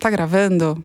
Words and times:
Tá 0.00 0.08
gravando? 0.08 0.80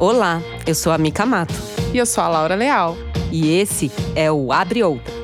Olá, 0.00 0.42
eu 0.66 0.74
sou 0.74 0.90
a 0.90 0.98
Mica 0.98 1.24
Mato. 1.24 1.54
E 1.92 1.98
eu 1.98 2.04
sou 2.04 2.24
a 2.24 2.28
Laura 2.28 2.56
Leal. 2.56 2.96
E 3.30 3.56
esse 3.60 3.92
é 4.16 4.30
o 4.30 4.52
Abre 4.52 4.82
Outra 4.82 5.14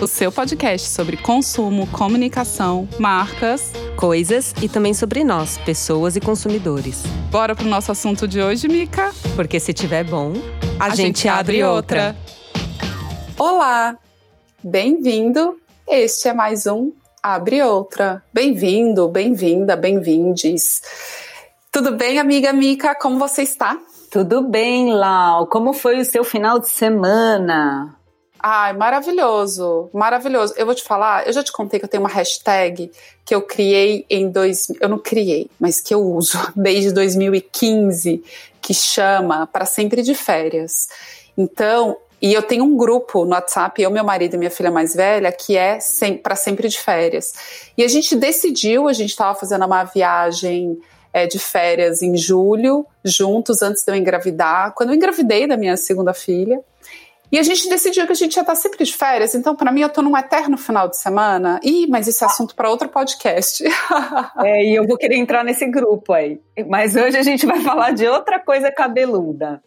o 0.00 0.06
seu 0.06 0.32
podcast 0.32 0.88
sobre 0.88 1.18
consumo, 1.18 1.86
comunicação, 1.88 2.88
marcas, 2.98 3.70
coisas 3.96 4.54
e 4.62 4.68
também 4.68 4.94
sobre 4.94 5.22
nós, 5.22 5.58
pessoas 5.58 6.16
e 6.16 6.20
consumidores. 6.20 7.02
Bora 7.30 7.54
pro 7.54 7.66
nosso 7.66 7.92
assunto 7.92 8.26
de 8.26 8.40
hoje, 8.42 8.66
Mica? 8.66 9.12
Porque 9.36 9.60
se 9.60 9.74
tiver 9.74 10.04
bom, 10.04 10.32
a, 10.78 10.86
a 10.86 10.88
gente, 10.90 11.18
gente, 11.18 11.28
abre 11.28 11.62
outra. 11.62 12.16
outra. 12.16 12.16
Olá, 13.38 13.98
bem-vindo. 14.64 15.60
Este 15.86 16.28
é 16.28 16.32
mais 16.32 16.66
um 16.66 16.92
Abre 17.22 17.62
Outra. 17.62 18.22
Bem-vindo, 18.32 19.06
bem-vinda, 19.06 19.76
bem-vindes. 19.76 20.80
Tudo 21.72 21.92
bem, 21.92 22.18
amiga 22.18 22.52
Mica? 22.52 22.96
Como 22.96 23.16
você 23.16 23.42
está? 23.42 23.78
Tudo 24.10 24.42
bem, 24.42 24.92
Lau. 24.92 25.46
Como 25.46 25.72
foi 25.72 26.00
o 26.00 26.04
seu 26.04 26.24
final 26.24 26.58
de 26.58 26.68
semana? 26.68 27.94
Ai, 28.40 28.72
maravilhoso, 28.72 29.88
maravilhoso. 29.92 30.52
Eu 30.56 30.66
vou 30.66 30.74
te 30.74 30.82
falar, 30.82 31.28
eu 31.28 31.32
já 31.32 31.44
te 31.44 31.52
contei 31.52 31.78
que 31.78 31.84
eu 31.84 31.88
tenho 31.88 32.02
uma 32.02 32.08
hashtag 32.08 32.90
que 33.24 33.32
eu 33.32 33.42
criei 33.42 34.04
em 34.10 34.28
dois, 34.28 34.66
eu 34.80 34.88
não 34.88 34.98
criei, 34.98 35.48
mas 35.60 35.80
que 35.80 35.94
eu 35.94 36.00
uso 36.00 36.36
desde 36.56 36.90
2015, 36.90 38.20
que 38.60 38.74
chama 38.74 39.46
para 39.46 39.64
sempre 39.64 40.02
de 40.02 40.14
férias. 40.14 40.88
Então, 41.38 41.96
e 42.20 42.34
eu 42.34 42.42
tenho 42.42 42.64
um 42.64 42.76
grupo 42.76 43.24
no 43.24 43.30
WhatsApp, 43.30 43.80
eu, 43.80 43.92
meu 43.92 44.02
marido 44.02 44.34
e 44.34 44.38
minha 44.38 44.50
filha 44.50 44.72
mais 44.72 44.92
velha, 44.92 45.30
que 45.30 45.56
é 45.56 45.78
sem, 45.78 46.18
para 46.18 46.34
sempre 46.34 46.68
de 46.68 46.80
férias. 46.80 47.32
E 47.78 47.84
a 47.84 47.88
gente 47.88 48.16
decidiu, 48.16 48.88
a 48.88 48.92
gente 48.92 49.10
estava 49.10 49.38
fazendo 49.38 49.64
uma 49.64 49.84
viagem 49.84 50.76
é, 51.12 51.26
de 51.26 51.38
férias 51.38 52.02
em 52.02 52.16
julho, 52.16 52.86
juntos, 53.04 53.62
antes 53.62 53.84
de 53.84 53.92
eu 53.92 53.96
engravidar. 53.96 54.72
Quando 54.74 54.90
eu 54.90 54.96
engravidei 54.96 55.46
da 55.46 55.56
minha 55.56 55.76
segunda 55.76 56.14
filha, 56.14 56.60
e 57.32 57.38
a 57.38 57.42
gente 57.44 57.68
decidiu 57.68 58.06
que 58.06 58.12
a 58.12 58.16
gente 58.16 58.34
ia 58.34 58.40
estar 58.40 58.56
sempre 58.56 58.84
de 58.84 58.92
férias, 58.92 59.36
então 59.36 59.54
para 59.54 59.70
mim 59.70 59.82
eu 59.82 59.88
tô 59.88 60.02
num 60.02 60.16
eterno 60.16 60.58
final 60.58 60.88
de 60.88 60.96
semana. 60.98 61.60
Ih, 61.62 61.86
mas 61.86 62.08
esse 62.08 62.24
é 62.24 62.26
assunto 62.26 62.56
para 62.56 62.68
outro 62.68 62.88
podcast. 62.88 63.62
é, 64.42 64.64
e 64.64 64.74
eu 64.74 64.84
vou 64.84 64.96
querer 64.96 65.16
entrar 65.16 65.44
nesse 65.44 65.64
grupo 65.66 66.12
aí. 66.12 66.40
Mas 66.68 66.96
hoje 66.96 67.16
a 67.16 67.22
gente 67.22 67.46
vai 67.46 67.60
falar 67.60 67.92
de 67.92 68.06
outra 68.08 68.40
coisa 68.40 68.72
cabeluda. 68.72 69.62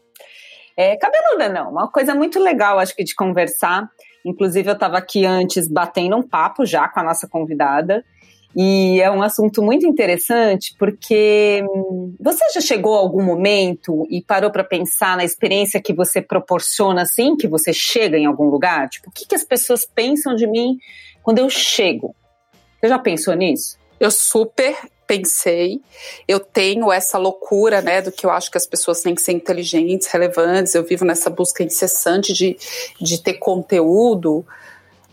É, 0.76 0.98
cabeluda 0.98 1.48
não, 1.48 1.72
uma 1.72 1.90
coisa 1.90 2.14
muito 2.14 2.38
legal, 2.38 2.80
acho 2.80 2.96
que 2.96 3.04
de 3.04 3.16
conversar. 3.16 3.88
Inclusive 4.26 4.70
eu 4.70 4.74
estava 4.74 4.98
aqui 4.98 5.26
antes 5.26 5.68
batendo 5.70 6.18
um 6.18 6.28
papo 6.28 6.66
já 6.66 6.90
com 6.90 7.00
a 7.00 7.04
nossa 7.04 7.30
convidada. 7.30 8.04
E 8.56 9.02
é 9.02 9.10
um 9.10 9.24
assunto 9.24 9.64
muito 9.64 9.86
interessante 9.86 10.76
porque 10.78 11.64
hum, 11.68 12.16
você 12.20 12.44
já 12.54 12.62
chegou 12.62 12.96
a 12.96 13.00
algum 13.00 13.24
momento 13.24 14.06
e 14.10 14.22
parou 14.22 14.52
para 14.52 14.64
pensar 14.64 15.18
na 15.18 15.24
experiência 15.24 15.82
que 15.82 15.94
você 15.94 16.22
proporciona 16.22 17.02
assim 17.02 17.36
que 17.36 17.48
você 17.48 17.74
chega 17.74 18.18
em 18.18 18.26
algum 18.26 18.46
lugar? 18.46 18.90
Tipo, 18.90 19.10
o 19.10 19.12
que, 19.12 19.26
que 19.26 19.36
as 19.36 19.44
pessoas 19.44 19.86
pensam 19.86 20.36
de 20.36 20.46
mim 20.46 20.78
quando 21.24 21.40
eu 21.40 21.50
chego? 21.50 22.16
Você 22.80 22.90
já 22.90 23.00
pensou 23.00 23.34
nisso? 23.34 23.78
Eu 24.00 24.12
super 24.12 24.78
pensei. 25.08 25.82
Eu 26.28 26.40
tenho 26.40 26.92
essa 26.92 27.18
loucura, 27.18 27.82
né, 27.82 28.02
do 28.02 28.12
que 28.12 28.26
eu 28.26 28.30
acho 28.32 28.50
que 28.50 28.58
as 28.58 28.66
pessoas 28.66 29.02
têm 29.02 29.16
que 29.16 29.22
ser 29.22 29.34
inteligentes, 29.34 30.08
relevantes. 30.08 30.76
Eu 30.76 30.84
vivo 30.84 31.06
nessa 31.06 31.30
busca 31.30 31.64
incessante 31.64 32.34
de, 32.34 32.58
de 33.00 33.22
ter 33.22 33.34
conteúdo, 33.36 34.46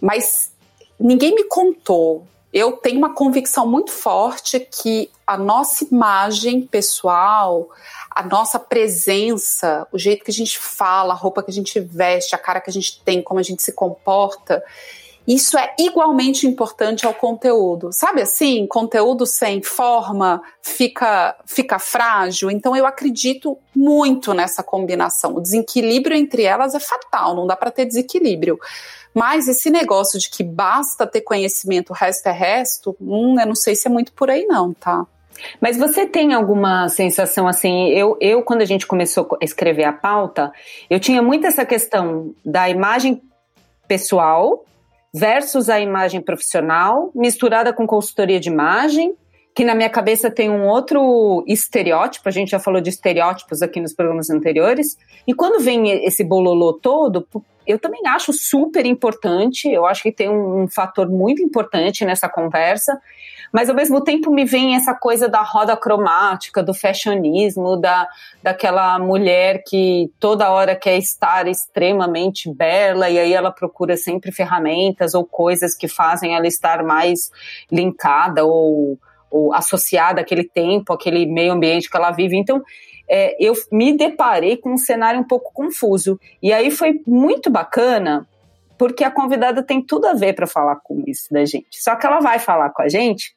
mas 0.00 0.52
ninguém 0.98 1.34
me 1.34 1.44
contou 1.44 2.26
eu 2.52 2.72
tenho 2.72 2.98
uma 2.98 3.14
convicção 3.14 3.66
muito 3.66 3.92
forte 3.92 4.60
que 4.60 5.10
a 5.26 5.36
nossa 5.36 5.84
imagem 5.84 6.62
pessoal, 6.62 7.68
a 8.10 8.22
nossa 8.24 8.58
presença, 8.58 9.86
o 9.92 9.98
jeito 9.98 10.24
que 10.24 10.30
a 10.30 10.34
gente 10.34 10.58
fala, 10.58 11.14
a 11.14 11.16
roupa 11.16 11.42
que 11.42 11.50
a 11.50 11.54
gente 11.54 11.78
veste, 11.78 12.34
a 12.34 12.38
cara 12.38 12.60
que 12.60 12.68
a 12.68 12.72
gente 12.72 13.00
tem, 13.02 13.22
como 13.22 13.38
a 13.38 13.42
gente 13.42 13.62
se 13.62 13.72
comporta, 13.72 14.64
isso 15.26 15.56
é 15.58 15.74
igualmente 15.78 16.46
importante 16.46 17.06
ao 17.06 17.14
conteúdo. 17.14 17.90
Sabe 17.92 18.22
assim, 18.22 18.66
conteúdo 18.66 19.26
sem 19.26 19.62
forma 19.62 20.42
fica 20.62 21.36
fica 21.46 21.78
frágil. 21.78 22.50
Então 22.50 22.74
eu 22.74 22.86
acredito 22.86 23.56
muito 23.74 24.32
nessa 24.34 24.62
combinação. 24.62 25.36
O 25.36 25.40
desequilíbrio 25.40 26.16
entre 26.16 26.42
elas 26.42 26.74
é 26.74 26.80
fatal, 26.80 27.34
não 27.34 27.46
dá 27.46 27.54
para 27.54 27.70
ter 27.70 27.84
desequilíbrio. 27.84 28.58
Mas 29.14 29.48
esse 29.48 29.70
negócio 29.70 30.18
de 30.18 30.30
que 30.30 30.44
basta 30.44 31.06
ter 31.06 31.20
conhecimento, 31.20 31.90
o 31.90 31.94
resto 31.94 32.26
é 32.28 32.32
resto, 32.32 32.96
hum, 33.00 33.38
eu 33.38 33.46
não 33.46 33.56
sei 33.56 33.74
se 33.74 33.88
é 33.88 33.90
muito 33.90 34.12
por 34.12 34.30
aí 34.30 34.46
não, 34.46 34.72
tá? 34.72 35.04
Mas 35.60 35.76
você 35.76 36.06
tem 36.06 36.32
alguma 36.34 36.88
sensação 36.88 37.48
assim? 37.48 37.88
Eu, 37.88 38.16
eu, 38.20 38.42
quando 38.42 38.60
a 38.62 38.66
gente 38.66 38.86
começou 38.86 39.26
a 39.40 39.44
escrever 39.44 39.84
a 39.84 39.92
pauta, 39.92 40.52
eu 40.88 41.00
tinha 41.00 41.22
muito 41.22 41.46
essa 41.46 41.64
questão 41.64 42.34
da 42.44 42.68
imagem 42.68 43.22
pessoal 43.88 44.64
versus 45.12 45.68
a 45.68 45.80
imagem 45.80 46.20
profissional, 46.20 47.10
misturada 47.14 47.72
com 47.72 47.86
consultoria 47.86 48.38
de 48.38 48.48
imagem, 48.48 49.14
que 49.54 49.64
na 49.64 49.74
minha 49.74 49.90
cabeça 49.90 50.30
tem 50.30 50.48
um 50.48 50.66
outro 50.66 51.44
estereótipo, 51.46 52.28
a 52.28 52.32
gente 52.32 52.50
já 52.50 52.58
falou 52.58 52.80
de 52.80 52.90
estereótipos 52.90 53.62
aqui 53.62 53.80
nos 53.80 53.92
programas 53.92 54.30
anteriores, 54.30 54.96
e 55.26 55.34
quando 55.34 55.62
vem 55.62 56.04
esse 56.04 56.22
bololô 56.22 56.72
todo, 56.74 57.26
eu 57.66 57.78
também 57.78 58.00
acho 58.06 58.32
super 58.32 58.86
importante, 58.86 59.68
eu 59.68 59.86
acho 59.86 60.02
que 60.02 60.12
tem 60.12 60.28
um, 60.28 60.62
um, 60.62 60.68
fator 60.68 61.08
muito 61.08 61.42
importante 61.42 62.04
nessa 62.04 62.28
conversa, 62.28 63.00
mas 63.52 63.68
ao 63.68 63.74
mesmo 63.74 64.02
tempo 64.02 64.30
me 64.30 64.44
vem 64.44 64.76
essa 64.76 64.94
coisa 64.94 65.28
da 65.28 65.42
roda 65.42 65.76
cromática, 65.76 66.62
do 66.62 66.72
fashionismo, 66.72 67.76
da, 67.76 68.08
daquela 68.42 68.98
mulher 68.98 69.62
que 69.66 70.10
toda 70.20 70.50
hora 70.50 70.76
quer 70.76 70.96
estar 70.98 71.48
extremamente 71.48 72.52
bela 72.52 73.10
e 73.10 73.18
aí 73.18 73.32
ela 73.32 73.50
procura 73.50 73.96
sempre 73.96 74.30
ferramentas 74.30 75.14
ou 75.14 75.24
coisas 75.24 75.74
que 75.74 75.88
fazem 75.88 76.34
ela 76.34 76.46
estar 76.46 76.84
mais 76.84 77.30
linkada 77.70 78.44
ou, 78.44 78.98
ou 79.30 79.52
associada 79.52 80.20
àquele 80.20 80.44
tempo, 80.44 80.92
àquele 80.92 81.26
meio 81.26 81.52
ambiente 81.52 81.90
que 81.90 81.96
ela 81.96 82.12
vive. 82.12 82.36
Então, 82.36 82.62
é, 83.08 83.36
eu 83.44 83.54
me 83.72 83.96
deparei 83.96 84.56
com 84.56 84.72
um 84.72 84.78
cenário 84.78 85.20
um 85.20 85.26
pouco 85.26 85.52
confuso. 85.52 86.18
E 86.40 86.52
aí 86.52 86.70
foi 86.70 87.00
muito 87.04 87.50
bacana, 87.50 88.24
porque 88.78 89.02
a 89.02 89.10
convidada 89.10 89.64
tem 89.64 89.82
tudo 89.82 90.06
a 90.06 90.14
ver 90.14 90.34
para 90.34 90.46
falar 90.46 90.76
com 90.76 91.02
isso 91.04 91.26
da 91.32 91.44
gente. 91.44 91.82
Só 91.82 91.96
que 91.96 92.06
ela 92.06 92.20
vai 92.20 92.38
falar 92.38 92.70
com 92.70 92.82
a 92.82 92.88
gente 92.88 93.34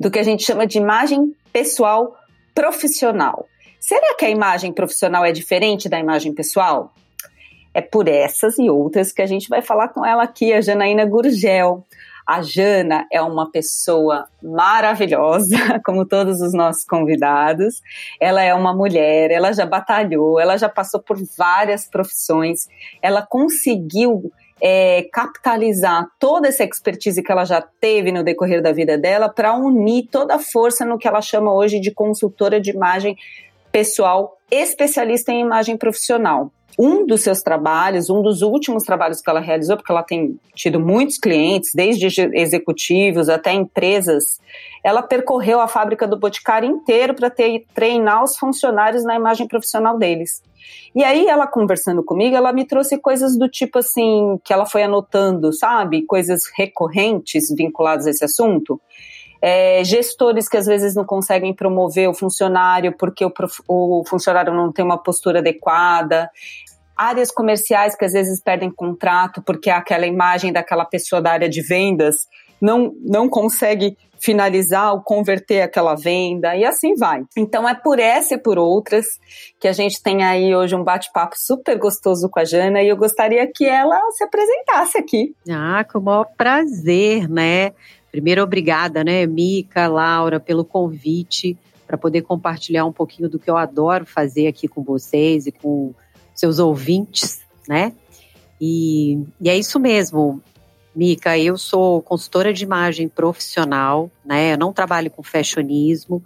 do 0.00 0.10
que 0.10 0.18
a 0.18 0.22
gente 0.22 0.42
chama 0.42 0.66
de 0.66 0.78
imagem 0.78 1.36
pessoal 1.52 2.16
profissional. 2.54 3.46
Será 3.78 4.14
que 4.14 4.24
a 4.24 4.30
imagem 4.30 4.72
profissional 4.72 5.24
é 5.24 5.30
diferente 5.30 5.90
da 5.90 5.98
imagem 5.98 6.34
pessoal? 6.34 6.92
É 7.74 7.82
por 7.82 8.08
essas 8.08 8.58
e 8.58 8.70
outras 8.70 9.12
que 9.12 9.20
a 9.20 9.26
gente 9.26 9.48
vai 9.48 9.60
falar 9.60 9.88
com 9.88 10.04
ela 10.04 10.22
aqui, 10.22 10.52
a 10.52 10.60
Janaína 10.60 11.04
Gurgel. 11.04 11.86
A 12.26 12.42
Jana 12.42 13.06
é 13.10 13.20
uma 13.20 13.50
pessoa 13.50 14.28
maravilhosa, 14.42 15.56
como 15.84 16.06
todos 16.06 16.40
os 16.40 16.52
nossos 16.52 16.84
convidados. 16.84 17.82
Ela 18.20 18.42
é 18.42 18.54
uma 18.54 18.74
mulher, 18.74 19.30
ela 19.30 19.52
já 19.52 19.66
batalhou, 19.66 20.38
ela 20.38 20.56
já 20.56 20.68
passou 20.68 21.00
por 21.00 21.18
várias 21.36 21.86
profissões, 21.86 22.68
ela 23.02 23.26
conseguiu 23.26 24.32
é, 24.62 25.08
capitalizar 25.12 26.06
toda 26.18 26.48
essa 26.48 26.64
expertise 26.64 27.22
que 27.22 27.32
ela 27.32 27.44
já 27.44 27.62
teve 27.62 28.12
no 28.12 28.22
decorrer 28.22 28.62
da 28.62 28.72
vida 28.72 28.98
dela 28.98 29.28
para 29.28 29.54
unir 29.56 30.08
toda 30.10 30.34
a 30.34 30.38
força 30.38 30.84
no 30.84 30.98
que 30.98 31.08
ela 31.08 31.22
chama 31.22 31.52
hoje 31.52 31.80
de 31.80 31.90
consultora 31.90 32.60
de 32.60 32.70
imagem 32.70 33.16
pessoal 33.70 34.36
especialista 34.50 35.32
em 35.32 35.40
imagem 35.40 35.76
profissional 35.76 36.50
um 36.78 37.04
dos 37.04 37.20
seus 37.20 37.42
trabalhos, 37.42 38.08
um 38.08 38.22
dos 38.22 38.40
últimos 38.40 38.84
trabalhos 38.84 39.20
que 39.20 39.28
ela 39.28 39.40
realizou, 39.40 39.76
porque 39.76 39.92
ela 39.92 40.02
tem 40.02 40.40
tido 40.54 40.80
muitos 40.80 41.18
clientes, 41.18 41.72
desde 41.74 42.06
executivos 42.34 43.28
até 43.28 43.52
empresas, 43.52 44.24
ela 44.82 45.02
percorreu 45.02 45.60
a 45.60 45.68
fábrica 45.68 46.06
do 46.06 46.18
Boticário 46.18 46.66
inteiro 46.66 47.14
para 47.14 47.30
treinar 47.74 48.24
os 48.24 48.38
funcionários 48.38 49.04
na 49.04 49.14
imagem 49.14 49.46
profissional 49.46 49.98
deles. 49.98 50.42
E 50.94 51.04
aí, 51.04 51.26
ela 51.26 51.46
conversando 51.46 52.02
comigo, 52.02 52.34
ela 52.34 52.50
me 52.50 52.66
trouxe 52.66 52.96
coisas 52.96 53.36
do 53.38 53.46
tipo 53.46 53.78
assim, 53.78 54.40
que 54.42 54.52
ela 54.52 54.64
foi 54.64 54.82
anotando, 54.82 55.52
sabe? 55.52 56.06
Coisas 56.06 56.42
recorrentes 56.56 57.48
vinculadas 57.54 58.06
a 58.06 58.10
esse 58.10 58.24
assunto. 58.24 58.80
É, 59.42 59.82
gestores 59.84 60.48
que 60.48 60.56
às 60.56 60.66
vezes 60.66 60.94
não 60.94 61.04
conseguem 61.04 61.54
promover 61.54 62.08
o 62.08 62.14
funcionário 62.14 62.94
porque 62.96 63.24
o, 63.24 63.32
o, 63.66 64.04
funcionário 64.06 64.52
não 64.52 64.70
tem 64.70 64.84
uma 64.84 64.98
postura 64.98 65.38
adequada, 65.38 66.30
áreas 66.94 67.30
comerciais 67.30 67.96
que 67.96 68.04
às 68.04 68.12
vezes 68.12 68.42
perdem 68.42 68.70
contrato 68.70 69.42
porque 69.42 69.70
aquela 69.70 70.06
imagem 70.06 70.52
daquela 70.52 70.84
pessoa 70.84 71.22
da 71.22 71.32
área 71.32 71.48
de 71.48 71.62
vendas 71.62 72.28
não, 72.60 72.92
não 73.00 73.28
consegue 73.28 73.96
finalizar 74.20 74.92
ou 74.92 75.00
converter 75.00 75.62
aquela 75.62 75.94
venda 75.94 76.54
e 76.54 76.64
assim 76.64 76.94
vai. 76.94 77.24
Então 77.36 77.66
é 77.66 77.74
por 77.74 77.98
essa 77.98 78.34
e 78.34 78.38
por 78.38 78.58
outras 78.58 79.06
que 79.58 79.66
a 79.66 79.72
gente 79.72 80.02
tem 80.02 80.22
aí 80.22 80.54
hoje 80.54 80.76
um 80.76 80.84
bate-papo 80.84 81.34
super 81.38 81.78
gostoso 81.78 82.28
com 82.28 82.38
a 82.38 82.44
Jana 82.44 82.82
e 82.82 82.88
eu 82.88 82.96
gostaria 82.96 83.50
que 83.50 83.64
ela 83.64 83.98
se 84.10 84.22
apresentasse 84.22 84.98
aqui. 84.98 85.34
Ah, 85.50 85.84
com 85.90 85.98
o 85.98 86.02
maior 86.02 86.26
prazer, 86.36 87.28
né? 87.28 87.72
Primeiro, 88.10 88.42
obrigada, 88.42 89.04
né, 89.04 89.24
Mica, 89.26 89.86
Laura, 89.86 90.40
pelo 90.40 90.64
convite 90.64 91.56
para 91.86 91.98
poder 91.98 92.22
compartilhar 92.22 92.84
um 92.84 92.92
pouquinho 92.92 93.28
do 93.28 93.38
que 93.38 93.50
eu 93.50 93.56
adoro 93.56 94.06
fazer 94.06 94.46
aqui 94.46 94.68
com 94.68 94.80
vocês 94.82 95.46
e 95.46 95.52
com 95.52 95.92
seus 96.34 96.60
ouvintes, 96.60 97.40
né? 97.68 97.92
E, 98.60 99.18
e 99.40 99.48
é 99.48 99.58
isso 99.58 99.80
mesmo, 99.80 100.40
Mica. 100.94 101.36
Eu 101.36 101.58
sou 101.58 102.00
consultora 102.00 102.52
de 102.52 102.62
imagem 102.62 103.08
profissional, 103.08 104.08
né? 104.24 104.52
Eu 104.52 104.58
não 104.58 104.72
trabalho 104.72 105.10
com 105.10 105.20
fashionismo, 105.22 106.22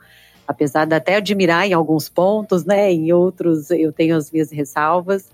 apesar 0.46 0.84
de 0.84 0.94
até 0.94 1.16
admirar 1.16 1.66
em 1.66 1.72
alguns 1.72 2.10
pontos, 2.10 2.66
né? 2.66 2.92
Em 2.92 3.10
outros 3.12 3.70
eu 3.70 3.90
tenho 3.90 4.16
as 4.16 4.31
minhas 4.31 4.50
ressalvas. 4.50 5.31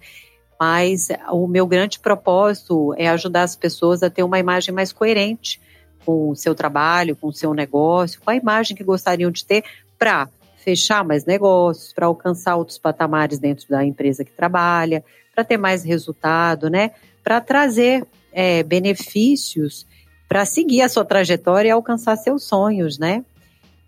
Mas 0.60 1.08
o 1.32 1.48
meu 1.48 1.66
grande 1.66 1.98
propósito 1.98 2.94
é 2.96 3.08
ajudar 3.08 3.42
as 3.42 3.56
pessoas 3.56 4.02
a 4.02 4.10
ter 4.10 4.22
uma 4.22 4.38
imagem 4.38 4.72
mais 4.72 4.92
coerente 4.92 5.60
com 6.04 6.30
o 6.30 6.36
seu 6.36 6.54
trabalho, 6.54 7.16
com 7.16 7.28
o 7.28 7.32
seu 7.32 7.52
negócio, 7.54 8.20
com 8.20 8.30
a 8.30 8.36
imagem 8.36 8.76
que 8.76 8.84
gostariam 8.84 9.30
de 9.30 9.44
ter 9.44 9.64
para 9.98 10.28
fechar 10.56 11.04
mais 11.04 11.24
negócios, 11.24 11.92
para 11.92 12.06
alcançar 12.06 12.56
outros 12.56 12.78
patamares 12.78 13.38
dentro 13.38 13.68
da 13.68 13.84
empresa 13.84 14.24
que 14.24 14.32
trabalha, 14.32 15.04
para 15.34 15.44
ter 15.44 15.56
mais 15.56 15.84
resultado, 15.84 16.68
né? 16.68 16.90
Para 17.22 17.40
trazer 17.40 18.06
é, 18.32 18.62
benefícios 18.62 19.86
para 20.30 20.44
seguir 20.44 20.80
a 20.82 20.88
sua 20.88 21.04
trajetória 21.04 21.70
e 21.70 21.72
alcançar 21.72 22.16
seus 22.16 22.44
sonhos, 22.44 23.00
né? 23.00 23.24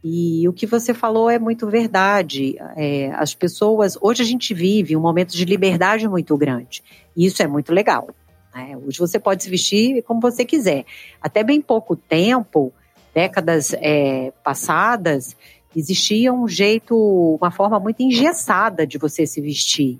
E 0.03 0.49
o 0.49 0.53
que 0.53 0.67
você 0.67 0.93
falou 0.93 1.31
é 1.31 1.39
muito 1.39 1.69
verdade. 1.69 2.57
É, 2.77 3.13
as 3.15 3.33
pessoas. 3.33 3.97
Hoje 4.01 4.23
a 4.25 4.27
gente 4.27 4.53
vive 4.53 4.97
um 4.97 5.01
momento 5.01 5.37
de 5.37 5.45
liberdade 5.45 6.09
muito 6.09 6.37
grande. 6.37 6.83
E 7.17 7.27
isso 7.27 7.41
é 7.45 7.47
muito 7.47 7.73
legal. 7.73 8.09
Né? 8.55 8.77
Hoje 8.77 8.99
você 8.99 9.19
pode 9.19 9.43
se 9.43 9.51
vestir 9.51 10.03
como 10.03 10.21
você 10.21 10.45
quiser. 10.45 10.85
Até 11.21 11.43
bem 11.43 11.61
pouco 11.61 11.97
tempo, 11.97 12.73
décadas 13.15 13.75
é, 13.75 14.33
passadas, 14.45 15.37
existia 15.75 16.33
um 16.33 16.47
jeito, 16.47 16.97
uma 17.41 17.51
forma 17.51 17.79
muito 17.81 18.03
engessada 18.03 18.87
de 18.87 18.99
você 18.99 19.27
se 19.27 19.41
vestir. 19.41 19.99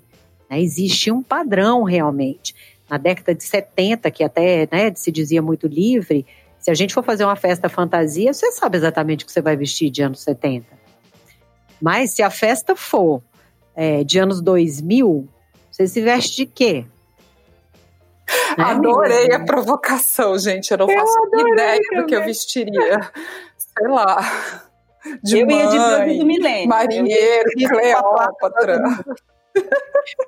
Né? 0.49 0.61
Existia 0.61 1.13
um 1.13 1.23
padrão 1.23 1.83
realmente. 1.83 2.55
Na 2.89 2.97
década 2.97 3.33
de 3.33 3.43
70, 3.43 4.11
que 4.11 4.23
até 4.23 4.67
né, 4.71 4.93
se 4.95 5.11
dizia 5.11 5.41
muito 5.41 5.67
livre, 5.67 6.25
se 6.59 6.69
a 6.69 6.73
gente 6.73 6.93
for 6.93 7.03
fazer 7.03 7.25
uma 7.25 7.35
festa 7.35 7.67
fantasia, 7.67 8.33
você 8.33 8.51
sabe 8.51 8.77
exatamente 8.77 9.23
o 9.23 9.27
que 9.27 9.33
você 9.33 9.41
vai 9.41 9.55
vestir 9.55 9.89
de 9.89 10.01
anos 10.01 10.21
70. 10.21 10.65
Mas 11.81 12.11
se 12.11 12.21
a 12.21 12.29
festa 12.29 12.75
for 12.75 13.21
é, 13.75 14.03
de 14.03 14.19
anos 14.19 14.41
2000, 14.41 15.27
você 15.69 15.87
se 15.87 16.01
veste 16.01 16.37
de 16.37 16.45
quê? 16.45 16.85
Né, 18.57 18.63
Adorei 18.63 19.31
a 19.33 19.43
provocação, 19.43 20.37
gente. 20.37 20.71
Eu 20.71 20.77
não 20.77 20.89
eu 20.89 20.99
faço 20.99 21.19
ideia 21.47 21.79
também. 21.89 22.01
do 22.01 22.05
que 22.07 22.15
eu 22.15 22.23
vestiria. 22.23 23.11
Sei 23.57 23.87
lá. 23.87 24.19
De 25.21 25.39
eu 25.39 25.45
mãe, 25.45 25.57
ia 25.57 26.05
de 26.05 26.19
do 26.19 26.25
milênio. 26.25 26.69
Marinheiro, 26.69 27.49
Cleópatra. 27.67 28.81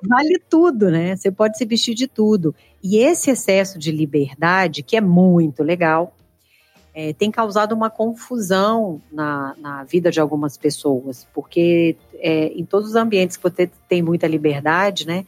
Vale 0.08 0.38
tudo, 0.48 0.90
né? 0.90 1.16
Você 1.16 1.30
pode 1.30 1.56
se 1.56 1.64
vestir 1.64 1.94
de 1.94 2.06
tudo. 2.06 2.54
E 2.82 2.98
esse 2.98 3.30
excesso 3.30 3.78
de 3.78 3.90
liberdade, 3.90 4.82
que 4.82 4.96
é 4.96 5.00
muito 5.00 5.62
legal, 5.62 6.14
é, 6.94 7.12
tem 7.12 7.30
causado 7.30 7.72
uma 7.72 7.90
confusão 7.90 9.02
na, 9.12 9.54
na 9.58 9.84
vida 9.84 10.10
de 10.10 10.20
algumas 10.20 10.56
pessoas, 10.56 11.26
porque 11.34 11.96
é, 12.14 12.46
em 12.46 12.64
todos 12.64 12.90
os 12.90 12.96
ambientes 12.96 13.36
que 13.36 13.42
você 13.42 13.70
tem 13.88 14.02
muita 14.02 14.26
liberdade, 14.26 15.06
né? 15.06 15.26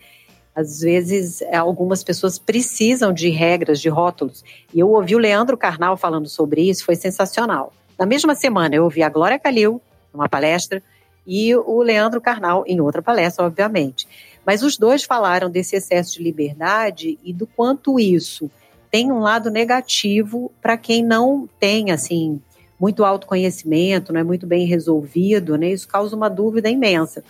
Às 0.59 0.81
vezes, 0.81 1.41
algumas 1.53 2.03
pessoas 2.03 2.37
precisam 2.37 3.13
de 3.13 3.29
regras, 3.29 3.81
de 3.81 3.89
rótulos. 3.89 4.43
E 4.75 4.81
eu 4.81 4.91
ouvi 4.91 5.15
o 5.15 5.19
Leandro 5.19 5.57
Carnal 5.57 5.97
falando 5.97 6.29
sobre 6.29 6.69
isso, 6.69 6.85
foi 6.85 6.97
sensacional. 6.97 7.73
Na 7.97 8.05
mesma 8.05 8.35
semana, 8.35 8.75
eu 8.75 8.83
ouvi 8.83 9.01
a 9.01 9.09
Glória 9.09 9.39
Calil, 9.39 9.81
numa 10.13 10.29
palestra, 10.29 10.83
e 11.25 11.55
o 11.55 11.81
Leandro 11.81 12.21
Carnal, 12.21 12.65
em 12.67 12.81
outra 12.81 13.01
palestra, 13.01 13.47
obviamente. 13.47 14.09
Mas 14.45 14.65
os 14.65 14.77
dois 14.77 15.05
falaram 15.05 15.49
desse 15.49 15.77
excesso 15.77 16.15
de 16.15 16.25
liberdade 16.25 17.17
e 17.23 17.33
do 17.33 17.47
quanto 17.47 18.01
isso 18.01 18.51
tem 18.91 19.13
um 19.13 19.21
lado 19.21 19.53
negativo 19.53 20.51
para 20.61 20.77
quem 20.77 21.05
não 21.05 21.49
tem, 21.61 21.93
assim, 21.93 22.41
muito 22.81 23.05
autoconhecimento, 23.05 24.13
não 24.13 24.19
é 24.19 24.25
muito 24.25 24.45
bem 24.45 24.67
resolvido, 24.67 25.57
né? 25.57 25.69
Isso 25.69 25.87
causa 25.87 26.17
uma 26.17 26.29
dúvida 26.29 26.69
imensa. 26.69 27.23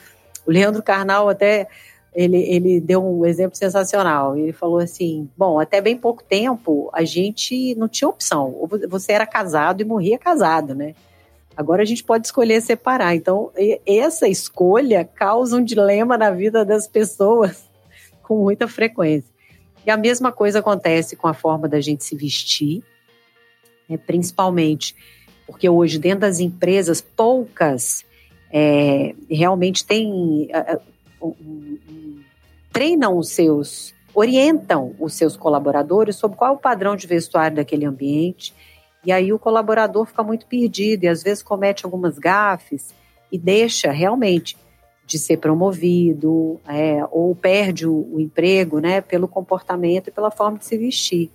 O 0.47 0.51
Leandro 0.51 0.83
Carnal 0.83 1.29
até 1.29 1.69
ele, 2.15 2.39
ele 2.39 2.81
deu 2.81 3.05
um 3.05 3.25
exemplo 3.25 3.57
sensacional. 3.57 4.37
Ele 4.37 4.53
falou 4.53 4.79
assim: 4.79 5.29
bom, 5.37 5.59
até 5.61 5.81
bem 5.81 5.97
pouco 5.97 6.23
tempo 6.23 6.91
a 6.93 7.05
gente 7.05 7.75
não 7.75 7.89
tinha 7.89 8.09
opção. 8.09 8.69
Você 8.89 9.13
era 9.13 9.27
casado 9.27 9.81
e 9.81 9.85
morria 9.85 10.19
casado, 10.19 10.75
né? 10.75 10.95
Agora 11.57 11.83
a 11.83 11.85
gente 11.85 12.05
pode 12.05 12.27
escolher 12.27 12.61
separar. 12.61 13.17
Então, 13.17 13.51
essa 13.85 14.29
escolha 14.29 15.05
causa 15.05 15.57
um 15.57 15.65
dilema 15.65 16.17
na 16.17 16.31
vida 16.31 16.65
das 16.65 16.87
pessoas 16.87 17.69
com 18.23 18.37
muita 18.43 18.69
frequência. 18.69 19.31
E 19.85 19.91
a 19.91 19.97
mesma 19.97 20.31
coisa 20.31 20.61
acontece 20.61 21.17
com 21.17 21.27
a 21.27 21.35
forma 21.35 21.67
da 21.67 21.81
gente 21.81 22.05
se 22.05 22.15
vestir, 22.15 22.83
né, 23.89 23.97
principalmente 23.97 24.95
porque 25.49 25.67
hoje, 25.67 25.99
dentro 25.99 26.21
das 26.21 26.41
empresas, 26.41 27.01
poucas 27.01 28.05
é, 28.53 29.15
realmente 29.31 29.83
têm. 29.85 30.47
Treinam 32.73 33.17
os 33.17 33.31
seus. 33.31 33.95
orientam 34.15 34.95
os 34.99 35.15
seus 35.15 35.37
colaboradores 35.37 36.17
sobre 36.17 36.37
qual 36.37 36.53
é 36.53 36.55
o 36.55 36.59
padrão 36.59 36.97
de 36.97 37.07
vestuário 37.07 37.57
daquele 37.57 37.85
ambiente. 37.85 38.55
E 39.05 39.13
aí 39.13 39.33
o 39.33 39.39
colaborador 39.39 40.07
fica 40.07 40.23
muito 40.23 40.47
perdido 40.47 41.05
e 41.05 41.09
às 41.09 41.23
vezes 41.23 41.43
comete 41.43 41.85
algumas 41.85 42.19
gafes 42.19 42.95
e 43.31 43.39
deixa 43.39 43.91
realmente 43.91 44.57
de 45.09 45.19
ser 45.19 45.39
promovido, 45.39 46.61
é, 46.69 47.03
ou 47.11 47.35
perde 47.35 47.87
o, 47.87 48.07
o, 48.13 48.21
emprego, 48.21 48.79
né, 48.79 49.01
pelo 49.01 49.27
comportamento 49.27 50.09
e 50.09 50.11
pela 50.11 50.31
forma 50.31 50.59
de 50.59 50.67
se 50.67 50.77
vestir. 50.77 51.31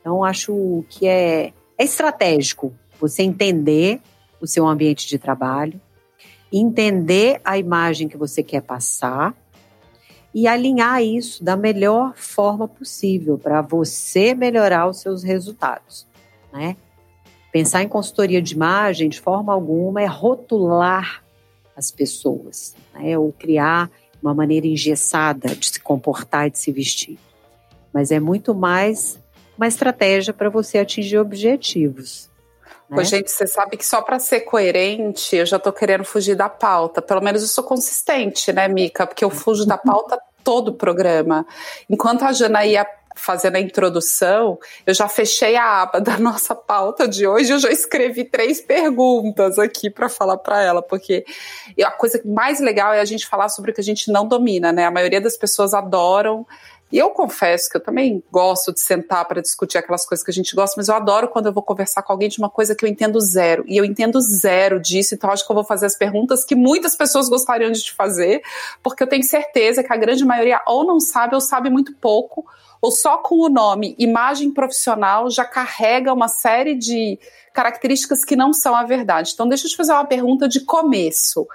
Então, 0.00 0.22
acho 0.22 0.84
que 0.88 1.08
é, 1.08 1.52
é 1.76 1.84
estratégico 1.84 2.72
você 3.00 3.24
entender 3.24 4.00
o 4.40 4.46
seu 4.46 4.66
ambiente 4.68 5.08
de 5.08 5.18
trabalho, 5.18 5.80
entender 6.52 7.40
a 7.44 7.56
imagem 7.56 8.08
que 8.08 8.16
você 8.16 8.42
quer 8.42 8.62
passar 8.62 9.34
e 10.34 10.46
alinhar 10.46 11.02
isso 11.02 11.42
da 11.44 11.56
melhor 11.56 12.14
forma 12.16 12.66
possível 12.66 13.38
para 13.38 13.60
você 13.60 14.34
melhorar 14.34 14.88
os 14.88 15.00
seus 15.00 15.22
resultados, 15.22 16.06
né? 16.52 16.76
Pensar 17.52 17.82
em 17.82 17.88
consultoria 17.88 18.40
de 18.40 18.54
imagem 18.54 19.10
de 19.10 19.20
forma 19.20 19.52
alguma 19.52 20.00
é 20.00 20.06
rotular 20.06 21.22
as 21.76 21.90
pessoas, 21.90 22.74
né? 22.94 23.16
ou 23.18 23.30
criar 23.30 23.90
uma 24.22 24.32
maneira 24.32 24.66
engessada 24.66 25.54
de 25.54 25.66
se 25.66 25.80
comportar 25.80 26.46
e 26.46 26.50
de 26.50 26.58
se 26.58 26.72
vestir. 26.72 27.18
Mas 27.92 28.10
é 28.10 28.18
muito 28.18 28.54
mais 28.54 29.18
uma 29.56 29.66
estratégia 29.66 30.32
para 30.32 30.48
você 30.48 30.78
atingir 30.78 31.18
objetivos. 31.18 32.30
Né? 32.92 32.96
Pô, 32.96 33.04
gente, 33.04 33.30
você 33.30 33.46
sabe 33.46 33.78
que 33.78 33.86
só 33.86 34.02
para 34.02 34.18
ser 34.18 34.40
coerente, 34.40 35.34
eu 35.34 35.46
já 35.46 35.56
estou 35.56 35.72
querendo 35.72 36.04
fugir 36.04 36.34
da 36.34 36.48
pauta. 36.48 37.00
Pelo 37.00 37.22
menos 37.22 37.40
eu 37.40 37.48
sou 37.48 37.64
consistente, 37.64 38.52
né, 38.52 38.68
Mica? 38.68 39.06
Porque 39.06 39.24
eu 39.24 39.30
fujo 39.30 39.64
da 39.64 39.78
pauta 39.78 40.20
todo 40.44 40.68
o 40.68 40.74
programa. 40.74 41.46
Enquanto 41.88 42.22
a 42.24 42.32
Jana 42.32 42.66
ia 42.66 42.86
fazendo 43.14 43.56
a 43.56 43.60
introdução, 43.60 44.58
eu 44.86 44.92
já 44.92 45.08
fechei 45.08 45.56
a 45.56 45.82
aba 45.82 46.00
da 46.00 46.18
nossa 46.18 46.54
pauta 46.54 47.06
de 47.08 47.26
hoje, 47.26 47.52
eu 47.52 47.58
já 47.58 47.70
escrevi 47.70 48.24
três 48.24 48.60
perguntas 48.60 49.58
aqui 49.58 49.90
para 49.90 50.08
falar 50.08 50.38
para 50.38 50.62
ela, 50.62 50.82
porque 50.82 51.24
a 51.84 51.90
coisa 51.90 52.20
mais 52.24 52.58
legal 52.60 52.92
é 52.92 53.00
a 53.00 53.04
gente 53.04 53.26
falar 53.26 53.48
sobre 53.48 53.70
o 53.70 53.74
que 53.74 53.80
a 53.80 53.84
gente 53.84 54.10
não 54.10 54.26
domina, 54.26 54.72
né? 54.72 54.86
A 54.86 54.90
maioria 54.90 55.20
das 55.20 55.36
pessoas 55.36 55.74
adoram 55.74 56.46
e 56.92 56.98
eu 56.98 57.08
confesso 57.10 57.70
que 57.70 57.76
eu 57.78 57.82
também 57.82 58.22
gosto 58.30 58.70
de 58.70 58.80
sentar 58.80 59.26
para 59.26 59.40
discutir 59.40 59.78
aquelas 59.78 60.04
coisas 60.04 60.22
que 60.22 60.30
a 60.30 60.34
gente 60.34 60.54
gosta, 60.54 60.74
mas 60.76 60.88
eu 60.88 60.94
adoro 60.94 61.26
quando 61.28 61.46
eu 61.46 61.52
vou 61.52 61.62
conversar 61.62 62.02
com 62.02 62.12
alguém 62.12 62.28
de 62.28 62.38
uma 62.38 62.50
coisa 62.50 62.74
que 62.74 62.84
eu 62.84 62.88
entendo 62.88 63.18
zero. 63.18 63.64
E 63.66 63.78
eu 63.78 63.84
entendo 63.84 64.20
zero 64.20 64.78
disso, 64.78 65.14
então 65.14 65.30
acho 65.30 65.46
que 65.46 65.50
eu 65.50 65.54
vou 65.54 65.64
fazer 65.64 65.86
as 65.86 65.96
perguntas 65.96 66.44
que 66.44 66.54
muitas 66.54 66.94
pessoas 66.94 67.30
gostariam 67.30 67.72
de 67.72 67.82
te 67.82 67.94
fazer, 67.94 68.42
porque 68.82 69.02
eu 69.02 69.08
tenho 69.08 69.24
certeza 69.24 69.82
que 69.82 69.90
a 69.90 69.96
grande 69.96 70.22
maioria 70.22 70.60
ou 70.66 70.84
não 70.84 71.00
sabe 71.00 71.34
ou 71.34 71.40
sabe 71.40 71.70
muito 71.70 71.94
pouco, 71.96 72.44
ou 72.82 72.90
só 72.90 73.16
com 73.16 73.36
o 73.36 73.48
nome 73.48 73.94
imagem 73.98 74.50
profissional 74.50 75.30
já 75.30 75.46
carrega 75.46 76.12
uma 76.12 76.28
série 76.28 76.74
de 76.74 77.18
características 77.54 78.22
que 78.22 78.36
não 78.36 78.52
são 78.52 78.74
a 78.74 78.82
verdade. 78.84 79.30
Então, 79.32 79.48
deixa 79.48 79.66
eu 79.66 79.70
te 79.70 79.76
fazer 79.76 79.92
uma 79.92 80.04
pergunta 80.04 80.46
de 80.46 80.60
começo. 80.60 81.46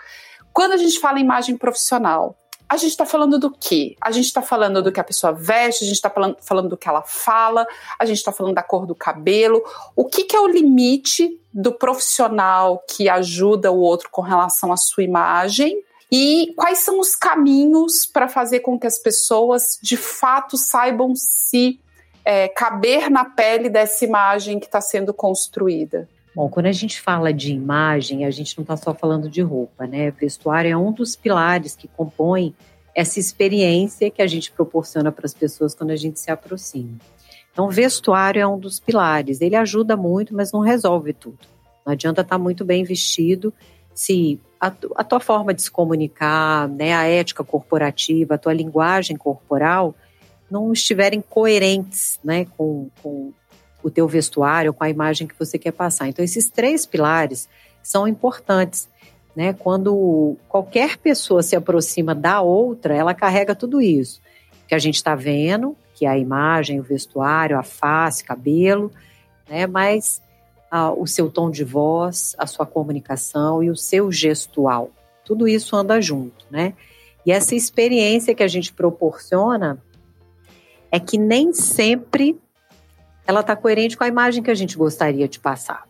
Quando 0.52 0.72
a 0.72 0.78
gente 0.78 1.00
fala 1.00 1.20
imagem 1.20 1.56
profissional, 1.56 2.36
a 2.70 2.76
gente 2.76 2.92
está 2.92 3.06
falando 3.06 3.40
do 3.40 3.50
quê? 3.50 3.96
A 4.02 4.12
gente 4.12 4.26
está 4.26 4.42
falando 4.42 4.82
do 4.82 4.92
que 4.92 5.00
a 5.00 5.04
pessoa 5.04 5.32
veste, 5.32 5.84
a 5.84 5.88
gente 5.88 5.96
está 5.96 6.10
falando, 6.10 6.38
falando, 6.42 6.70
do 6.70 6.78
que 6.78 6.90
ela 6.90 7.02
fala, 7.02 7.66
a 7.98 8.06
gente 8.06 8.18
está 8.18 8.32
falando 8.32 8.56
da 8.56 8.64
cor 8.64 8.86
do 8.86 8.94
cabelo. 8.94 9.64
O 9.96 10.06
que, 10.06 10.26
que 10.26 10.36
é 10.36 10.40
o 10.40 10.48
limite 10.48 11.40
do 11.54 11.72
profissional 11.72 12.84
que 12.88 13.08
ajuda 13.08 13.72
o 13.72 13.80
outro 13.80 14.10
com 14.12 14.22
relação 14.22 14.72
à 14.72 14.78
sua 14.78 15.04
imagem? 15.04 15.82
E 16.12 16.54
quais 16.56 16.80
são 16.80 17.00
os 17.00 17.16
caminhos 17.16 18.06
para 18.06 18.28
fazer 18.28 18.60
com 18.62 18.80
que 18.80 18.88
as 18.88 19.00
pessoas 19.00 19.78
de 19.82 19.98
fato 19.98 20.58
saibam 20.58 21.14
se 21.16 21.80
é, 22.24 22.48
caber 22.50 23.10
na 23.10 23.26
pele 23.26 23.70
dessa 23.70 24.04
imagem 24.04 24.60
que 24.60 24.66
está 24.66 24.82
sendo 24.82 25.14
construída? 25.14 26.10
Bom, 26.38 26.50
quando 26.50 26.68
a 26.68 26.72
gente 26.72 27.02
fala 27.02 27.34
de 27.34 27.52
imagem, 27.52 28.24
a 28.24 28.30
gente 28.30 28.56
não 28.60 28.62
está 28.62 28.78
só 28.78 28.94
falando 28.94 29.28
de 29.28 29.42
roupa, 29.42 29.88
né? 29.88 30.12
Vestuário 30.12 30.72
é 30.72 30.78
um 30.78 30.92
dos 30.92 31.16
pilares 31.16 31.76
que 31.76 31.88
compõe 31.88 32.54
essa 32.94 33.20
experiência 33.20 34.12
que 34.12 34.22
a 34.22 34.28
gente 34.28 34.52
proporciona 34.52 35.12
para 35.12 35.26
as 35.26 35.34
pessoas 35.34 35.74
quando 35.74 35.90
a 35.90 35.96
gente 35.96 36.20
se 36.20 36.30
aproxima. 36.30 36.96
Então, 37.52 37.68
vestuário 37.70 38.40
é 38.40 38.46
um 38.46 38.60
dos 38.60 38.80
pilares. 38.80 39.42
Ele 39.42 39.56
ajuda 39.56 39.98
muito, 39.98 40.36
mas 40.36 40.52
não 40.52 40.60
resolve 40.60 41.12
tudo. 41.12 41.40
Não 41.84 41.94
adianta 41.94 42.22
estar 42.22 42.38
tá 42.38 42.40
muito 42.40 42.64
bem 42.64 42.84
vestido 42.84 43.52
se 43.92 44.40
a, 44.62 44.68
a, 44.96 45.04
tua 45.04 45.20
forma 45.20 45.56
de 45.56 45.64
se 45.64 45.72
comunicar, 45.72 46.70
né, 46.70 46.94
a 46.94 47.08
ética 47.08 47.44
corporativa, 47.44 48.36
a 48.36 48.38
tua 48.38 48.54
linguagem 48.54 49.18
corporal 49.18 49.96
não 50.52 50.72
estiverem 50.72 51.20
coerentes 51.20 52.20
né, 52.24 52.46
com, 52.56 52.92
com 53.02 53.34
o 53.88 53.92
teu 53.92 54.08
vestuário, 54.08 54.74
com 54.74 54.84
a 54.84 54.90
imagem 54.90 55.28
que 55.28 55.38
você 55.38 55.58
quer 55.58 55.72
passar. 55.72 56.08
Então, 56.08 56.24
esses 56.24 56.50
três 56.50 56.86
pilares 56.86 57.48
são 57.82 58.08
importantes. 58.08 58.90
Né? 59.36 59.54
Quando 59.54 60.36
qualquer 60.50 60.98
pessoa 60.98 61.42
se 61.42 61.56
aproxima 61.56 62.14
da 62.14 62.42
outra, 62.42 62.96
ela 62.96 63.14
carrega 63.14 63.56
tudo 63.56 63.82
isso 63.82 64.22
que 64.68 64.76
a 64.76 64.80
gente 64.80 64.96
está 64.96 65.16
vendo, 65.16 65.78
que 65.96 66.06
é 66.06 66.10
a 66.10 66.18
imagem, 66.18 66.80
o 66.80 66.84
vestuário, 66.84 67.58
a 67.58 67.64
face, 67.64 68.24
cabelo, 68.24 68.92
né? 69.50 69.66
mas 69.66 70.22
ah, 70.70 70.92
o 70.92 71.08
seu 71.08 71.32
tom 71.32 71.50
de 71.50 71.64
voz, 71.64 72.36
a 72.38 72.46
sua 72.46 72.66
comunicação 72.66 73.64
e 73.64 73.70
o 73.70 73.78
seu 73.78 74.12
gestual. 74.12 74.92
Tudo 75.24 75.48
isso 75.48 75.76
anda 75.76 76.02
junto, 76.02 76.46
né? 76.50 76.74
E 77.26 77.32
essa 77.32 77.56
experiência 77.56 78.34
que 78.34 78.44
a 78.44 78.48
gente 78.48 78.72
proporciona 78.72 79.82
é 80.90 81.00
que 81.00 81.18
nem 81.18 81.54
sempre 81.54 82.40
ela 83.28 83.42
está 83.42 83.56
coerente 83.56 83.98
com 83.98 84.06
a 84.06 84.08
imagem 84.08 84.42
que 84.42 84.50
a 84.50 84.56
gente 84.56 84.78
gostaria 84.78 85.28
de 85.28 85.38
passar. 85.38 85.84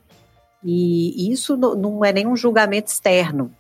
E 0.63 1.31
isso 1.31 1.55
não 1.55 2.03
é 2.03 2.11
nenhum 2.11 2.35
julgamento 2.35 2.91
externo, 2.91 3.53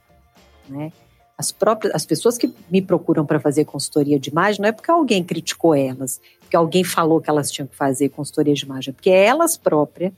né? 0.67 0.91
As 1.37 1.51
próprias 1.51 1.93
as 1.93 2.03
pessoas 2.03 2.35
que 2.35 2.51
me 2.71 2.81
procuram 2.81 3.23
para 3.23 3.39
fazer 3.39 3.65
consultoria 3.65 4.19
de 4.19 4.31
imagem 4.31 4.59
não 4.59 4.69
é 4.69 4.71
porque 4.71 4.89
alguém 4.89 5.23
criticou 5.23 5.75
elas, 5.75 6.19
porque 6.39 6.57
alguém 6.57 6.83
falou 6.83 7.21
que 7.21 7.29
elas 7.29 7.51
tinham 7.51 7.67
que 7.67 7.75
fazer 7.75 8.09
consultoria 8.09 8.55
de 8.55 8.65
imagem, 8.65 8.91
é 8.91 8.93
porque 8.93 9.11
elas 9.11 9.55
próprias 9.55 10.11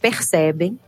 percebem, 0.00 0.78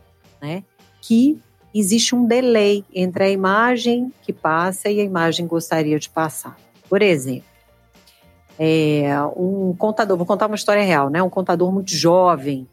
né, 0.41 0.63
que 1.01 1.39
existe 1.73 2.15
um 2.15 2.25
delay 2.25 2.83
entre 2.93 3.25
a 3.25 3.29
imagem 3.29 4.11
que 4.23 4.33
passa 4.33 4.89
e 4.89 4.99
a 4.99 5.03
imagem 5.03 5.45
que 5.45 5.51
gostaria 5.51 5.99
de 5.99 6.09
passar. 6.09 6.57
Por 6.89 7.03
exemplo, 7.03 7.48
é, 8.61 9.09
um 9.37 9.73
contador, 9.77 10.17
vou 10.17 10.25
contar 10.25 10.47
uma 10.47 10.55
história 10.55 10.83
real, 10.83 11.09
né? 11.09 11.23
Um 11.23 11.29
contador 11.29 11.71
muito 11.71 11.91
jovem 11.95 12.67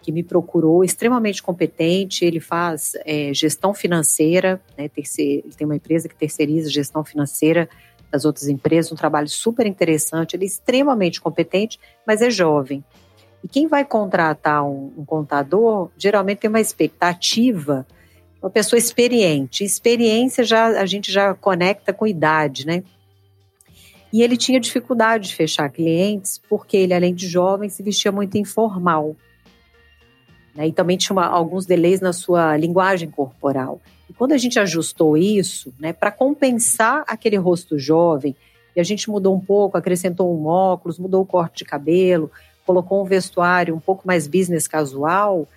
que 0.00 0.12
me 0.12 0.22
procurou, 0.22 0.84
extremamente 0.84 1.42
competente, 1.42 2.24
ele 2.24 2.38
faz 2.38 2.92
é, 3.04 3.34
gestão 3.34 3.74
financeira, 3.74 4.60
né? 4.78 4.88
Ele 5.18 5.42
tem 5.56 5.64
uma 5.64 5.74
empresa 5.74 6.08
que 6.08 6.14
terceiriza 6.14 6.70
gestão 6.70 7.04
financeira 7.04 7.68
das 8.08 8.24
outras 8.24 8.48
empresas, 8.48 8.92
um 8.92 8.96
trabalho 8.96 9.28
super 9.28 9.66
interessante, 9.66 10.36
ele 10.36 10.44
é 10.44 10.46
extremamente 10.46 11.20
competente, 11.20 11.80
mas 12.06 12.22
é 12.22 12.30
jovem. 12.30 12.84
E 13.42 13.48
quem 13.48 13.66
vai 13.66 13.84
contratar 13.84 14.64
um, 14.64 14.92
um 14.96 15.04
contador, 15.04 15.90
geralmente 15.98 16.38
tem 16.38 16.50
uma 16.50 16.60
expectativa, 16.60 17.84
uma 18.40 18.50
pessoa 18.50 18.78
experiente. 18.78 19.64
Experiência 19.64 20.44
já 20.44 20.66
a 20.80 20.86
gente 20.86 21.10
já 21.10 21.34
conecta 21.34 21.92
com 21.92 22.06
idade, 22.06 22.64
né? 22.64 22.84
E 24.12 24.22
ele 24.22 24.36
tinha 24.36 24.60
dificuldade 24.60 25.28
de 25.28 25.34
fechar 25.34 25.70
clientes, 25.70 26.40
porque 26.48 26.76
ele, 26.76 26.92
além 26.92 27.14
de 27.14 27.26
jovem, 27.26 27.68
se 27.68 27.82
vestia 27.82 28.12
muito 28.12 28.36
informal. 28.36 29.16
Né? 30.54 30.68
E 30.68 30.72
também 30.72 30.96
tinha 30.96 31.14
uma, 31.14 31.26
alguns 31.26 31.64
delays 31.64 32.00
na 32.00 32.12
sua 32.12 32.56
linguagem 32.56 33.10
corporal. 33.10 33.80
E 34.08 34.12
quando 34.12 34.32
a 34.32 34.38
gente 34.38 34.58
ajustou 34.58 35.16
isso, 35.16 35.72
né, 35.80 35.92
para 35.92 36.10
compensar 36.10 37.04
aquele 37.06 37.36
rosto 37.36 37.78
jovem, 37.78 38.36
e 38.76 38.80
a 38.80 38.84
gente 38.84 39.10
mudou 39.10 39.34
um 39.34 39.40
pouco, 39.40 39.76
acrescentou 39.76 40.34
um 40.34 40.46
óculos, 40.46 40.98
mudou 40.98 41.22
o 41.22 41.26
corte 41.26 41.58
de 41.58 41.64
cabelo, 41.64 42.30
colocou 42.66 43.02
um 43.02 43.06
vestuário 43.06 43.74
um 43.74 43.80
pouco 43.80 44.06
mais 44.06 44.26
business 44.26 44.68
casual, 44.68 45.48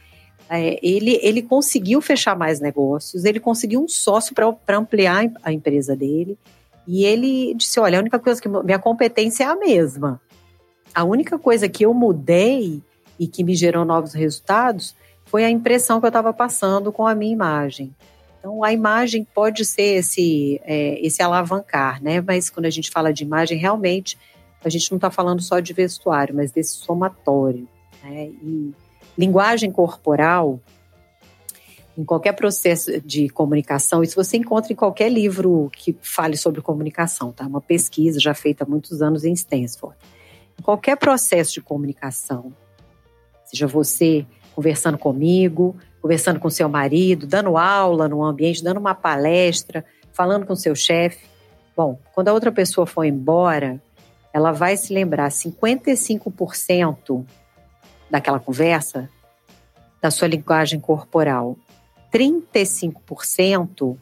é, 0.50 0.80
ele, 0.82 1.20
ele 1.22 1.42
conseguiu 1.42 2.02
fechar 2.02 2.38
mais 2.38 2.60
negócios, 2.60 3.26
ele 3.26 3.40
conseguiu 3.40 3.84
um 3.84 3.88
sócio 3.88 4.34
para 4.34 4.78
ampliar 4.78 5.32
a 5.44 5.52
empresa 5.52 5.96
dele, 5.96 6.38
e 6.88 7.06
ele 7.06 7.54
disse: 7.56 7.80
Olha, 7.80 7.98
a 7.98 8.02
única 8.02 8.20
coisa 8.20 8.42
que. 8.42 8.48
Minha 8.48 8.80
competência 8.80 9.44
é 9.44 9.48
a 9.48 9.56
mesma. 9.56 10.22
A 10.94 11.04
única 11.04 11.38
coisa 11.38 11.68
que 11.68 11.86
eu 11.86 11.94
mudei 11.94 12.82
e 13.20 13.28
que 13.28 13.44
me 13.44 13.56
gerou 13.56 13.84
novos 13.84 14.14
resultados 14.14 14.96
foi 15.26 15.44
a 15.44 15.50
impressão 15.50 16.00
que 16.00 16.06
eu 16.06 16.10
estava 16.10 16.32
passando 16.32 16.92
com 16.92 17.08
a 17.08 17.16
minha 17.16 17.34
imagem. 17.34 17.94
Então, 18.40 18.64
a 18.64 18.72
imagem 18.72 19.28
pode 19.34 19.66
ser 19.66 19.98
esse, 19.98 20.62
é, 20.64 21.00
esse 21.06 21.22
alavancar, 21.22 22.02
né? 22.02 22.22
Mas 22.22 22.50
quando 22.50 22.68
a 22.68 22.70
gente 22.70 22.92
fala 22.92 23.12
de 23.12 23.24
imagem, 23.24 23.58
realmente, 23.58 24.18
a 24.64 24.70
gente 24.70 24.92
não 24.92 24.98
está 24.98 25.10
falando 25.10 25.42
só 25.42 25.60
de 25.60 25.74
vestuário, 25.74 26.36
mas 26.36 26.52
desse 26.52 26.76
somatório. 26.76 27.68
Né? 28.04 28.30
E 28.44 28.72
linguagem 29.18 29.72
corporal 29.72 30.60
em 31.98 32.04
qualquer 32.04 32.34
processo 32.34 33.00
de 33.02 33.30
comunicação, 33.30 34.04
isso 34.04 34.16
você 34.16 34.38
encontra 34.38 34.74
em 34.74 34.76
qualquer 34.76 35.10
livro 35.10 35.70
que 35.72 35.98
fale 36.02 36.36
sobre 36.36 36.62
comunicação, 36.62 37.32
tá? 37.32 37.46
Uma 37.46 37.62
pesquisa 37.62 38.20
já 38.20 38.34
feita 38.34 38.66
há 38.66 38.68
muitos 38.68 39.02
anos 39.02 39.24
em 39.24 39.32
Stanford. 39.32 39.96
Em 40.60 40.64
qualquer 40.64 40.98
processo 40.98 41.54
de 41.54 41.62
comunicação, 41.62 42.54
seja 43.46 43.66
você 43.66 44.26
conversando 44.54 44.98
comigo, 44.98 45.76
conversando 46.02 46.40
com 46.40 46.50
seu 46.50 46.68
marido, 46.68 47.26
dando 47.26 47.58
aula 47.58 48.08
no 48.08 48.24
ambiente, 48.24 48.64
dando 48.64 48.80
uma 48.80 48.94
palestra, 48.96 49.86
falando 50.12 50.46
com 50.46 50.56
seu 50.56 50.76
chefe. 50.76 51.26
Bom, 51.76 52.00
quando 52.14 52.28
a 52.28 52.34
outra 52.34 52.52
pessoa 52.52 52.86
for 52.86 53.06
embora, 53.06 53.82
ela 54.34 54.52
vai 54.52 54.76
se 54.76 54.94
lembrar 54.94 55.30
55% 55.30 57.26
daquela 58.10 58.40
conversa 58.40 59.10
da 60.02 60.12
sua 60.12 60.28
linguagem 60.28 60.80
corporal 60.80 61.58
35%, 62.16 63.98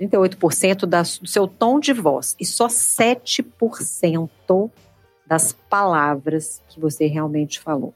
38% 0.00 0.86
da, 0.86 1.02
do 1.02 1.26
seu 1.26 1.46
tom 1.46 1.78
de 1.78 1.92
voz 1.92 2.34
e 2.40 2.46
só 2.46 2.66
7% 2.66 4.70
das 5.26 5.52
palavras 5.52 6.62
que 6.70 6.80
você 6.80 7.06
realmente 7.06 7.60
falou. 7.60 7.92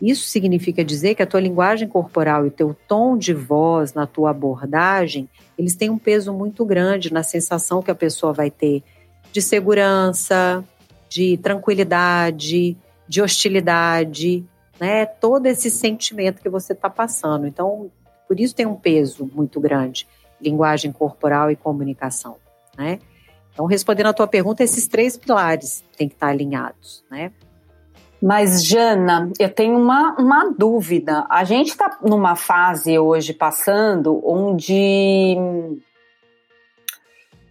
Isso 0.00 0.26
significa 0.26 0.82
dizer 0.82 1.14
que 1.14 1.22
a 1.22 1.26
tua 1.26 1.40
linguagem 1.40 1.86
corporal 1.86 2.46
e 2.46 2.50
teu 2.50 2.74
tom 2.88 3.16
de 3.16 3.34
voz 3.34 3.92
na 3.92 4.06
tua 4.06 4.30
abordagem, 4.30 5.28
eles 5.56 5.76
têm 5.76 5.90
um 5.90 5.98
peso 5.98 6.32
muito 6.32 6.64
grande 6.64 7.12
na 7.12 7.22
sensação 7.22 7.82
que 7.82 7.90
a 7.90 7.94
pessoa 7.94 8.32
vai 8.32 8.50
ter 8.50 8.82
de 9.32 9.42
segurança, 9.42 10.64
de 11.08 11.36
tranquilidade, 11.36 12.76
de 13.06 13.22
hostilidade, 13.22 14.44
né? 14.80 15.06
Todo 15.06 15.46
esse 15.46 15.70
sentimento 15.70 16.42
que 16.42 16.48
você 16.48 16.72
está 16.72 16.90
passando. 16.90 17.46
Então, 17.46 17.90
por 18.34 18.40
isso 18.40 18.52
tem 18.56 18.66
um 18.66 18.74
peso 18.74 19.30
muito 19.32 19.60
grande, 19.60 20.08
linguagem 20.40 20.90
corporal 20.90 21.52
e 21.52 21.56
comunicação, 21.56 22.34
né? 22.76 22.98
Então, 23.52 23.64
respondendo 23.64 24.06
à 24.06 24.12
tua 24.12 24.26
pergunta, 24.26 24.64
esses 24.64 24.88
três 24.88 25.16
pilares 25.16 25.84
têm 25.96 26.08
que 26.08 26.14
estar 26.14 26.26
alinhados, 26.26 27.04
né? 27.08 27.30
Mas, 28.20 28.66
Jana, 28.66 29.30
eu 29.38 29.48
tenho 29.48 29.78
uma, 29.78 30.16
uma 30.18 30.50
dúvida. 30.50 31.24
A 31.30 31.44
gente 31.44 31.68
está 31.68 31.96
numa 32.02 32.34
fase 32.34 32.98
hoje 32.98 33.32
passando 33.32 34.20
onde 34.28 35.36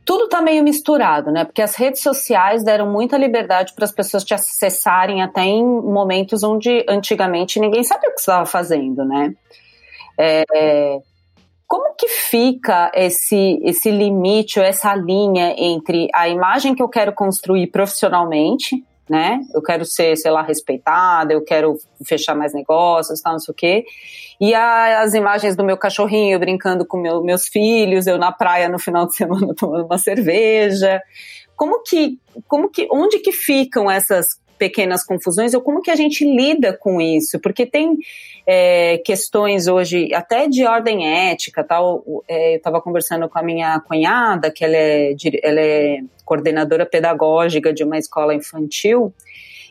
tudo 0.04 0.26
está 0.26 0.42
meio 0.42 0.66
misturado, 0.66 1.32
né? 1.32 1.46
Porque 1.46 1.62
as 1.62 1.76
redes 1.76 2.02
sociais 2.02 2.62
deram 2.62 2.92
muita 2.92 3.18
liberdade 3.18 3.72
para 3.74 3.86
as 3.86 3.92
pessoas 3.94 4.26
te 4.26 4.34
acessarem 4.34 5.22
até 5.22 5.44
em 5.44 5.64
momentos 5.64 6.44
onde 6.44 6.86
antigamente 6.90 7.58
ninguém 7.58 7.86
sabia 7.86 8.10
o 8.10 8.14
que 8.14 8.20
estava 8.20 8.46
fazendo, 8.46 9.06
né? 9.06 9.34
É, 10.18 10.44
como 11.68 11.96
que 11.96 12.08
fica 12.08 12.92
esse, 12.94 13.60
esse 13.64 13.90
limite 13.90 14.60
ou 14.60 14.66
essa 14.66 14.94
linha 14.94 15.56
entre 15.58 16.08
a 16.14 16.30
imagem 16.30 16.76
que 16.76 16.84
eu 16.84 16.88
quero 16.88 17.12
construir 17.14 17.68
profissionalmente, 17.68 18.84
né? 19.10 19.42
Eu 19.54 19.62
quero 19.62 19.84
ser, 19.84 20.16
sei 20.16 20.32
lá, 20.32 20.42
respeitada, 20.42 21.34
eu 21.34 21.44
quero 21.44 21.78
fechar 22.06 22.36
mais 22.36 22.54
negócios, 22.54 23.22
tal, 23.22 23.34
não 23.34 23.40
sei 23.40 23.52
o 23.52 23.56
quê. 23.56 23.86
E 24.40 24.54
a, 24.54 25.02
as 25.02 25.14
imagens 25.14 25.56
do 25.56 25.64
meu 25.64 25.78
cachorrinho 25.78 26.40
brincando 26.40 26.86
com 26.86 26.98
meu, 26.98 27.24
meus 27.24 27.48
filhos, 27.48 28.08
eu 28.08 28.18
na 28.18 28.32
praia 28.32 28.70
no 28.70 28.80
final 28.80 29.08
de 29.08 29.16
semana 29.16 29.54
tomando 29.58 29.86
uma 29.86 29.98
cerveja. 29.98 31.02
Como 31.56 31.82
que, 31.84 32.20
como 32.48 32.70
que, 32.70 32.88
onde 32.92 33.20
que 33.20 33.32
ficam 33.32 33.90
essas 33.90 34.40
pequenas 34.58 35.04
confusões 35.04 35.54
ou 35.54 35.62
como 35.62 35.82
que 35.82 35.92
a 35.92 35.96
gente 35.96 36.24
lida 36.24 36.78
com 36.78 37.02
isso? 37.02 37.40
Porque 37.40 37.66
tem 37.66 37.98
é, 38.46 38.98
questões 39.06 39.68
hoje 39.68 40.14
até 40.14 40.48
de 40.48 40.66
ordem 40.66 41.30
ética, 41.30 41.64
tal. 41.64 42.04
É, 42.28 42.54
eu 42.54 42.58
estava 42.58 42.82
conversando 42.82 43.28
com 43.30 43.40
a 43.40 43.44
minha 43.44 43.80
cunhada, 43.80 44.52
que 44.52 44.64
ela 44.64 44.76
é, 44.76 45.16
ela 45.42 45.62
é 45.62 46.00
coordenadora 46.26 46.86
pedagógica 46.86 47.74
de 47.74 47.84
uma 47.84 47.98
escola 47.98 48.34
infantil, 48.34 49.14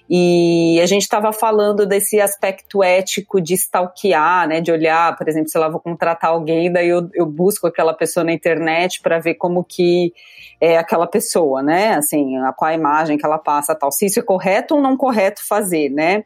E 0.08 0.80
a 0.82 0.86
gente 0.86 1.02
estava 1.02 1.32
falando 1.32 1.86
desse 1.86 2.20
aspecto 2.20 2.82
ético 2.82 3.40
de 3.40 3.54
stalkear, 3.54 4.48
né? 4.48 4.60
De 4.60 4.72
olhar, 4.72 5.16
por 5.16 5.28
exemplo, 5.28 5.48
se 5.48 5.58
lá 5.58 5.68
vou 5.68 5.80
contratar 5.80 6.30
alguém, 6.30 6.70
daí 6.72 6.88
eu, 6.88 7.08
eu 7.14 7.26
busco 7.26 7.66
aquela 7.66 7.94
pessoa 7.94 8.24
na 8.24 8.32
internet 8.32 9.00
para 9.00 9.18
ver 9.18 9.34
como 9.34 9.64
que 9.64 10.12
é 10.60 10.76
aquela 10.76 11.06
pessoa, 11.06 11.62
né? 11.62 11.94
Assim, 11.94 12.36
a, 12.38 12.52
qual 12.52 12.70
a 12.70 12.74
imagem 12.74 13.16
que 13.16 13.24
ela 13.24 13.38
passa, 13.38 13.74
tal. 13.74 13.90
Se 13.92 14.06
isso 14.06 14.18
é 14.18 14.22
correto 14.22 14.74
ou 14.74 14.80
não 14.80 14.96
correto 14.96 15.46
fazer, 15.46 15.88
né? 15.88 16.24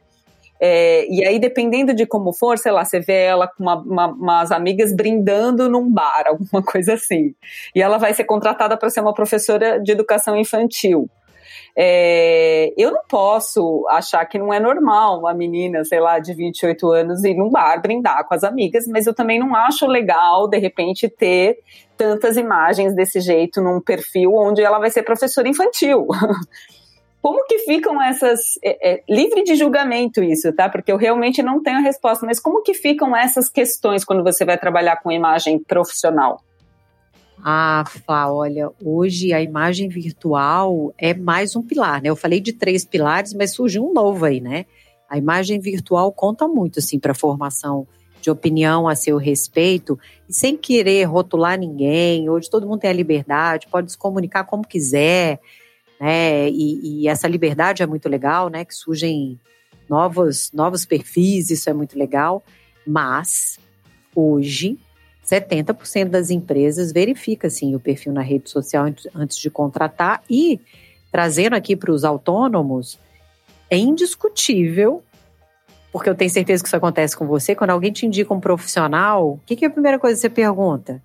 É, 0.60 1.06
e 1.08 1.24
aí, 1.24 1.38
dependendo 1.38 1.94
de 1.94 2.06
como 2.06 2.32
for, 2.32 2.58
sei 2.58 2.72
lá, 2.72 2.84
você 2.84 3.00
vê 3.00 3.24
ela 3.24 3.46
com 3.46 3.62
uma, 3.62 3.76
uma, 3.76 4.06
umas 4.06 4.50
amigas 4.50 4.94
brindando 4.94 5.68
num 5.68 5.90
bar, 5.90 6.24
alguma 6.28 6.62
coisa 6.62 6.94
assim. 6.94 7.34
E 7.74 7.82
ela 7.82 7.98
vai 7.98 8.14
ser 8.14 8.24
contratada 8.24 8.76
para 8.76 8.90
ser 8.90 9.00
uma 9.00 9.14
professora 9.14 9.80
de 9.80 9.92
educação 9.92 10.36
infantil. 10.36 11.08
É, 11.78 12.72
eu 12.74 12.90
não 12.90 13.02
posso 13.06 13.86
achar 13.90 14.24
que 14.24 14.38
não 14.38 14.50
é 14.50 14.58
normal 14.58 15.18
uma 15.18 15.34
menina, 15.34 15.84
sei 15.84 16.00
lá, 16.00 16.18
de 16.18 16.32
28 16.32 16.90
anos 16.90 17.22
ir 17.22 17.34
num 17.34 17.50
bar 17.50 17.82
brindar 17.82 18.26
com 18.26 18.34
as 18.34 18.42
amigas, 18.42 18.86
mas 18.86 19.06
eu 19.06 19.14
também 19.14 19.38
não 19.38 19.54
acho 19.54 19.86
legal, 19.86 20.48
de 20.48 20.56
repente, 20.56 21.06
ter 21.06 21.58
tantas 21.94 22.38
imagens 22.38 22.94
desse 22.94 23.20
jeito 23.20 23.60
num 23.60 23.78
perfil 23.78 24.34
onde 24.34 24.62
ela 24.62 24.78
vai 24.78 24.88
ser 24.88 25.02
professora 25.02 25.48
infantil. 25.48 26.06
Como 27.26 27.44
que 27.44 27.58
ficam 27.58 28.00
essas. 28.00 28.56
É, 28.62 28.92
é, 28.92 29.02
livre 29.08 29.42
de 29.42 29.56
julgamento 29.56 30.22
isso, 30.22 30.52
tá? 30.52 30.68
Porque 30.68 30.92
eu 30.92 30.96
realmente 30.96 31.42
não 31.42 31.60
tenho 31.60 31.78
a 31.78 31.80
resposta, 31.80 32.24
mas 32.24 32.38
como 32.38 32.62
que 32.62 32.72
ficam 32.72 33.16
essas 33.16 33.48
questões 33.48 34.04
quando 34.04 34.22
você 34.22 34.44
vai 34.44 34.56
trabalhar 34.56 35.02
com 35.02 35.10
imagem 35.10 35.58
profissional? 35.58 36.40
Ah, 37.44 37.82
Fá, 38.06 38.30
olha, 38.30 38.70
hoje 38.80 39.32
a 39.32 39.42
imagem 39.42 39.88
virtual 39.88 40.94
é 40.96 41.14
mais 41.14 41.56
um 41.56 41.62
pilar, 41.62 42.00
né? 42.00 42.10
Eu 42.10 42.14
falei 42.14 42.38
de 42.38 42.52
três 42.52 42.84
pilares, 42.84 43.34
mas 43.34 43.54
surgiu 43.54 43.84
um 43.84 43.92
novo 43.92 44.24
aí, 44.24 44.40
né? 44.40 44.64
A 45.10 45.18
imagem 45.18 45.58
virtual 45.58 46.12
conta 46.12 46.46
muito, 46.46 46.78
assim, 46.78 47.00
para 47.00 47.10
a 47.10 47.16
formação 47.16 47.88
de 48.22 48.30
opinião 48.30 48.86
a 48.86 48.94
seu 48.94 49.16
respeito, 49.16 49.98
e 50.28 50.32
sem 50.32 50.56
querer 50.56 51.02
rotular 51.06 51.58
ninguém. 51.58 52.30
Hoje 52.30 52.48
todo 52.48 52.68
mundo 52.68 52.78
tem 52.78 52.90
a 52.90 52.92
liberdade, 52.92 53.66
pode 53.66 53.90
se 53.90 53.98
comunicar 53.98 54.44
como 54.44 54.64
quiser 54.64 55.40
né? 56.00 56.48
E, 56.50 57.02
e, 57.02 57.08
essa 57.08 57.28
liberdade 57.28 57.82
é 57.82 57.86
muito 57.86 58.08
legal, 58.08 58.48
né? 58.48 58.64
Que 58.64 58.74
surgem 58.74 59.40
novos, 59.88 60.50
novos 60.52 60.84
perfis, 60.84 61.50
isso 61.50 61.70
é 61.70 61.72
muito 61.72 61.98
legal. 61.98 62.44
Mas 62.86 63.58
hoje 64.14 64.78
70% 65.24 66.08
das 66.08 66.30
empresas 66.30 66.92
verifica 66.92 67.50
sim 67.50 67.74
o 67.74 67.80
perfil 67.80 68.12
na 68.12 68.22
rede 68.22 68.48
social 68.48 68.86
antes 69.14 69.36
de 69.36 69.50
contratar 69.50 70.22
e 70.30 70.60
trazendo 71.10 71.54
aqui 71.54 71.74
para 71.74 71.90
os 71.90 72.04
autônomos 72.04 72.98
é 73.68 73.76
indiscutível 73.76 75.02
porque 75.96 76.10
eu 76.10 76.14
tenho 76.14 76.30
certeza 76.30 76.62
que 76.62 76.68
isso 76.68 76.76
acontece 76.76 77.16
com 77.16 77.26
você, 77.26 77.54
quando 77.54 77.70
alguém 77.70 77.90
te 77.90 78.04
indica 78.04 78.34
um 78.34 78.38
profissional, 78.38 79.30
o 79.30 79.40
que, 79.46 79.56
que 79.56 79.64
é 79.64 79.68
a 79.68 79.70
primeira 79.70 79.98
coisa 79.98 80.14
que 80.14 80.20
você 80.20 80.28
pergunta? 80.28 81.02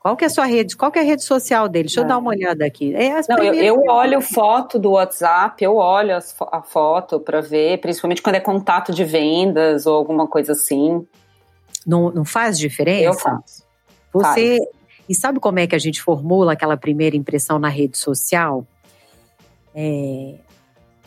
Qual 0.00 0.16
que 0.16 0.24
é 0.24 0.28
a 0.28 0.30
sua 0.30 0.46
rede? 0.46 0.74
Qual 0.76 0.90
que 0.90 0.98
é 0.98 1.02
a 1.02 1.04
rede 1.04 1.22
social 1.22 1.68
dele? 1.68 1.84
Deixa 1.84 2.00
eu 2.00 2.06
dar 2.06 2.16
uma 2.16 2.30
olhada 2.30 2.64
aqui. 2.64 2.94
É 2.94 3.20
Não, 3.28 3.38
eu, 3.38 3.52
eu, 3.52 3.82
olho 3.86 4.22
foto 4.22 4.78
do 4.78 4.92
WhatsApp, 4.92 5.62
eu 5.62 5.76
olho 5.76 6.16
a 6.16 6.62
foto 6.62 7.20
para 7.20 7.42
ver, 7.42 7.78
principalmente 7.82 8.22
quando 8.22 8.36
é 8.36 8.40
contato 8.40 8.94
de 8.94 9.04
vendas 9.04 9.86
ou 9.86 9.94
alguma 9.94 10.26
coisa 10.26 10.52
assim. 10.52 11.06
Não, 11.86 12.10
não 12.10 12.24
faz 12.24 12.58
diferença? 12.58 13.04
Eu 13.04 13.12
faço. 13.12 13.62
Você. 14.12 14.58
Faz. 14.58 14.80
E 15.06 15.14
sabe 15.14 15.38
como 15.38 15.58
é 15.58 15.66
que 15.66 15.74
a 15.74 15.78
gente 15.78 16.00
formula 16.00 16.52
aquela 16.52 16.78
primeira 16.78 17.14
impressão 17.14 17.58
na 17.58 17.68
rede 17.68 17.98
social? 17.98 18.64
É, 19.74 20.36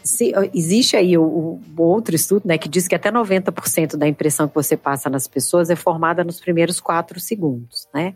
se, 0.04 0.34
existe 0.54 0.96
aí 0.96 1.18
o, 1.18 1.24
o, 1.24 1.82
outro 1.82 2.14
estudo 2.14 2.46
né, 2.46 2.58
que 2.58 2.70
diz 2.70 2.88
que 2.88 2.94
até 2.94 3.12
90% 3.12 3.96
da 3.96 4.08
impressão 4.08 4.48
que 4.48 4.54
você 4.54 4.78
passa 4.78 5.10
nas 5.10 5.28
pessoas 5.28 5.70
é 5.70 5.76
formada 5.76 6.24
nos 6.24 6.40
primeiros 6.40 6.80
quatro 6.80 7.20
segundos, 7.20 7.88
né? 7.94 8.14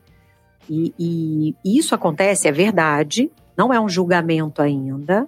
E, 0.69 0.93
e, 0.99 1.77
isso 1.77 1.95
acontece, 1.95 2.47
é 2.47 2.51
verdade, 2.51 3.31
não 3.55 3.73
é 3.73 3.79
um 3.79 3.89
julgamento 3.89 4.61
ainda, 4.61 5.27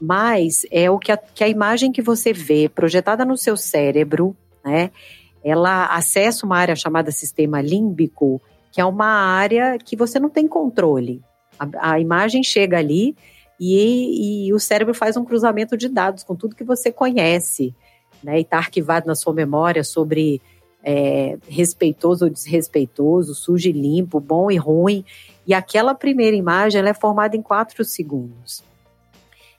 mas 0.00 0.66
é 0.70 0.90
o 0.90 0.98
que 0.98 1.10
a, 1.10 1.16
que 1.16 1.42
a 1.42 1.48
imagem 1.48 1.90
que 1.90 2.02
você 2.02 2.32
vê 2.32 2.68
projetada 2.68 3.24
no 3.24 3.36
seu 3.36 3.56
cérebro, 3.56 4.36
né? 4.64 4.90
Ela 5.42 5.86
acessa 5.86 6.44
uma 6.44 6.58
área 6.58 6.76
chamada 6.76 7.10
sistema 7.10 7.60
límbico, 7.60 8.40
que 8.70 8.80
é 8.80 8.84
uma 8.84 9.06
área 9.06 9.78
que 9.78 9.96
você 9.96 10.18
não 10.18 10.28
tem 10.28 10.46
controle. 10.46 11.22
A, 11.58 11.92
a 11.92 12.00
imagem 12.00 12.42
chega 12.42 12.78
ali 12.78 13.16
e, 13.58 14.46
e, 14.46 14.52
o 14.52 14.60
cérebro 14.60 14.94
faz 14.94 15.16
um 15.16 15.24
cruzamento 15.24 15.76
de 15.76 15.88
dados 15.88 16.22
com 16.22 16.36
tudo 16.36 16.54
que 16.54 16.64
você 16.64 16.92
conhece, 16.92 17.74
né? 18.22 18.38
E 18.38 18.42
está 18.42 18.58
arquivado 18.58 19.06
na 19.06 19.14
sua 19.14 19.32
memória 19.32 19.82
sobre 19.82 20.40
é, 20.82 21.36
respeitoso 21.48 22.24
ou 22.24 22.30
desrespeitoso, 22.30 23.34
sujo 23.34 23.68
e 23.68 23.72
limpo, 23.72 24.20
bom 24.20 24.50
e 24.50 24.56
ruim. 24.56 25.04
E 25.46 25.54
aquela 25.54 25.94
primeira 25.94 26.36
imagem 26.36 26.82
é 26.82 26.94
formada 26.94 27.36
em 27.36 27.42
quatro 27.42 27.84
segundos. 27.84 28.62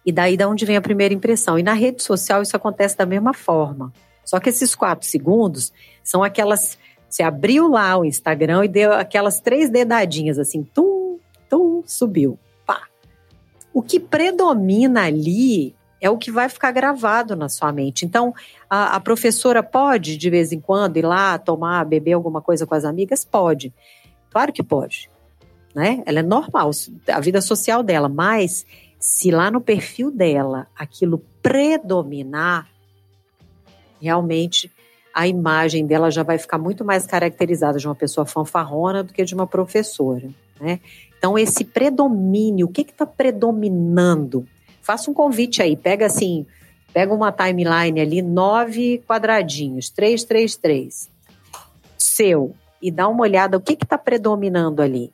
E 0.05 0.12
daí 0.12 0.38
da 0.38 0.47
onde 0.47 0.65
vem 0.65 0.77
a 0.77 0.82
primeira 0.82 1.13
impressão. 1.13 1.60
E 1.60 1.63
na 1.63 1.73
rede 1.73 2.01
social 2.01 2.41
isso 2.41 2.55
acontece 2.55 2.97
da 2.97 3.05
mesma 3.05 3.34
forma. 3.34 3.93
Só 4.23 4.39
que 4.39 4.49
esses 4.49 4.75
quatro 4.75 5.08
segundos 5.08 5.73
são 6.03 6.23
aquelas. 6.23 6.77
Você 7.10 7.23
abriu 7.23 7.67
lá 7.67 7.97
o 7.97 8.05
Instagram 8.05 8.65
e 8.65 8.67
deu 8.67 8.93
aquelas 8.93 9.39
três 9.39 9.69
dedadinhas 9.69 10.38
assim, 10.38 10.63
tum, 10.63 11.17
tum, 11.49 11.84
subiu. 11.86 12.38
Pá. 12.65 12.84
O 13.73 13.82
que 13.82 13.99
predomina 13.99 15.05
ali 15.05 15.75
é 16.01 16.09
o 16.09 16.17
que 16.17 16.31
vai 16.31 16.47
ficar 16.49 16.71
gravado 16.71 17.35
na 17.35 17.49
sua 17.49 17.71
mente. 17.71 18.05
Então, 18.05 18.33
a, 18.69 18.95
a, 18.95 18.99
professora 18.99 19.62
pode, 19.62 20.17
de 20.17 20.29
vez 20.29 20.51
em 20.51 20.59
quando, 20.59 20.97
ir 20.97 21.05
lá 21.05 21.38
tomar, 21.38 21.85
beber 21.85 22.13
alguma 22.13 22.41
coisa 22.41 22.65
com 22.65 22.75
as 22.75 22.85
amigas? 22.85 23.25
Pode. 23.25 23.73
Claro 24.29 24.53
que 24.53 24.63
pode. 24.63 25.09
Né? 25.75 26.01
Ela 26.05 26.19
é 26.19 26.23
normal, 26.23 26.71
a 27.07 27.19
vida 27.19 27.41
social 27.41 27.83
dela, 27.83 28.09
mas 28.09 28.65
se 28.99 29.31
lá 29.31 29.51
no 29.51 29.62
perfil 29.62 30.12
dela 30.12 30.67
aquilo 30.75 31.23
predominar, 31.41 32.67
realmente 34.01 34.71
a 35.13 35.27
imagem 35.27 35.85
dela 35.85 36.09
já 36.09 36.23
vai 36.23 36.38
ficar 36.38 36.57
muito 36.57 36.85
mais 36.85 37.05
caracterizada 37.05 37.77
de 37.77 37.88
uma 37.88 37.95
pessoa 37.95 38.25
fanfarrona 38.25 39.03
do 39.03 39.13
que 39.13 39.23
de 39.23 39.35
uma 39.35 39.47
professora. 39.47 40.29
Né? 40.59 40.79
Então, 41.17 41.38
esse 41.38 41.65
predomínio, 41.65 42.67
o 42.67 42.69
que 42.69 42.81
está 42.81 43.05
predominando? 43.05 44.47
Faça 44.89 45.12
um 45.12 45.13
convite 45.13 45.62
aí, 45.62 45.78
pega 45.78 46.08
assim, 46.08 46.47
pega 46.91 47.13
uma 47.13 47.32
timeline 47.32 48.02
ali, 48.02 48.23
nove 48.23 49.04
quadradinhos, 49.08 49.91
três, 49.91 50.23
três, 50.23 50.56
três, 50.56 51.08
seu, 51.95 52.56
e 52.82 52.89
dá 52.89 53.08
uma 53.08 53.21
olhada 53.21 53.56
o 53.56 53.62
que 53.62 53.73
está 53.73 53.99
predominando 53.99 54.82
ali. 54.82 55.12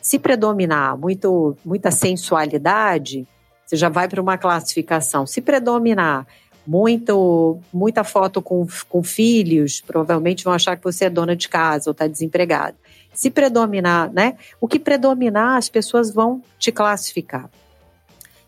Se 0.00 0.18
predominar 0.18 0.96
muito, 0.96 1.54
muita 1.62 1.90
sensualidade, 1.90 3.28
você 3.66 3.76
já 3.76 3.90
vai 3.90 4.08
para 4.08 4.22
uma 4.22 4.38
classificação. 4.38 5.26
Se 5.26 5.42
predominar 5.42 6.26
muito, 6.66 7.58
muita 7.70 8.02
foto 8.04 8.40
com, 8.40 8.66
com 8.88 9.02
filhos, 9.02 9.82
provavelmente 9.82 10.42
vão 10.42 10.54
achar 10.54 10.74
que 10.78 10.84
você 10.84 11.04
é 11.04 11.10
dona 11.10 11.36
de 11.36 11.50
casa 11.50 11.90
ou 11.90 11.92
está 11.92 12.06
desempregada. 12.06 12.76
Se 13.12 13.30
predominar, 13.30 14.10
né? 14.10 14.38
O 14.58 14.66
que 14.66 14.78
predominar, 14.78 15.58
as 15.58 15.68
pessoas 15.68 16.10
vão 16.10 16.42
te 16.58 16.72
classificar. 16.72 17.50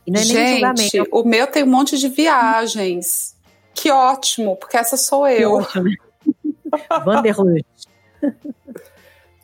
É 0.07 0.19
Gente, 0.19 1.01
o 1.11 1.25
meu 1.25 1.47
tem 1.47 1.65
um 1.65 1.69
monte 1.69 1.99
de 1.99 2.09
viagens. 2.09 3.35
Que 3.75 3.91
ótimo, 3.91 4.57
porque 4.57 4.77
essa 4.77 4.97
sou 4.97 5.27
eu. 5.27 5.67
Vanderlust. 7.05 7.89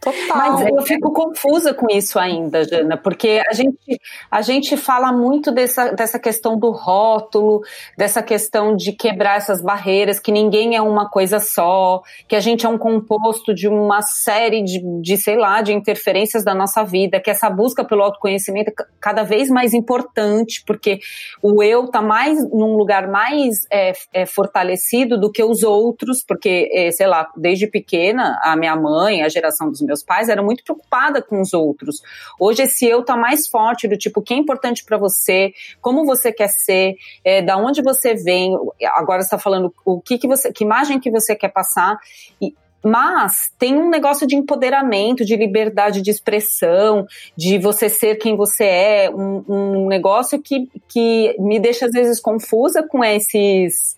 Total. 0.00 0.34
Mas 0.34 0.66
eu 0.66 0.80
fico 0.82 1.12
confusa 1.12 1.74
com 1.74 1.86
isso 1.90 2.18
ainda, 2.18 2.64
Jana, 2.64 2.96
porque 2.96 3.42
a 3.46 3.52
gente, 3.52 4.00
a 4.30 4.40
gente 4.40 4.74
fala 4.74 5.12
muito 5.12 5.52
dessa, 5.52 5.92
dessa 5.92 6.18
questão 6.18 6.58
do 6.58 6.70
rótulo, 6.70 7.60
dessa 7.98 8.22
questão 8.22 8.74
de 8.74 8.92
quebrar 8.92 9.36
essas 9.36 9.60
barreiras, 9.60 10.18
que 10.18 10.32
ninguém 10.32 10.74
é 10.74 10.80
uma 10.80 11.10
coisa 11.10 11.38
só, 11.38 12.00
que 12.26 12.34
a 12.34 12.40
gente 12.40 12.64
é 12.64 12.68
um 12.68 12.78
composto 12.78 13.52
de 13.54 13.68
uma 13.68 14.00
série 14.00 14.62
de, 14.62 14.80
de 15.02 15.18
sei 15.18 15.36
lá, 15.36 15.60
de 15.60 15.74
interferências 15.74 16.42
da 16.42 16.54
nossa 16.54 16.82
vida, 16.82 17.20
que 17.20 17.30
essa 17.30 17.50
busca 17.50 17.84
pelo 17.84 18.02
autoconhecimento 18.02 18.70
é 18.70 18.84
cada 18.98 19.22
vez 19.22 19.50
mais 19.50 19.74
importante, 19.74 20.62
porque 20.66 20.98
o 21.42 21.62
eu 21.62 21.84
está 21.84 22.00
mais 22.00 22.42
num 22.50 22.74
lugar 22.74 23.06
mais 23.06 23.66
é, 23.70 23.92
é, 24.14 24.24
fortalecido 24.24 25.20
do 25.20 25.30
que 25.30 25.44
os 25.44 25.62
outros, 25.62 26.24
porque, 26.26 26.70
é, 26.72 26.90
sei 26.90 27.06
lá, 27.06 27.30
desde 27.36 27.66
pequena, 27.66 28.40
a 28.42 28.56
minha 28.56 28.74
mãe, 28.74 29.22
a 29.22 29.28
geração 29.28 29.68
dos 29.68 29.82
meus 29.82 29.89
pais 30.02 30.28
era 30.28 30.42
muito 30.42 30.62
preocupada 30.62 31.20
com 31.20 31.40
os 31.40 31.52
outros. 31.52 32.00
Hoje 32.38 32.62
esse 32.62 32.86
eu 32.86 33.04
tá 33.04 33.16
mais 33.16 33.48
forte 33.48 33.88
do 33.88 33.96
tipo, 33.96 34.20
o 34.20 34.22
que 34.22 34.34
é 34.34 34.36
importante 34.36 34.84
para 34.84 34.96
você, 34.96 35.52
como 35.80 36.04
você 36.04 36.32
quer 36.32 36.48
ser, 36.48 36.94
é, 37.24 37.42
da 37.42 37.56
onde 37.56 37.82
você 37.82 38.14
vem, 38.14 38.56
agora 38.94 39.22
está 39.22 39.38
falando 39.38 39.74
o 39.84 40.00
que 40.00 40.18
que 40.18 40.28
você, 40.28 40.52
que 40.52 40.64
imagem 40.64 41.00
que 41.00 41.10
você 41.10 41.34
quer 41.34 41.50
passar 41.50 41.98
e 42.40 42.54
Mas 42.82 43.52
tem 43.58 43.76
um 43.76 43.90
negócio 43.90 44.26
de 44.26 44.34
empoderamento, 44.36 45.22
de 45.22 45.36
liberdade 45.36 46.00
de 46.00 46.10
expressão, 46.10 47.06
de 47.36 47.58
você 47.58 47.90
ser 47.90 48.16
quem 48.16 48.34
você 48.36 48.64
é, 48.64 49.10
um, 49.10 49.44
um 49.46 49.86
negócio 49.86 50.40
que, 50.40 50.66
que 50.88 51.36
me 51.38 51.58
deixa 51.58 51.86
às 51.86 51.92
vezes 51.92 52.18
confusa 52.20 52.82
com 52.82 53.04
esses 53.04 53.94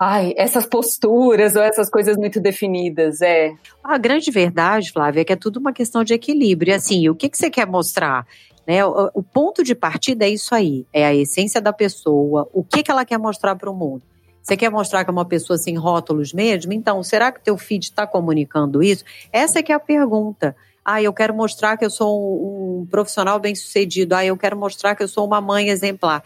ai, 0.00 0.32
essas 0.34 0.64
posturas 0.64 1.54
ou 1.54 1.62
essas 1.62 1.90
coisas 1.90 2.16
muito 2.16 2.40
definidas, 2.40 3.20
é. 3.20 3.52
A 3.84 3.98
grande 3.98 4.30
verdade, 4.30 4.90
Flávia, 4.90 5.20
é 5.20 5.24
que 5.24 5.32
é 5.34 5.36
tudo 5.36 5.60
uma 5.60 5.74
questão 5.74 6.02
de 6.02 6.14
equilíbrio. 6.14 6.74
Assim, 6.74 7.10
o 7.10 7.14
que, 7.14 7.28
que 7.28 7.36
você 7.36 7.50
quer 7.50 7.66
mostrar? 7.66 8.26
Né? 8.66 8.82
O, 8.82 9.10
o, 9.12 9.22
ponto 9.22 9.62
de 9.62 9.74
partida 9.74 10.24
é 10.24 10.30
isso 10.30 10.54
aí, 10.54 10.86
é 10.90 11.04
a 11.04 11.14
essência 11.14 11.60
da 11.60 11.72
pessoa, 11.72 12.48
o 12.52 12.64
que, 12.64 12.82
que 12.82 12.90
ela 12.90 13.04
quer 13.04 13.18
mostrar 13.18 13.54
para 13.56 13.70
o 13.70 13.74
mundo. 13.74 14.02
Você 14.42 14.56
quer 14.56 14.70
mostrar 14.70 15.04
que 15.04 15.10
é 15.10 15.12
uma 15.12 15.24
pessoa 15.26 15.58
sem 15.58 15.76
rótulos 15.76 16.32
mesmo? 16.32 16.72
Então, 16.72 17.02
será 17.02 17.30
que 17.30 17.44
teu 17.44 17.58
feed 17.58 17.84
está 17.84 18.06
comunicando 18.06 18.82
isso? 18.82 19.04
Essa 19.30 19.58
é 19.58 19.62
que 19.62 19.70
é 19.70 19.74
a 19.74 19.80
pergunta. 19.80 20.56
Ah, 20.82 21.02
eu 21.02 21.12
quero 21.12 21.34
mostrar 21.34 21.76
que 21.76 21.84
eu 21.84 21.90
sou 21.90 22.18
um, 22.18 22.80
um 22.80 22.86
profissional 22.86 23.38
bem-sucedido. 23.38 24.14
Ah, 24.14 24.24
eu 24.24 24.36
quero 24.36 24.56
mostrar 24.56 24.94
que 24.94 25.02
eu 25.02 25.08
sou 25.08 25.26
uma 25.26 25.42
mãe 25.42 25.68
exemplar. 25.68 26.24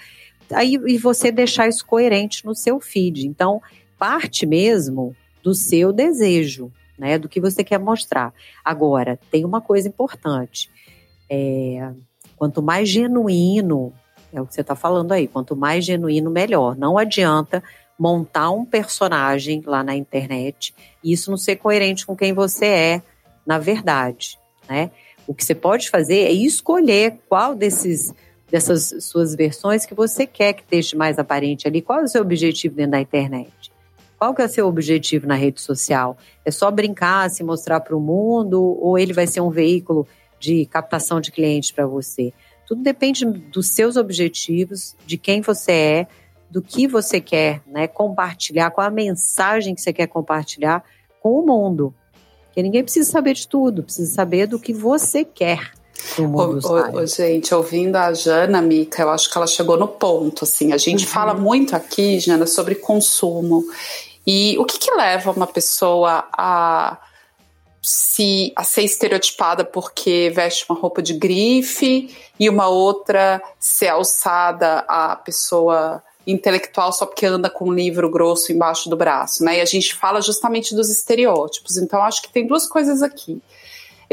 Aí, 0.52 0.74
e 0.86 0.98
você 0.98 1.30
deixar 1.32 1.68
isso 1.68 1.84
coerente 1.84 2.44
no 2.44 2.54
seu 2.54 2.80
feed. 2.80 3.26
Então, 3.26 3.60
parte 3.98 4.46
mesmo 4.46 5.14
do 5.42 5.54
seu 5.54 5.92
desejo, 5.92 6.72
né? 6.98 7.18
Do 7.18 7.28
que 7.28 7.40
você 7.40 7.62
quer 7.64 7.78
mostrar. 7.78 8.32
Agora, 8.64 9.18
tem 9.30 9.44
uma 9.44 9.60
coisa 9.60 9.88
importante. 9.88 10.70
É, 11.28 11.90
quanto 12.36 12.62
mais 12.62 12.88
genuíno, 12.88 13.92
é 14.32 14.40
o 14.40 14.46
que 14.46 14.54
você 14.54 14.60
está 14.60 14.74
falando 14.74 15.12
aí, 15.12 15.28
quanto 15.28 15.56
mais 15.56 15.84
genuíno, 15.84 16.30
melhor. 16.30 16.76
Não 16.76 16.98
adianta 16.98 17.62
montar 17.98 18.50
um 18.50 18.64
personagem 18.64 19.62
lá 19.64 19.82
na 19.84 19.94
internet 19.94 20.74
e 21.02 21.12
isso 21.12 21.30
não 21.30 21.38
ser 21.38 21.56
coerente 21.56 22.04
com 22.04 22.16
quem 22.16 22.32
você 22.32 22.66
é 22.66 23.02
na 23.46 23.58
verdade, 23.58 24.38
né? 24.68 24.90
O 25.26 25.34
que 25.34 25.44
você 25.44 25.54
pode 25.54 25.88
fazer 25.88 26.20
é 26.20 26.32
escolher 26.32 27.18
qual 27.28 27.54
desses 27.54 28.12
dessas 28.50 28.94
suas 29.00 29.34
versões 29.34 29.86
que 29.86 29.94
você 29.94 30.26
quer 30.26 30.52
que 30.52 30.62
esteja 30.62 30.96
mais 30.96 31.18
aparente 31.18 31.66
ali. 31.66 31.82
Qual 31.82 32.00
é 32.00 32.04
o 32.04 32.08
seu 32.08 32.22
objetivo 32.22 32.74
dentro 32.74 32.92
da 32.92 33.00
internet? 33.00 33.72
Qual 34.18 34.34
que 34.34 34.42
é 34.42 34.46
o 34.46 34.48
seu 34.48 34.66
objetivo 34.66 35.26
na 35.26 35.34
rede 35.34 35.60
social? 35.60 36.16
É 36.44 36.50
só 36.50 36.70
brincar, 36.70 37.30
se 37.30 37.42
mostrar 37.42 37.80
para 37.80 37.96
o 37.96 38.00
mundo 38.00 38.62
ou 38.80 38.98
ele 38.98 39.12
vai 39.12 39.26
ser 39.26 39.40
um 39.40 39.50
veículo 39.50 40.06
de 40.38 40.66
captação 40.66 41.20
de 41.20 41.30
clientes 41.30 41.70
para 41.70 41.86
você? 41.86 42.32
Tudo 42.66 42.82
depende 42.82 43.24
dos 43.26 43.68
seus 43.68 43.96
objetivos, 43.96 44.96
de 45.06 45.18
quem 45.18 45.40
você 45.40 45.72
é, 45.72 46.06
do 46.50 46.62
que 46.62 46.86
você 46.86 47.20
quer 47.20 47.60
né, 47.66 47.86
compartilhar, 47.86 48.70
qual 48.70 48.86
a 48.86 48.90
mensagem 48.90 49.74
que 49.74 49.80
você 49.80 49.92
quer 49.92 50.06
compartilhar 50.06 50.84
com 51.20 51.40
o 51.40 51.46
mundo. 51.46 51.92
Porque 52.46 52.62
ninguém 52.62 52.84
precisa 52.84 53.10
saber 53.10 53.34
de 53.34 53.48
tudo, 53.48 53.82
precisa 53.82 54.14
saber 54.14 54.46
do 54.46 54.58
que 54.58 54.72
você 54.72 55.24
quer. 55.24 55.72
Gente, 57.06 57.54
ouvindo 57.54 57.96
a 57.96 58.12
Jana, 58.12 58.60
Mica, 58.60 59.02
eu 59.02 59.10
acho 59.10 59.30
que 59.30 59.36
ela 59.36 59.46
chegou 59.46 59.76
no 59.76 59.88
ponto. 59.88 60.44
Assim, 60.44 60.72
a 60.72 60.76
gente 60.76 61.04
uhum. 61.06 61.10
fala 61.10 61.34
muito 61.34 61.74
aqui, 61.74 62.18
Jana, 62.18 62.46
sobre 62.46 62.74
consumo. 62.74 63.64
E 64.26 64.56
o 64.58 64.64
que, 64.64 64.78
que 64.78 64.94
leva 64.94 65.30
uma 65.30 65.46
pessoa 65.46 66.24
a 66.32 66.98
se 67.82 68.50
a 68.56 68.64
ser 68.64 68.82
estereotipada 68.82 69.62
porque 69.62 70.32
veste 70.34 70.64
uma 70.66 70.78
roupa 70.78 71.02
de 71.02 71.12
grife 71.12 72.16
e 72.40 72.48
uma 72.48 72.66
outra 72.66 73.42
ser 73.60 73.88
alçada 73.88 74.78
a 74.88 75.14
pessoa 75.16 76.02
intelectual 76.26 76.90
só 76.94 77.04
porque 77.04 77.26
anda 77.26 77.50
com 77.50 77.68
um 77.68 77.74
livro 77.74 78.10
grosso 78.10 78.50
embaixo 78.52 78.88
do 78.88 78.96
braço, 78.96 79.44
né? 79.44 79.58
E 79.58 79.60
a 79.60 79.66
gente 79.66 79.94
fala 79.94 80.22
justamente 80.22 80.74
dos 80.74 80.88
estereótipos. 80.90 81.76
Então 81.76 82.02
acho 82.02 82.22
que 82.22 82.32
tem 82.32 82.46
duas 82.46 82.66
coisas 82.66 83.02
aqui. 83.02 83.42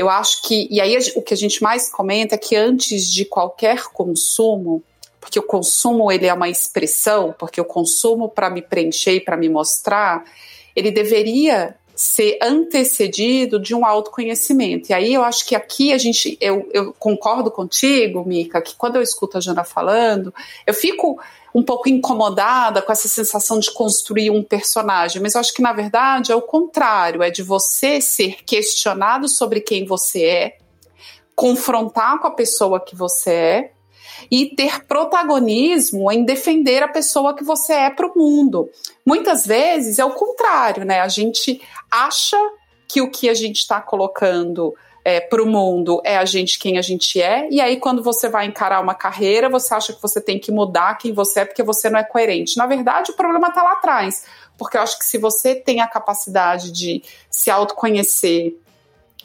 Eu 0.01 0.09
acho 0.09 0.41
que 0.41 0.67
e 0.71 0.81
aí 0.81 0.97
o 1.15 1.21
que 1.21 1.31
a 1.31 1.37
gente 1.37 1.61
mais 1.61 1.87
comenta 1.87 2.33
é 2.33 2.37
que 2.37 2.55
antes 2.55 3.05
de 3.13 3.23
qualquer 3.23 3.83
consumo, 3.93 4.83
porque 5.19 5.37
o 5.37 5.43
consumo 5.43 6.11
ele 6.11 6.25
é 6.25 6.33
uma 6.33 6.49
expressão, 6.49 7.35
porque 7.37 7.61
o 7.61 7.65
consumo 7.65 8.27
para 8.27 8.49
me 8.49 8.63
preencher 8.63 9.13
e 9.13 9.21
para 9.21 9.37
me 9.37 9.47
mostrar, 9.47 10.23
ele 10.75 10.89
deveria 10.89 11.75
ser 11.95 12.39
antecedido 12.41 13.59
de 13.59 13.75
um 13.75 13.85
autoconhecimento. 13.85 14.89
E 14.89 14.93
aí 14.95 15.13
eu 15.13 15.23
acho 15.23 15.45
que 15.45 15.53
aqui 15.53 15.93
a 15.93 15.99
gente, 15.99 16.35
eu, 16.41 16.67
eu 16.73 16.93
concordo 16.97 17.51
contigo, 17.51 18.25
Mica, 18.25 18.59
que 18.59 18.75
quando 18.75 18.95
eu 18.95 19.03
escuto 19.03 19.37
a 19.37 19.39
Jana 19.39 19.63
falando, 19.63 20.33
eu 20.65 20.73
fico 20.73 21.21
um 21.53 21.63
pouco 21.63 21.89
incomodada 21.89 22.81
com 22.81 22.91
essa 22.91 23.07
sensação 23.07 23.59
de 23.59 23.71
construir 23.71 24.29
um 24.29 24.43
personagem, 24.43 25.21
mas 25.21 25.35
eu 25.35 25.41
acho 25.41 25.53
que 25.53 25.61
na 25.61 25.73
verdade 25.73 26.31
é 26.31 26.35
o 26.35 26.41
contrário, 26.41 27.21
é 27.21 27.29
de 27.29 27.43
você 27.43 27.99
ser 27.99 28.43
questionado 28.43 29.27
sobre 29.27 29.59
quem 29.59 29.85
você 29.85 30.23
é, 30.23 30.57
confrontar 31.35 32.19
com 32.19 32.27
a 32.27 32.31
pessoa 32.31 32.83
que 32.83 32.95
você 32.95 33.31
é 33.31 33.71
e 34.29 34.55
ter 34.55 34.85
protagonismo 34.85 36.11
em 36.11 36.23
defender 36.23 36.83
a 36.83 36.87
pessoa 36.87 37.35
que 37.35 37.43
você 37.43 37.73
é 37.73 37.89
para 37.89 38.07
o 38.07 38.17
mundo. 38.17 38.69
Muitas 39.05 39.45
vezes 39.45 39.99
é 39.99 40.05
o 40.05 40.11
contrário, 40.11 40.85
né? 40.85 41.01
A 41.01 41.07
gente 41.07 41.61
acha 41.89 42.37
que 42.87 43.01
o 43.01 43.09
que 43.09 43.29
a 43.29 43.33
gente 43.33 43.57
está 43.57 43.81
colocando 43.81 44.75
é, 45.03 45.19
para 45.19 45.41
o 45.41 45.45
mundo 45.45 46.01
é 46.03 46.17
a 46.17 46.25
gente 46.25 46.59
quem 46.59 46.77
a 46.77 46.81
gente 46.81 47.21
é, 47.21 47.47
e 47.49 47.59
aí 47.59 47.77
quando 47.77 48.03
você 48.03 48.29
vai 48.29 48.45
encarar 48.45 48.81
uma 48.81 48.93
carreira, 48.93 49.49
você 49.49 49.73
acha 49.73 49.93
que 49.93 50.01
você 50.01 50.21
tem 50.21 50.39
que 50.39 50.51
mudar 50.51 50.97
quem 50.97 51.13
você 51.13 51.41
é 51.41 51.45
porque 51.45 51.63
você 51.63 51.89
não 51.89 51.99
é 51.99 52.03
coerente. 52.03 52.57
Na 52.57 52.67
verdade, 52.67 53.11
o 53.11 53.15
problema 53.15 53.47
está 53.49 53.63
lá 53.63 53.73
atrás, 53.73 54.25
porque 54.57 54.77
eu 54.77 54.81
acho 54.81 54.99
que 54.99 55.05
se 55.05 55.17
você 55.17 55.55
tem 55.55 55.81
a 55.81 55.87
capacidade 55.87 56.71
de 56.71 57.03
se 57.29 57.49
autoconhecer, 57.49 58.55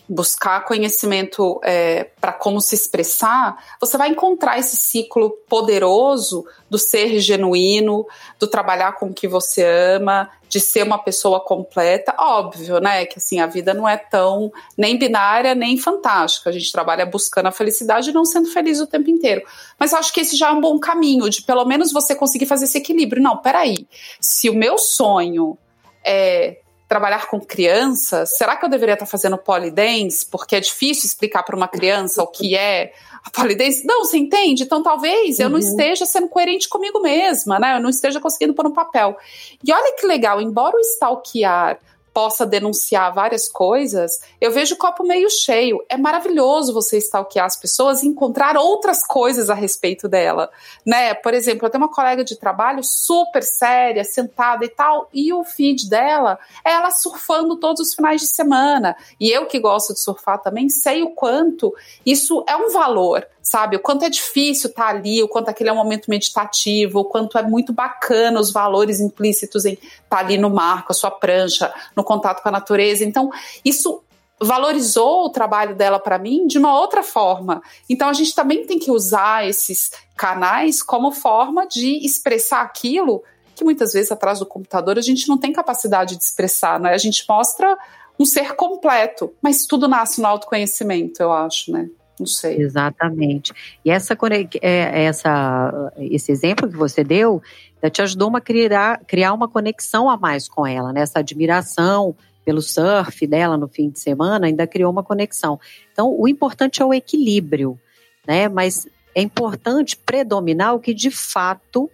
buscar 0.08 0.64
conhecimento 0.64 1.60
é, 1.64 2.04
para 2.20 2.32
como 2.32 2.60
se 2.60 2.74
expressar, 2.74 3.56
você 3.80 3.98
vai 3.98 4.10
encontrar 4.10 4.58
esse 4.58 4.76
ciclo 4.76 5.30
poderoso 5.48 6.46
do 6.70 6.78
ser 6.78 7.18
genuíno, 7.18 8.06
do 8.38 8.46
trabalhar 8.46 8.92
com 8.92 9.06
o 9.06 9.14
que 9.14 9.26
você 9.26 9.64
ama, 9.64 10.30
de 10.48 10.60
ser 10.60 10.84
uma 10.84 10.98
pessoa 10.98 11.40
completa. 11.40 12.14
Óbvio, 12.18 12.78
né? 12.78 13.04
Que 13.04 13.18
assim, 13.18 13.40
a 13.40 13.46
vida 13.46 13.74
não 13.74 13.88
é 13.88 13.96
tão 13.96 14.52
nem 14.76 14.96
binária 14.96 15.54
nem 15.54 15.76
fantástica. 15.76 16.50
A 16.50 16.52
gente 16.52 16.70
trabalha 16.70 17.04
buscando 17.04 17.46
a 17.46 17.52
felicidade 17.52 18.10
e 18.10 18.12
não 18.12 18.24
sendo 18.24 18.48
feliz 18.48 18.80
o 18.80 18.86
tempo 18.86 19.10
inteiro. 19.10 19.42
Mas 19.78 19.92
acho 19.92 20.12
que 20.12 20.20
esse 20.20 20.36
já 20.36 20.50
é 20.50 20.52
um 20.52 20.60
bom 20.60 20.78
caminho, 20.78 21.28
de 21.28 21.42
pelo 21.42 21.64
menos 21.64 21.92
você 21.92 22.14
conseguir 22.14 22.46
fazer 22.46 22.66
esse 22.66 22.78
equilíbrio. 22.78 23.22
Não, 23.22 23.38
peraí. 23.38 23.88
Se 24.20 24.48
o 24.48 24.54
meu 24.54 24.78
sonho 24.78 25.58
é 26.04 26.58
trabalhar 26.88 27.26
com 27.26 27.40
crianças, 27.40 28.36
será 28.36 28.56
que 28.56 28.64
eu 28.64 28.68
deveria 28.68 28.94
estar 28.94 29.06
fazendo 29.06 29.36
polidense? 29.36 30.26
Porque 30.26 30.54
é 30.54 30.60
difícil 30.60 31.06
explicar 31.06 31.42
para 31.42 31.56
uma 31.56 31.66
criança 31.66 32.22
o 32.22 32.26
que 32.26 32.56
é 32.56 32.92
a 33.24 33.30
polidense. 33.30 33.84
Não, 33.84 34.04
você 34.04 34.16
entende? 34.16 34.62
Então 34.62 34.82
talvez 34.82 35.40
eu 35.40 35.48
não 35.48 35.58
uhum. 35.58 35.66
esteja 35.66 36.06
sendo 36.06 36.28
coerente 36.28 36.68
comigo 36.68 37.00
mesma, 37.00 37.58
né? 37.58 37.76
Eu 37.76 37.80
não 37.80 37.90
esteja 37.90 38.20
conseguindo 38.20 38.54
pôr 38.54 38.66
um 38.66 38.72
papel. 38.72 39.16
E 39.64 39.72
olha 39.72 39.96
que 39.96 40.06
legal, 40.06 40.40
embora 40.40 40.76
o 40.76 40.80
stalkear 40.80 41.78
possa 42.16 42.46
denunciar 42.46 43.12
várias 43.12 43.46
coisas, 43.46 44.20
eu 44.40 44.50
vejo 44.50 44.74
o 44.74 44.78
copo 44.78 45.06
meio 45.06 45.28
cheio. 45.28 45.84
É 45.86 45.98
maravilhoso 45.98 46.72
você 46.72 46.96
stalkear 46.96 47.44
as 47.44 47.60
pessoas 47.60 48.02
e 48.02 48.08
encontrar 48.08 48.56
outras 48.56 49.06
coisas 49.06 49.50
a 49.50 49.54
respeito 49.54 50.08
dela, 50.08 50.50
né? 50.86 51.12
Por 51.12 51.34
exemplo, 51.34 51.66
eu 51.66 51.70
tenho 51.70 51.84
uma 51.84 51.92
colega 51.92 52.24
de 52.24 52.34
trabalho 52.34 52.82
super 52.82 53.42
séria, 53.42 54.02
sentada 54.02 54.64
e 54.64 54.68
tal, 54.70 55.10
e 55.12 55.30
o 55.30 55.44
feed 55.44 55.90
dela 55.90 56.38
é 56.64 56.72
ela 56.72 56.90
surfando 56.90 57.56
todos 57.56 57.86
os 57.86 57.94
finais 57.94 58.22
de 58.22 58.28
semana. 58.28 58.96
E 59.20 59.28
eu 59.28 59.44
que 59.44 59.60
gosto 59.60 59.92
de 59.92 60.00
surfar 60.00 60.40
também 60.40 60.70
sei 60.70 61.02
o 61.02 61.10
quanto 61.10 61.74
isso 62.06 62.42
é 62.48 62.56
um 62.56 62.72
valor 62.72 63.26
sabe? 63.46 63.76
O 63.76 63.80
quanto 63.80 64.04
é 64.04 64.10
difícil 64.10 64.70
estar 64.70 64.86
tá 64.86 64.88
ali, 64.90 65.22
o 65.22 65.28
quanto 65.28 65.48
aquele 65.48 65.70
é 65.70 65.72
um 65.72 65.76
momento 65.76 66.10
meditativo, 66.10 66.98
o 66.98 67.04
quanto 67.04 67.38
é 67.38 67.42
muito 67.42 67.72
bacana 67.72 68.40
os 68.40 68.52
valores 68.52 68.98
implícitos 68.98 69.64
em 69.64 69.74
estar 69.74 70.04
tá 70.08 70.18
ali 70.18 70.36
no 70.36 70.50
mar, 70.50 70.84
com 70.84 70.92
a 70.92 70.94
sua 70.94 71.12
prancha, 71.12 71.72
no 71.94 72.02
contato 72.06 72.42
com 72.42 72.48
a 72.48 72.52
natureza. 72.52 73.04
Então, 73.04 73.30
isso 73.64 74.02
valorizou 74.40 75.24
o 75.24 75.30
trabalho 75.30 75.74
dela 75.74 75.98
para 75.98 76.18
mim 76.18 76.46
de 76.46 76.58
uma 76.58 76.78
outra 76.78 77.02
forma. 77.02 77.62
Então 77.88 78.08
a 78.08 78.12
gente 78.12 78.34
também 78.34 78.66
tem 78.66 78.78
que 78.78 78.90
usar 78.90 79.46
esses 79.46 79.90
canais 80.16 80.82
como 80.82 81.10
forma 81.10 81.66
de 81.66 82.04
expressar 82.04 82.60
aquilo 82.60 83.22
que 83.54 83.64
muitas 83.64 83.94
vezes 83.94 84.12
atrás 84.12 84.38
do 84.38 84.46
computador 84.46 84.98
a 84.98 85.02
gente 85.02 85.28
não 85.28 85.38
tem 85.38 85.52
capacidade 85.52 86.16
de 86.16 86.22
expressar, 86.22 86.78
né? 86.78 86.92
A 86.92 86.98
gente 86.98 87.24
mostra 87.26 87.76
um 88.18 88.24
ser 88.26 88.54
completo, 88.54 89.32
mas 89.40 89.66
tudo 89.66 89.88
nasce 89.88 90.20
no 90.20 90.28
autoconhecimento, 90.28 91.22
eu 91.22 91.32
acho, 91.32 91.72
né? 91.72 91.88
Não 92.18 92.26
sei. 92.26 92.60
Exatamente. 92.60 93.52
E 93.84 93.90
essa, 93.90 94.16
é, 94.62 95.04
essa, 95.04 95.92
esse 95.98 96.32
exemplo 96.32 96.68
que 96.68 96.76
você 96.76 97.04
deu 97.04 97.42
te 97.90 98.02
ajudou 98.02 98.34
a 98.36 98.40
criar, 98.40 99.00
criar 99.06 99.32
uma 99.32 99.46
conexão 99.46 100.10
a 100.10 100.16
mais 100.16 100.48
com 100.48 100.66
ela, 100.66 100.92
né? 100.92 101.02
Essa 101.02 101.20
admiração 101.20 102.16
pelo 102.44 102.62
surf 102.62 103.26
dela 103.26 103.56
no 103.56 103.68
fim 103.68 103.90
de 103.90 103.98
semana 103.98 104.46
ainda 104.46 104.66
criou 104.66 104.90
uma 104.90 105.02
conexão. 105.02 105.60
Então, 105.92 106.14
o 106.18 106.26
importante 106.26 106.80
é 106.80 106.84
o 106.84 106.94
equilíbrio, 106.94 107.78
né? 108.26 108.48
Mas 108.48 108.88
é 109.14 109.22
importante 109.22 109.96
predominar 109.96 110.74
o 110.74 110.80
que 110.80 110.94
de 110.94 111.10
fato 111.10 111.90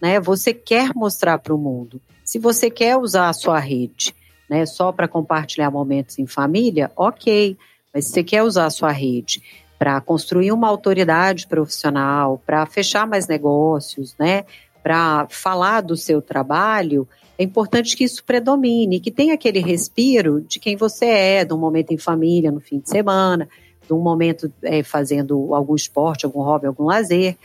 né, 0.00 0.20
você 0.20 0.52
quer 0.52 0.94
mostrar 0.94 1.38
para 1.38 1.54
o 1.54 1.58
mundo. 1.58 2.00
Se 2.24 2.38
você 2.38 2.70
quer 2.70 2.96
usar 2.96 3.28
a 3.28 3.32
sua 3.32 3.58
rede 3.58 4.14
né, 4.48 4.64
só 4.66 4.92
para 4.92 5.08
compartilhar 5.08 5.70
momentos 5.70 6.18
em 6.18 6.26
família, 6.26 6.90
ok. 6.96 7.56
Mas 7.92 8.06
se 8.06 8.12
você 8.12 8.24
quer 8.24 8.42
usar 8.42 8.66
a 8.66 8.70
sua 8.70 8.90
rede 8.90 9.42
para 9.78 10.00
construir 10.00 10.52
uma 10.52 10.68
autoridade 10.68 11.46
profissional, 11.46 12.42
para 12.44 12.66
fechar 12.66 13.06
mais 13.06 13.26
negócios, 13.26 14.14
né, 14.18 14.44
para 14.82 15.26
falar 15.28 15.82
do 15.82 15.96
seu 15.96 16.20
trabalho, 16.20 17.06
é 17.38 17.44
importante 17.44 17.96
que 17.96 18.04
isso 18.04 18.24
predomine, 18.24 18.98
que 18.98 19.10
tenha 19.10 19.34
aquele 19.34 19.60
respiro 19.60 20.40
de 20.40 20.58
quem 20.58 20.76
você 20.76 21.06
é, 21.06 21.44
de 21.44 21.54
um 21.54 21.58
momento 21.58 21.92
em 21.92 21.98
família, 21.98 22.50
no 22.50 22.60
fim 22.60 22.80
de 22.80 22.90
semana, 22.90 23.48
de 23.86 23.92
um 23.92 24.00
momento 24.00 24.52
é, 24.62 24.82
fazendo 24.82 25.54
algum 25.54 25.74
esporte, 25.74 26.26
algum 26.26 26.40
hobby, 26.40 26.66
algum 26.66 26.84
lazer, 26.84 27.36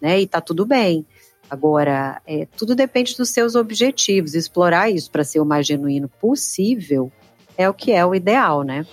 né? 0.00 0.20
E 0.20 0.26
tá 0.26 0.40
tudo 0.40 0.66
bem. 0.66 1.04
Agora, 1.50 2.20
é, 2.26 2.46
tudo 2.56 2.74
depende 2.74 3.16
dos 3.16 3.30
seus 3.30 3.54
objetivos. 3.54 4.34
Explorar 4.34 4.90
isso 4.90 5.10
para 5.10 5.24
ser 5.24 5.40
o 5.40 5.46
mais 5.46 5.66
genuíno 5.66 6.08
possível 6.20 7.10
é 7.56 7.68
o 7.68 7.74
que 7.74 7.90
é 7.90 8.04
o 8.04 8.14
ideal, 8.14 8.62
né? 8.62 8.86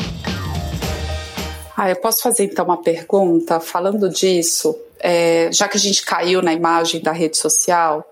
Ah, 1.76 1.90
eu 1.90 1.96
posso 1.98 2.22
fazer 2.22 2.46
então 2.46 2.64
uma 2.64 2.82
pergunta 2.82 3.60
falando 3.60 4.10
disso, 4.10 4.78
é, 5.00 5.52
já 5.52 5.68
que 5.68 5.76
a 5.76 5.80
gente 5.80 6.06
caiu 6.06 6.42
na 6.42 6.54
imagem 6.54 7.02
da 7.02 7.12
rede 7.12 7.38
social. 7.38 8.10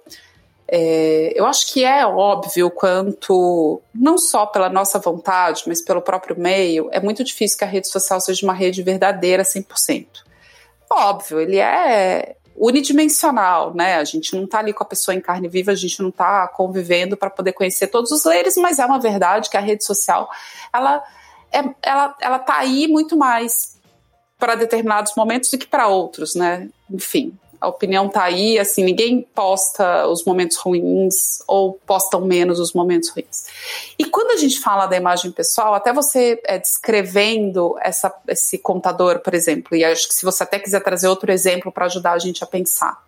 É, 0.67 1.31
eu 1.35 1.45
acho 1.45 1.71
que 1.71 1.83
é 1.83 2.05
óbvio 2.05 2.69
quanto, 2.71 3.81
não 3.93 4.17
só 4.17 4.45
pela 4.45 4.69
nossa 4.69 4.99
vontade, 4.99 5.63
mas 5.67 5.81
pelo 5.81 6.01
próprio 6.01 6.37
meio, 6.37 6.89
é 6.91 6.99
muito 6.99 7.23
difícil 7.23 7.57
que 7.57 7.63
a 7.63 7.67
rede 7.67 7.87
social 7.87 8.19
seja 8.19 8.45
uma 8.45 8.53
rede 8.53 8.81
verdadeira 8.81 9.43
100%. 9.43 10.07
Óbvio, 10.89 11.39
ele 11.39 11.59
é 11.59 12.35
unidimensional, 12.55 13.73
né? 13.73 13.95
A 13.95 14.03
gente 14.03 14.35
não 14.35 14.43
está 14.43 14.59
ali 14.59 14.73
com 14.73 14.83
a 14.83 14.87
pessoa 14.87 15.15
em 15.15 15.21
carne 15.21 15.47
viva, 15.47 15.71
a 15.71 15.75
gente 15.75 16.01
não 16.01 16.09
está 16.09 16.47
convivendo 16.47 17.15
para 17.15 17.29
poder 17.29 17.53
conhecer 17.53 17.87
todos 17.87 18.11
os 18.11 18.25
layers, 18.25 18.57
mas 18.57 18.79
é 18.79 18.85
uma 18.85 18.99
verdade 18.99 19.49
que 19.49 19.57
a 19.57 19.61
rede 19.61 19.85
social, 19.85 20.29
ela 20.73 21.03
é, 21.53 21.63
ela, 21.81 22.15
ela 22.19 22.39
tá 22.39 22.57
aí 22.57 22.87
muito 22.87 23.15
mais 23.15 23.77
para 24.37 24.55
determinados 24.55 25.13
momentos 25.15 25.49
do 25.51 25.57
que 25.57 25.67
para 25.67 25.87
outros, 25.87 26.35
né? 26.35 26.69
Enfim, 26.91 27.37
a 27.61 27.67
opinião 27.69 28.09
tá 28.09 28.23
aí, 28.23 28.59
assim, 28.59 28.83
ninguém 28.83 29.21
posta 29.33 30.05
os 30.07 30.25
momentos 30.25 30.57
ruins 30.57 31.41
ou 31.47 31.79
postam 31.85 32.19
menos 32.19 32.59
os 32.59 32.73
momentos 32.73 33.07
ruins. 33.09 33.45
E 33.97 34.03
quando 34.03 34.31
a 34.31 34.35
gente 34.35 34.59
fala 34.59 34.85
da 34.85 34.97
imagem 34.97 35.31
pessoal, 35.31 35.73
até 35.73 35.93
você 35.93 36.41
é, 36.43 36.59
descrevendo 36.59 37.77
essa, 37.79 38.13
esse 38.27 38.57
contador, 38.57 39.19
por 39.19 39.33
exemplo, 39.33 39.77
e 39.77 39.85
acho 39.85 40.09
que 40.09 40.13
se 40.13 40.25
você 40.25 40.43
até 40.43 40.59
quiser 40.59 40.83
trazer 40.83 41.07
outro 41.07 41.31
exemplo 41.31 41.71
para 41.71 41.85
ajudar 41.85 42.11
a 42.11 42.19
gente 42.19 42.43
a 42.43 42.47
pensar. 42.47 43.01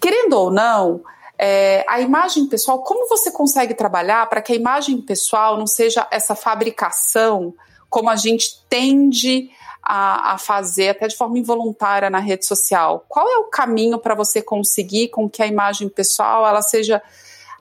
Querendo 0.00 0.32
ou 0.32 0.50
não, 0.50 1.00
é, 1.38 1.84
a 1.88 2.00
imagem 2.00 2.46
pessoal, 2.46 2.82
como 2.82 3.08
você 3.08 3.30
consegue 3.30 3.74
trabalhar 3.74 4.28
para 4.28 4.42
que 4.42 4.52
a 4.52 4.56
imagem 4.56 5.00
pessoal 5.00 5.56
não 5.56 5.68
seja 5.68 6.04
essa 6.10 6.34
fabricação 6.34 7.54
como 7.94 8.10
a 8.10 8.16
gente 8.16 8.60
tende 8.68 9.48
a, 9.80 10.32
a, 10.32 10.38
fazer, 10.38 10.88
até 10.88 11.06
de 11.06 11.16
forma 11.16 11.38
involuntária 11.38 12.10
na 12.10 12.18
rede 12.18 12.44
social. 12.44 13.04
Qual 13.08 13.24
é 13.28 13.38
o 13.38 13.44
caminho 13.44 14.00
para 14.00 14.16
você 14.16 14.42
conseguir 14.42 15.10
com 15.10 15.30
que 15.30 15.40
a 15.40 15.46
imagem 15.46 15.88
pessoal 15.88 16.44
ela 16.44 16.60
seja 16.60 17.00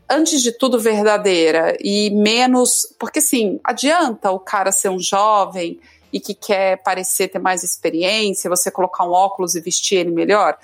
antes 0.10 0.42
de 0.42 0.52
tudo 0.52 0.80
verdadeira 0.80 1.78
e 1.80 2.10
menos, 2.10 2.96
porque 2.98 3.22
sim, 3.22 3.60
adianta 3.64 4.32
o 4.32 4.40
cara 4.40 4.72
ser 4.72 4.90
um 4.90 4.98
jovem 4.98 5.80
e 6.12 6.20
que 6.20 6.34
quer 6.34 6.82
parecer 6.82 7.28
ter 7.28 7.38
mais 7.38 7.62
experiência, 7.62 8.50
você 8.50 8.72
colocar 8.72 9.06
um 9.06 9.12
óculos 9.12 9.54
e 9.54 9.62
vestir 9.62 9.98
ele 9.98 10.10
melhor? 10.10 10.58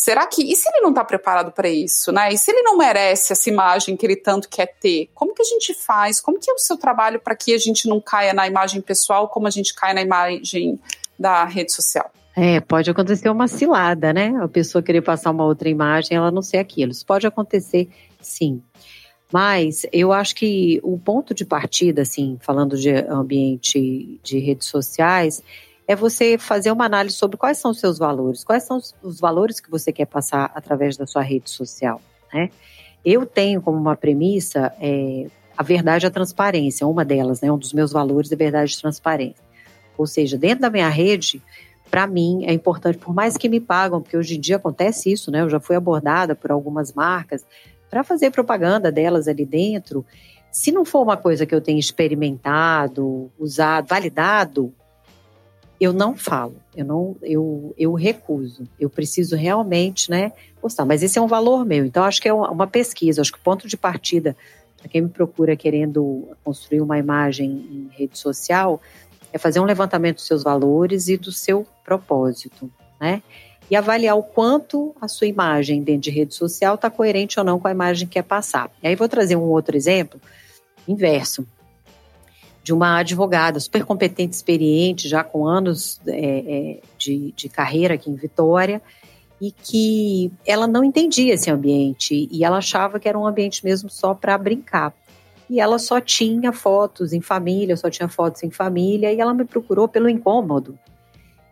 Será 0.00 0.26
que. 0.26 0.42
E 0.50 0.56
se 0.56 0.66
ele 0.70 0.80
não 0.80 0.88
está 0.88 1.04
preparado 1.04 1.52
para 1.52 1.68
isso, 1.68 2.10
né? 2.10 2.32
E 2.32 2.38
se 2.38 2.50
ele 2.50 2.62
não 2.62 2.78
merece 2.78 3.34
essa 3.34 3.50
imagem 3.50 3.98
que 3.98 4.06
ele 4.06 4.16
tanto 4.16 4.48
quer 4.48 4.74
ter? 4.80 5.10
Como 5.14 5.34
que 5.34 5.42
a 5.42 5.44
gente 5.44 5.74
faz? 5.74 6.22
Como 6.22 6.40
que 6.40 6.50
é 6.50 6.54
o 6.54 6.58
seu 6.58 6.78
trabalho 6.78 7.20
para 7.20 7.36
que 7.36 7.52
a 7.52 7.58
gente 7.58 7.86
não 7.86 8.00
caia 8.00 8.32
na 8.32 8.46
imagem 8.46 8.80
pessoal 8.80 9.28
como 9.28 9.46
a 9.46 9.50
gente 9.50 9.74
cai 9.74 9.92
na 9.92 10.00
imagem 10.00 10.80
da 11.18 11.44
rede 11.44 11.70
social? 11.70 12.10
É, 12.34 12.60
pode 12.60 12.90
acontecer 12.90 13.28
uma 13.28 13.46
cilada, 13.46 14.10
né? 14.10 14.32
A 14.40 14.48
pessoa 14.48 14.82
querer 14.82 15.02
passar 15.02 15.32
uma 15.32 15.44
outra 15.44 15.68
imagem, 15.68 16.16
ela 16.16 16.30
não 16.30 16.40
ser 16.40 16.56
aquilo. 16.56 16.92
Isso 16.92 17.04
pode 17.04 17.26
acontecer, 17.26 17.86
sim. 18.22 18.62
Mas 19.30 19.84
eu 19.92 20.14
acho 20.14 20.34
que 20.34 20.80
o 20.82 20.98
ponto 20.98 21.34
de 21.34 21.44
partida, 21.44 22.00
assim, 22.00 22.38
falando 22.40 22.74
de 22.74 22.90
ambiente 22.90 24.18
de 24.22 24.38
redes 24.38 24.66
sociais, 24.66 25.42
é 25.90 25.96
você 25.96 26.38
fazer 26.38 26.70
uma 26.70 26.84
análise 26.84 27.16
sobre 27.16 27.36
quais 27.36 27.58
são 27.58 27.72
os 27.72 27.80
seus 27.80 27.98
valores, 27.98 28.44
quais 28.44 28.62
são 28.62 28.80
os 29.02 29.18
valores 29.18 29.58
que 29.58 29.68
você 29.68 29.90
quer 29.90 30.06
passar 30.06 30.48
através 30.54 30.96
da 30.96 31.04
sua 31.04 31.20
rede 31.20 31.50
social. 31.50 32.00
Né? 32.32 32.48
Eu 33.04 33.26
tenho 33.26 33.60
como 33.60 33.76
uma 33.76 33.96
premissa 33.96 34.72
é, 34.80 35.26
a 35.56 35.64
verdade 35.64 36.06
e 36.06 36.06
a 36.06 36.10
transparência, 36.10 36.86
uma 36.86 37.04
delas, 37.04 37.40
né? 37.40 37.50
um 37.50 37.58
dos 37.58 37.72
meus 37.72 37.90
valores 37.90 38.30
é 38.30 38.36
verdade 38.36 38.72
e 38.72 38.80
transparência. 38.80 39.42
Ou 39.98 40.06
seja, 40.06 40.38
dentro 40.38 40.60
da 40.60 40.70
minha 40.70 40.88
rede, 40.88 41.42
para 41.90 42.06
mim 42.06 42.44
é 42.44 42.52
importante, 42.52 42.96
por 42.96 43.12
mais 43.12 43.36
que 43.36 43.48
me 43.48 43.58
pagam, 43.58 44.00
porque 44.00 44.16
hoje 44.16 44.36
em 44.36 44.40
dia 44.40 44.58
acontece 44.58 45.10
isso, 45.10 45.28
né? 45.28 45.40
Eu 45.40 45.50
já 45.50 45.58
fui 45.58 45.74
abordada 45.74 46.36
por 46.36 46.52
algumas 46.52 46.92
marcas 46.92 47.44
para 47.90 48.04
fazer 48.04 48.30
propaganda 48.30 48.92
delas 48.92 49.26
ali 49.26 49.44
dentro. 49.44 50.06
Se 50.52 50.70
não 50.70 50.84
for 50.84 51.02
uma 51.02 51.16
coisa 51.16 51.44
que 51.44 51.54
eu 51.54 51.60
tenha 51.60 51.80
experimentado, 51.80 53.28
usado, 53.36 53.88
validado, 53.88 54.72
eu 55.80 55.94
não 55.94 56.14
falo, 56.14 56.56
eu 56.76 56.84
não, 56.84 57.16
eu, 57.22 57.74
eu 57.78 57.94
recuso. 57.94 58.64
Eu 58.78 58.90
preciso 58.90 59.34
realmente, 59.34 60.10
né, 60.10 60.32
postar. 60.60 60.84
Mas 60.84 61.02
esse 61.02 61.18
é 61.18 61.22
um 61.22 61.26
valor 61.26 61.64
meu. 61.64 61.86
Então 61.86 62.04
acho 62.04 62.20
que 62.20 62.28
é 62.28 62.32
uma 62.34 62.66
pesquisa. 62.66 63.22
Acho 63.22 63.32
que 63.32 63.38
o 63.38 63.42
ponto 63.42 63.66
de 63.66 63.78
partida 63.78 64.36
para 64.76 64.88
quem 64.88 65.00
me 65.00 65.08
procura 65.08 65.56
querendo 65.56 66.28
construir 66.44 66.82
uma 66.82 66.98
imagem 66.98 67.50
em 67.50 67.88
rede 67.96 68.18
social 68.18 68.80
é 69.32 69.38
fazer 69.38 69.60
um 69.60 69.64
levantamento 69.64 70.16
dos 70.16 70.26
seus 70.26 70.42
valores 70.42 71.08
e 71.08 71.16
do 71.16 71.32
seu 71.32 71.66
propósito, 71.84 72.70
né? 73.00 73.22
E 73.70 73.76
avaliar 73.76 74.18
o 74.18 74.22
quanto 74.22 74.94
a 75.00 75.06
sua 75.06 75.28
imagem 75.28 75.82
dentro 75.82 76.02
de 76.02 76.10
rede 76.10 76.34
social 76.34 76.74
está 76.74 76.90
coerente 76.90 77.38
ou 77.38 77.44
não 77.44 77.60
com 77.60 77.68
a 77.68 77.70
imagem 77.70 78.08
que 78.08 78.14
quer 78.14 78.24
passar. 78.24 78.68
E 78.82 78.88
aí 78.88 78.96
vou 78.96 79.08
trazer 79.08 79.36
um 79.36 79.44
outro 79.44 79.76
exemplo 79.76 80.20
inverso 80.88 81.46
de 82.62 82.72
uma 82.72 82.98
advogada 82.98 83.58
super 83.58 83.84
competente, 83.84 84.34
experiente, 84.34 85.08
já 85.08 85.24
com 85.24 85.46
anos 85.46 86.00
é, 86.06 86.18
é, 86.18 86.80
de, 86.98 87.32
de 87.36 87.48
carreira 87.48 87.94
aqui 87.94 88.10
em 88.10 88.14
Vitória, 88.14 88.82
e 89.40 89.50
que 89.50 90.30
ela 90.46 90.66
não 90.66 90.84
entendia 90.84 91.32
esse 91.32 91.50
ambiente 91.50 92.28
e 92.30 92.44
ela 92.44 92.58
achava 92.58 93.00
que 93.00 93.08
era 93.08 93.18
um 93.18 93.26
ambiente 93.26 93.64
mesmo 93.64 93.88
só 93.88 94.14
para 94.14 94.36
brincar. 94.36 94.92
E 95.48 95.58
ela 95.58 95.78
só 95.78 96.00
tinha 96.00 96.52
fotos 96.52 97.12
em 97.12 97.20
família, 97.20 97.76
só 97.76 97.88
tinha 97.88 98.08
fotos 98.08 98.42
em 98.42 98.50
família, 98.50 99.12
e 99.12 99.18
ela 99.18 99.34
me 99.34 99.44
procurou 99.44 99.88
pelo 99.88 100.08
incômodo 100.08 100.78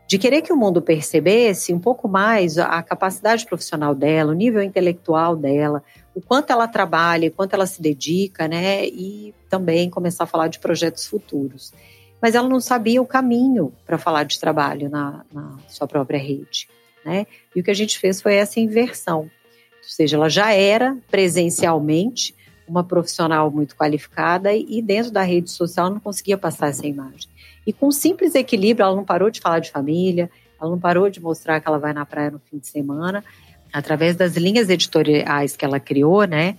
de 0.09 0.16
querer 0.16 0.40
que 0.40 0.53
o 0.53 0.57
mundo 0.57 0.81
percebesse 0.81 1.75
um 1.75 1.79
pouco 1.79 2.09
mais 2.09 2.57
a 2.57 2.83
capacidade 2.83 3.44
profissional 3.44 3.94
dela, 3.94 4.33
o 4.33 4.35
nível 4.35 4.62
intelectual 4.62 5.37
dela, 5.37 5.83
o 6.18 6.20
quanto 6.20 6.50
ela 6.50 6.66
trabalha, 6.66 7.28
o 7.28 7.31
quanto 7.31 7.54
ela 7.54 7.64
se 7.64 7.81
dedica, 7.81 8.48
né? 8.48 8.85
E 8.87 9.33
também 9.48 9.88
começar 9.88 10.24
a 10.24 10.26
falar 10.26 10.48
de 10.48 10.59
projetos 10.59 11.07
futuros. 11.07 11.72
Mas 12.20 12.35
ela 12.35 12.48
não 12.48 12.59
sabia 12.59 13.00
o 13.00 13.07
caminho 13.07 13.72
para 13.87 13.96
falar 13.96 14.24
de 14.24 14.40
trabalho 14.40 14.90
na, 14.90 15.24
na, 15.33 15.57
sua 15.68 15.87
própria 15.87 16.18
rede, 16.18 16.68
né? 17.04 17.24
E 17.54 17.61
o 17.61 17.62
que 17.62 17.70
a 17.70 17.74
gente 17.74 17.96
fez 18.00 18.20
foi 18.20 18.35
essa 18.35 18.59
inversão. 18.59 19.20
Ou 19.20 19.88
seja, 19.88 20.16
ela 20.16 20.28
já 20.28 20.52
era 20.52 20.98
presencialmente 21.09 22.35
uma 22.66 22.83
profissional 22.83 23.48
muito 23.48 23.76
qualificada 23.76 24.52
e 24.52 24.83
dentro 24.83 25.12
da 25.12 25.22
rede 25.22 25.52
social 25.52 25.88
não 25.88 26.00
conseguia 26.00 26.37
passar 26.37 26.70
essa 26.70 26.85
imagem. 26.85 27.31
E 27.64 27.72
com 27.72 27.92
simples 27.92 28.35
equilíbrio, 28.35 28.83
ela 28.83 28.96
não 28.96 29.04
parou 29.04 29.31
de 29.31 29.40
falar 29.40 29.61
de 29.61 29.70
família, 29.70 30.28
ela 30.61 30.68
não 30.68 30.81
parou 30.81 31.09
de 31.09 31.20
mostrar 31.20 31.61
que 31.61 31.68
ela 31.68 31.78
vai 31.78 31.92
na 31.92 32.04
praia 32.04 32.33
no 32.33 32.40
fim 32.40 32.59
de 32.59 32.66
semana, 32.66 33.24
através 33.72 34.16
das 34.16 34.37
linhas 34.37 34.68
editoriais 34.68 35.57
que 35.57 35.64
ela 35.64 35.81
criou, 35.81 36.24
né, 36.24 36.57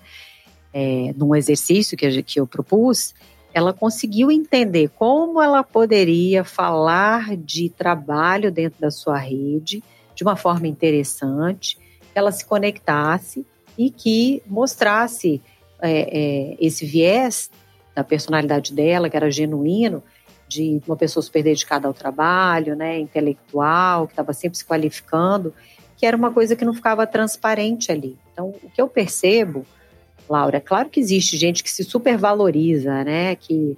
é, 0.74 1.14
num 1.16 1.36
exercício 1.36 1.98
que, 1.98 2.24
que 2.24 2.40
eu 2.40 2.48
propus, 2.48 3.14
ela 3.54 3.74
conseguiu 3.74 4.32
entender 4.32 4.90
como 4.90 5.42
ela 5.42 5.64
poderia 5.64 6.44
falar 6.44 7.36
de 7.36 7.70
trabalho 7.70 8.52
dentro 8.52 8.80
da 8.80 8.92
sua 8.92 9.18
rede 9.18 9.84
de 10.14 10.24
uma 10.24 10.36
forma 10.36 10.68
interessante, 10.68 11.78
que 11.78 12.20
ela 12.20 12.32
se 12.32 12.46
conectasse 12.46 13.46
e 13.78 13.90
que 13.90 14.44
mostrasse 14.46 15.42
é, 15.82 16.20
é, 16.52 16.58
esse 16.60 16.86
viés 16.86 17.50
da 17.96 18.04
personalidade 18.04 18.74
dela, 18.74 19.10
que 19.10 19.16
era 19.16 19.32
genuíno, 19.32 20.04
de 20.48 20.82
uma 20.88 20.98
pessoa 20.98 21.24
super 21.24 21.44
dedicada 21.44 21.88
ao 21.88 21.94
trabalho, 21.94 22.76
né, 22.76 23.00
intelectual, 23.00 24.08
que 24.08 24.14
estava 24.14 24.34
sempre 24.34 24.58
se 24.58 24.66
qualificando, 24.66 25.54
que 26.00 26.06
era 26.06 26.16
uma 26.16 26.32
coisa 26.32 26.56
que 26.56 26.64
não 26.64 26.74
ficava 26.74 27.06
transparente 27.06 27.92
ali. 27.92 28.18
Então, 28.32 28.56
o 28.64 28.70
que 28.70 28.82
eu 28.82 28.88
percebo, 28.88 29.66
Laura, 30.30 30.58
é 30.58 30.62
claro 30.62 30.90
que 30.90 31.00
existe 31.00 31.38
gente 31.38 31.62
que 31.62 31.70
se 31.70 31.84
supervaloriza, 31.84 33.04
né? 33.04 33.36
Que 33.36 33.78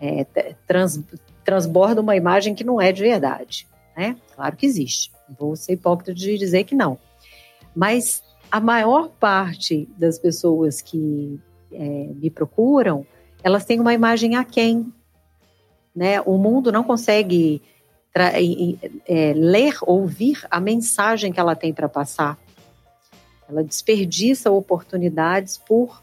é, 0.00 0.24
trans, 0.66 1.00
transborda 1.44 2.00
uma 2.00 2.14
imagem 2.14 2.54
que 2.54 2.62
não 2.62 2.80
é 2.80 2.92
de 2.92 3.02
verdade, 3.02 3.66
né? 3.96 4.16
Claro 4.36 4.56
que 4.56 4.66
existe. 4.66 5.10
Vou 5.38 5.56
ser 5.56 5.72
hipócrita 5.72 6.14
de 6.14 6.38
dizer 6.38 6.62
que 6.62 6.76
não. 6.76 6.96
Mas 7.74 8.22
a 8.50 8.60
maior 8.60 9.08
parte 9.08 9.88
das 9.98 10.16
pessoas 10.16 10.80
que 10.80 11.40
é, 11.72 11.78
me 12.14 12.30
procuram 12.30 13.04
elas 13.42 13.64
têm 13.64 13.80
uma 13.80 13.94
imagem 13.94 14.36
aquém. 14.36 14.92
Né? 15.94 16.20
O 16.22 16.36
mundo 16.36 16.70
não 16.70 16.84
consegue 16.84 17.62
é, 18.26 19.32
ler, 19.34 19.76
ouvir 19.82 20.46
a 20.50 20.60
mensagem 20.60 21.32
que 21.32 21.40
ela 21.40 21.54
tem 21.54 21.72
para 21.72 21.88
passar. 21.88 22.38
Ela 23.48 23.64
desperdiça 23.64 24.50
oportunidades 24.50 25.56
por 25.56 26.02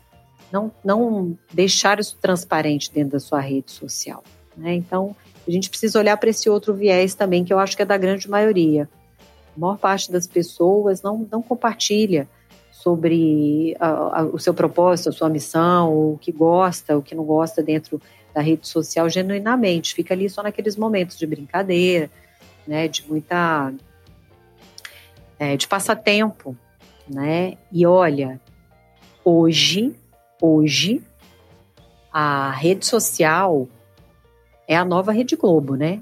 não, 0.52 0.72
não 0.84 1.38
deixar 1.54 2.00
isso 2.00 2.18
transparente 2.20 2.92
dentro 2.92 3.12
da 3.12 3.20
sua 3.20 3.40
rede 3.40 3.72
social. 3.72 4.24
Né? 4.56 4.74
Então, 4.74 5.16
a 5.48 5.52
gente 5.52 5.70
precisa 5.70 6.00
olhar 6.00 6.18
para 6.18 6.30
esse 6.30 6.50
outro 6.50 6.74
viés 6.74 7.14
também, 7.14 7.44
que 7.44 7.54
eu 7.54 7.60
acho 7.60 7.76
que 7.76 7.82
é 7.84 7.86
da 7.86 7.98
grande 7.98 8.30
maioria. 8.30 8.90
A 9.56 9.60
maior 9.60 9.78
parte 9.78 10.12
das 10.12 10.26
pessoas 10.26 11.02
não, 11.02 11.28
não 11.32 11.42
compartilha 11.42 12.28
sobre 12.72 13.76
a, 13.80 14.20
a, 14.20 14.24
o 14.26 14.40
seu 14.40 14.54
propósito, 14.54 15.10
a 15.10 15.12
sua 15.12 15.30
missão, 15.30 16.14
o 16.14 16.18
que 16.20 16.32
gosta, 16.32 16.98
o 16.98 17.02
que 17.02 17.16
não 17.16 17.24
gosta 17.24 17.62
dentro 17.64 18.02
da 18.36 18.42
rede 18.42 18.68
social 18.68 19.10
genuinamente. 19.10 19.96
Fica 19.96 20.14
ali 20.14 20.30
só 20.30 20.44
naqueles 20.44 20.76
momentos 20.76 21.18
de 21.18 21.26
brincadeira, 21.26 22.12
né, 22.68 22.90
de 22.90 23.08
muita 23.08 23.74
é, 25.40 25.56
de 25.56 25.66
passatempo, 25.68 26.56
né? 27.08 27.58
E 27.72 27.86
olha, 27.86 28.40
hoje, 29.24 29.96
hoje 30.42 31.02
a 32.12 32.52
rede 32.52 32.86
social 32.86 33.68
é 34.68 34.76
a 34.76 34.84
nova 34.84 35.12
Rede 35.12 35.36
Globo, 35.36 35.76
né? 35.76 36.02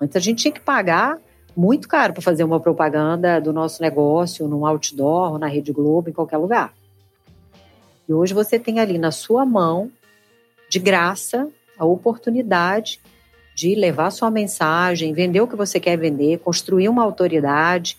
Antes 0.00 0.16
a 0.16 0.20
gente 0.20 0.42
tinha 0.42 0.52
que 0.52 0.60
pagar 0.60 1.18
muito 1.56 1.88
caro 1.88 2.12
para 2.12 2.22
fazer 2.22 2.44
uma 2.44 2.60
propaganda 2.60 3.40
do 3.40 3.52
nosso 3.52 3.82
negócio 3.82 4.46
num 4.48 4.66
outdoor, 4.66 5.38
na 5.38 5.46
Rede 5.46 5.72
Globo, 5.72 6.10
em 6.10 6.12
qualquer 6.12 6.38
lugar. 6.38 6.74
E 8.08 8.12
hoje 8.12 8.32
você 8.34 8.58
tem 8.58 8.78
ali 8.78 8.98
na 8.98 9.10
sua 9.10 9.44
mão, 9.44 9.90
de 10.68 10.78
graça, 10.78 11.48
a 11.78 11.84
oportunidade 11.84 13.00
de 13.54 13.74
levar 13.74 14.10
sua 14.10 14.30
mensagem, 14.30 15.14
vender 15.14 15.40
o 15.40 15.48
que 15.48 15.56
você 15.56 15.80
quer 15.80 15.96
vender, 15.96 16.38
construir 16.40 16.88
uma 16.88 17.02
autoridade 17.02 17.96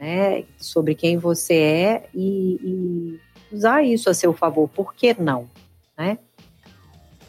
né, 0.00 0.44
sobre 0.58 0.94
quem 0.94 1.16
você 1.16 1.54
é 1.54 2.08
e, 2.14 2.58
e 2.62 3.20
usar 3.54 3.82
isso 3.82 4.10
a 4.10 4.14
seu 4.14 4.32
favor. 4.32 4.68
Por 4.68 4.94
que 4.94 5.14
não? 5.20 5.48
Né? 5.96 6.18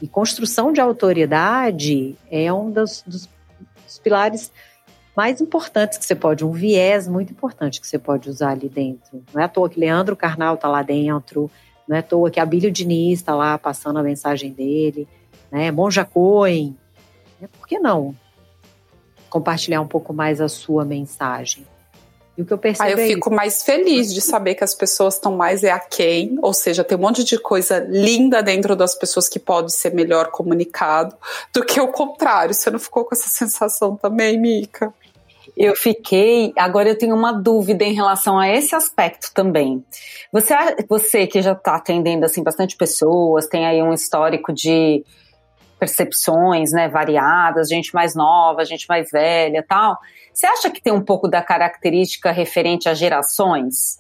E 0.01 0.07
construção 0.07 0.71
de 0.71 0.81
autoridade 0.81 2.15
é 2.31 2.51
um 2.51 2.71
dos, 2.71 3.03
dos, 3.05 3.29
dos 3.85 3.99
pilares 3.99 4.51
mais 5.15 5.41
importantes 5.41 5.97
que 5.97 6.05
você 6.05 6.13
pode, 6.13 6.45
um 6.45 6.51
viés 6.51 7.07
muito 7.07 7.31
importante 7.31 7.81
que 7.81 7.87
você 7.87 7.97
pode 7.97 8.29
usar 8.29 8.51
ali 8.51 8.69
dentro. 8.69 9.23
Não 9.33 9.41
é 9.41 9.45
à 9.45 9.47
toa 9.47 9.67
que 9.67 9.79
Leandro 9.79 10.15
Carnal 10.15 10.53
está 10.53 10.67
lá 10.67 10.83
dentro, 10.83 11.49
não 11.87 11.95
é 11.95 11.99
à 11.99 12.03
toa 12.03 12.29
que 12.29 12.39
Abílio 12.39 12.71
Diniz 12.71 13.19
está 13.19 13.35
lá 13.35 13.57
passando 13.57 13.97
a 13.97 14.03
mensagem 14.03 14.51
dele, 14.51 15.07
né? 15.51 15.71
Monja 15.71 16.03
Coen, 16.03 16.75
né? 17.39 17.47
Por 17.57 17.67
que 17.67 17.79
não 17.79 18.15
compartilhar 19.29 19.81
um 19.81 19.87
pouco 19.87 20.13
mais 20.13 20.41
a 20.41 20.47
sua 20.47 20.85
mensagem? 20.85 21.65
E 22.37 22.41
o 22.43 22.45
que 22.45 22.53
eu 22.53 22.57
percebo 22.57 22.87
Aí 22.87 22.93
eu 22.93 22.99
é 22.99 23.07
fico 23.07 23.29
isso. 23.29 23.35
mais 23.35 23.63
feliz 23.63 24.13
de 24.13 24.21
saber 24.21 24.53
que 24.53 24.63
as 24.63 24.75
pessoas 24.75 25.15
estão 25.15 25.35
mais 25.35 25.63
é 25.63 25.71
a 25.71 25.79
quem, 25.79 26.37
ou 26.39 26.53
seja, 26.53 26.83
tem 26.83 26.95
um 26.95 27.01
monte 27.01 27.23
de 27.23 27.39
coisa 27.39 27.79
linda 27.89 28.43
dentro 28.43 28.75
das 28.75 28.93
pessoas 28.93 29.27
que 29.27 29.39
pode 29.39 29.73
ser 29.73 29.91
melhor 29.91 30.29
comunicado 30.29 31.15
do 31.51 31.65
que 31.65 31.81
o 31.81 31.87
contrário. 31.87 32.53
Você 32.53 32.69
não 32.69 32.77
ficou 32.77 33.05
com 33.05 33.15
essa 33.15 33.27
sensação 33.27 33.95
também, 33.95 34.39
Mica? 34.39 34.93
Eu 35.57 35.75
fiquei. 35.75 36.53
Agora 36.55 36.87
eu 36.87 36.95
tenho 36.95 37.15
uma 37.15 37.31
dúvida 37.33 37.83
em 37.83 37.93
relação 37.93 38.37
a 38.37 38.47
esse 38.47 38.75
aspecto 38.75 39.31
também. 39.33 39.83
Você, 40.31 40.53
você 40.87 41.25
que 41.25 41.41
já 41.41 41.53
está 41.53 41.77
atendendo 41.77 42.25
assim 42.25 42.43
bastante 42.43 42.77
pessoas, 42.77 43.47
tem 43.47 43.65
aí 43.65 43.81
um 43.81 43.91
histórico 43.91 44.53
de 44.53 45.03
percepções, 45.79 46.71
né, 46.71 46.87
variadas, 46.87 47.69
gente 47.69 47.93
mais 47.93 48.13
nova, 48.13 48.65
gente 48.65 48.85
mais 48.87 49.09
velha, 49.11 49.65
tal. 49.67 49.97
Você 50.31 50.45
acha 50.45 50.69
que 50.69 50.81
tem 50.81 50.93
um 50.93 51.03
pouco 51.03 51.27
da 51.27 51.41
característica 51.41 52.31
referente 52.31 52.87
a 52.87 52.93
gerações? 52.93 53.99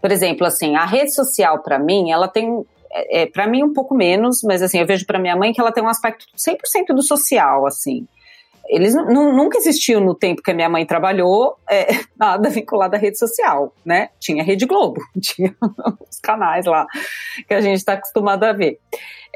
Por 0.00 0.10
exemplo, 0.10 0.44
assim, 0.44 0.74
a 0.74 0.84
rede 0.84 1.14
social 1.14 1.62
para 1.62 1.78
mim, 1.78 2.10
ela 2.10 2.26
tem 2.26 2.64
é, 2.90 3.22
é 3.22 3.26
para 3.26 3.46
mim 3.46 3.62
um 3.62 3.72
pouco 3.72 3.94
menos, 3.94 4.40
mas 4.42 4.60
assim, 4.60 4.80
eu 4.80 4.86
vejo 4.86 5.06
para 5.06 5.20
minha 5.20 5.36
mãe 5.36 5.52
que 5.52 5.60
ela 5.60 5.70
tem 5.70 5.84
um 5.84 5.88
aspecto 5.88 6.26
100% 6.36 6.94
do 6.94 7.02
social, 7.02 7.64
assim 7.64 8.08
eles 8.68 8.94
nunca 8.94 9.58
existiu 9.58 10.00
no 10.00 10.14
tempo 10.14 10.42
que 10.42 10.50
a 10.50 10.54
minha 10.54 10.68
mãe 10.68 10.84
trabalhou 10.86 11.56
é, 11.68 11.88
nada 12.16 12.48
vinculado 12.48 12.96
à 12.96 12.98
rede 12.98 13.18
social, 13.18 13.72
né? 13.84 14.10
Tinha 14.18 14.42
Rede 14.42 14.66
Globo, 14.66 15.00
tinha 15.20 15.54
os 16.08 16.20
canais 16.20 16.66
lá 16.66 16.86
que 17.46 17.54
a 17.54 17.60
gente 17.60 17.78
está 17.78 17.94
acostumado 17.94 18.44
a 18.44 18.52
ver. 18.52 18.78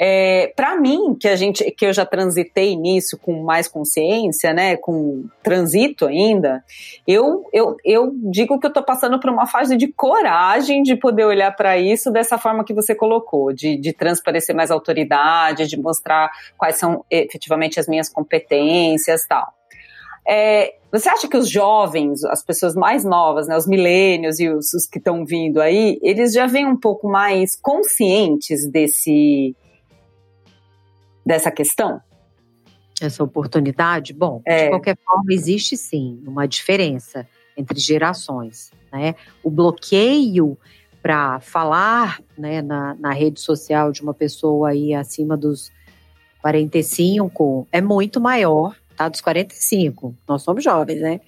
É, 0.02 0.50
para 0.56 0.80
mim, 0.80 1.14
que 1.14 1.28
a 1.28 1.36
gente, 1.36 1.62
que 1.72 1.84
eu 1.84 1.92
já 1.92 2.06
transitei 2.06 2.74
nisso 2.74 3.18
com 3.18 3.42
mais 3.42 3.68
consciência, 3.68 4.50
né, 4.50 4.74
com 4.78 5.26
transito 5.42 6.06
ainda, 6.06 6.64
eu, 7.06 7.44
eu, 7.52 7.76
eu 7.84 8.10
digo 8.30 8.58
que 8.58 8.64
eu 8.64 8.70
estou 8.70 8.82
passando 8.82 9.20
por 9.20 9.28
uma 9.28 9.46
fase 9.46 9.76
de 9.76 9.88
coragem 9.88 10.82
de 10.82 10.96
poder 10.96 11.26
olhar 11.26 11.54
para 11.54 11.76
isso 11.76 12.10
dessa 12.10 12.38
forma 12.38 12.64
que 12.64 12.72
você 12.72 12.94
colocou, 12.94 13.52
de, 13.52 13.76
de 13.76 13.92
transparecer 13.92 14.56
mais 14.56 14.70
autoridade, 14.70 15.66
de 15.66 15.78
mostrar 15.78 16.30
quais 16.56 16.76
são 16.76 17.04
efetivamente 17.10 17.78
as 17.78 17.86
minhas 17.86 18.08
competências, 18.08 19.19
tal. 19.26 19.52
É, 20.28 20.74
você 20.92 21.08
acha 21.08 21.28
que 21.28 21.36
os 21.36 21.48
jovens, 21.48 22.24
as 22.24 22.44
pessoas 22.44 22.74
mais 22.74 23.04
novas, 23.04 23.48
né, 23.48 23.56
os 23.56 23.66
milênios 23.66 24.38
e 24.38 24.48
os, 24.48 24.72
os 24.74 24.86
que 24.86 24.98
estão 24.98 25.24
vindo 25.24 25.60
aí, 25.60 25.98
eles 26.02 26.32
já 26.32 26.46
vêm 26.46 26.66
um 26.66 26.76
pouco 26.76 27.08
mais 27.08 27.56
conscientes 27.60 28.70
desse 28.70 29.56
dessa 31.24 31.50
questão? 31.50 32.00
Essa 33.00 33.24
oportunidade? 33.24 34.12
Bom, 34.12 34.42
é. 34.44 34.64
de 34.64 34.70
qualquer 34.70 34.98
forma, 35.04 35.32
existe 35.32 35.76
sim 35.76 36.22
uma 36.26 36.46
diferença 36.46 37.26
entre 37.56 37.78
gerações. 37.78 38.70
Né? 38.92 39.14
O 39.42 39.50
bloqueio 39.50 40.58
para 41.02 41.40
falar 41.40 42.20
né, 42.36 42.60
na, 42.60 42.94
na 42.94 43.12
rede 43.12 43.40
social 43.40 43.90
de 43.90 44.02
uma 44.02 44.12
pessoa 44.12 44.70
aí 44.70 44.92
acima 44.92 45.36
dos 45.36 45.72
45 46.42 47.66
é 47.72 47.80
muito 47.80 48.20
maior, 48.20 48.76
tá? 49.04 49.08
Dos 49.08 49.20
45, 49.20 50.16
nós 50.28 50.42
somos 50.42 50.62
jovens, 50.62 51.00
né? 51.00 51.20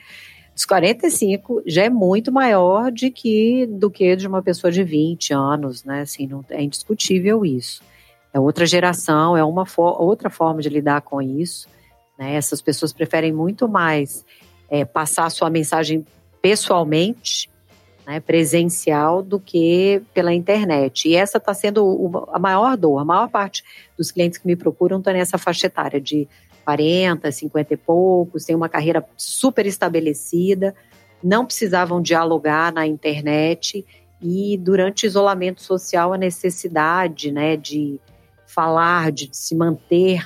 Dos 0.55 0.65
45 0.65 1.63
já 1.67 1.85
é 1.85 1.91
muito 1.91 2.31
maior 2.31 2.93
de 2.93 3.11
que, 3.11 3.67
do 3.67 3.91
que 3.91 4.15
de 4.17 4.27
uma 4.27 4.43
pessoa 4.43 4.71
de 4.71 4.83
20 4.85 5.33
anos, 5.33 5.85
né? 5.85 6.03
Assim, 6.03 6.27
não, 6.27 6.45
é 6.51 6.63
indiscutível 6.63 7.45
isso 7.45 7.83
é 8.33 8.41
outra 8.41 8.65
geração, 8.65 9.37
é 9.37 9.45
uma 9.45 9.67
outra 9.77 10.31
forma 10.31 10.63
de 10.63 10.69
lidar 10.69 11.03
com 11.03 11.21
isso. 11.21 11.69
Né? 12.19 12.35
Essas 12.35 12.63
pessoas 12.63 12.93
preferem 12.93 13.33
muito 13.33 13.69
mais 13.69 14.25
é, 14.71 14.85
passar 14.85 15.27
a 15.27 15.31
sua 15.31 15.51
mensagem 15.51 16.05
pessoalmente, 16.41 17.51
né, 18.07 18.19
presencial, 18.19 19.23
do 19.23 19.39
que 19.39 20.03
pela 20.13 20.33
internet. 20.33 21.09
E 21.09 21.15
essa 21.15 21.39
está 21.39 21.55
sendo 21.55 22.27
a 22.33 22.39
maior 22.39 22.77
dor. 22.77 22.99
A 22.99 23.05
maior 23.05 23.29
parte 23.29 23.63
dos 23.97 24.11
clientes 24.11 24.39
que 24.39 24.47
me 24.47 24.57
procuram 24.57 24.99
estão 24.99 25.13
nessa 25.13 25.39
faixa 25.39 25.67
etária 25.67 26.01
de 26.01 26.27
40, 26.65 27.31
50 27.31 27.75
e 27.75 27.77
poucos, 27.77 28.45
tem 28.45 28.57
uma 28.57 28.69
carreira 28.69 29.05
super 29.17 29.67
estabelecida, 29.67 30.75
não 31.23 31.45
precisavam 31.45 32.01
dialogar 32.01 32.73
na 32.73 32.87
internet 32.87 33.85
e 34.21 34.57
durante 34.57 35.05
o 35.05 35.09
isolamento 35.09 35.63
social 35.63 36.13
a 36.13 36.19
necessidade 36.19 37.33
né, 37.33 37.57
de 37.57 38.01
falar, 38.47 39.11
de 39.11 39.29
se 39.33 39.55
manter 39.55 40.25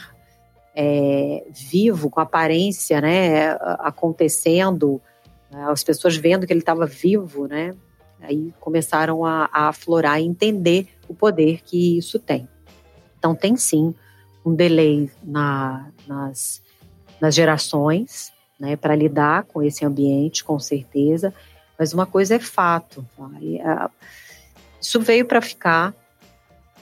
é, 0.74 1.46
vivo, 1.50 2.10
com 2.10 2.20
aparência, 2.20 3.00
né, 3.00 3.52
acontecendo, 3.78 5.00
né, 5.50 5.64
as 5.68 5.82
pessoas 5.82 6.16
vendo 6.16 6.46
que 6.46 6.52
ele 6.52 6.60
estava 6.60 6.84
vivo, 6.84 7.46
né, 7.46 7.74
aí 8.20 8.52
começaram 8.60 9.24
a, 9.24 9.48
a 9.52 9.68
aflorar 9.68 10.20
e 10.20 10.26
entender 10.26 10.88
o 11.08 11.14
poder 11.14 11.62
que 11.62 11.96
isso 11.96 12.18
tem. 12.18 12.48
Então 13.18 13.34
tem 13.34 13.56
sim 13.56 13.94
um 14.46 14.54
delay 14.54 15.10
na, 15.24 15.90
nas, 16.06 16.62
nas 17.20 17.34
gerações, 17.34 18.32
né, 18.58 18.76
para 18.76 18.94
lidar 18.94 19.42
com 19.42 19.60
esse 19.60 19.84
ambiente, 19.84 20.44
com 20.44 20.58
certeza, 20.58 21.34
mas 21.76 21.92
uma 21.92 22.06
coisa 22.06 22.36
é 22.36 22.38
fato, 22.38 23.04
tá? 23.16 23.28
e, 23.40 23.60
a, 23.60 23.90
isso 24.80 25.00
veio 25.00 25.26
para 25.26 25.42
ficar 25.42 25.92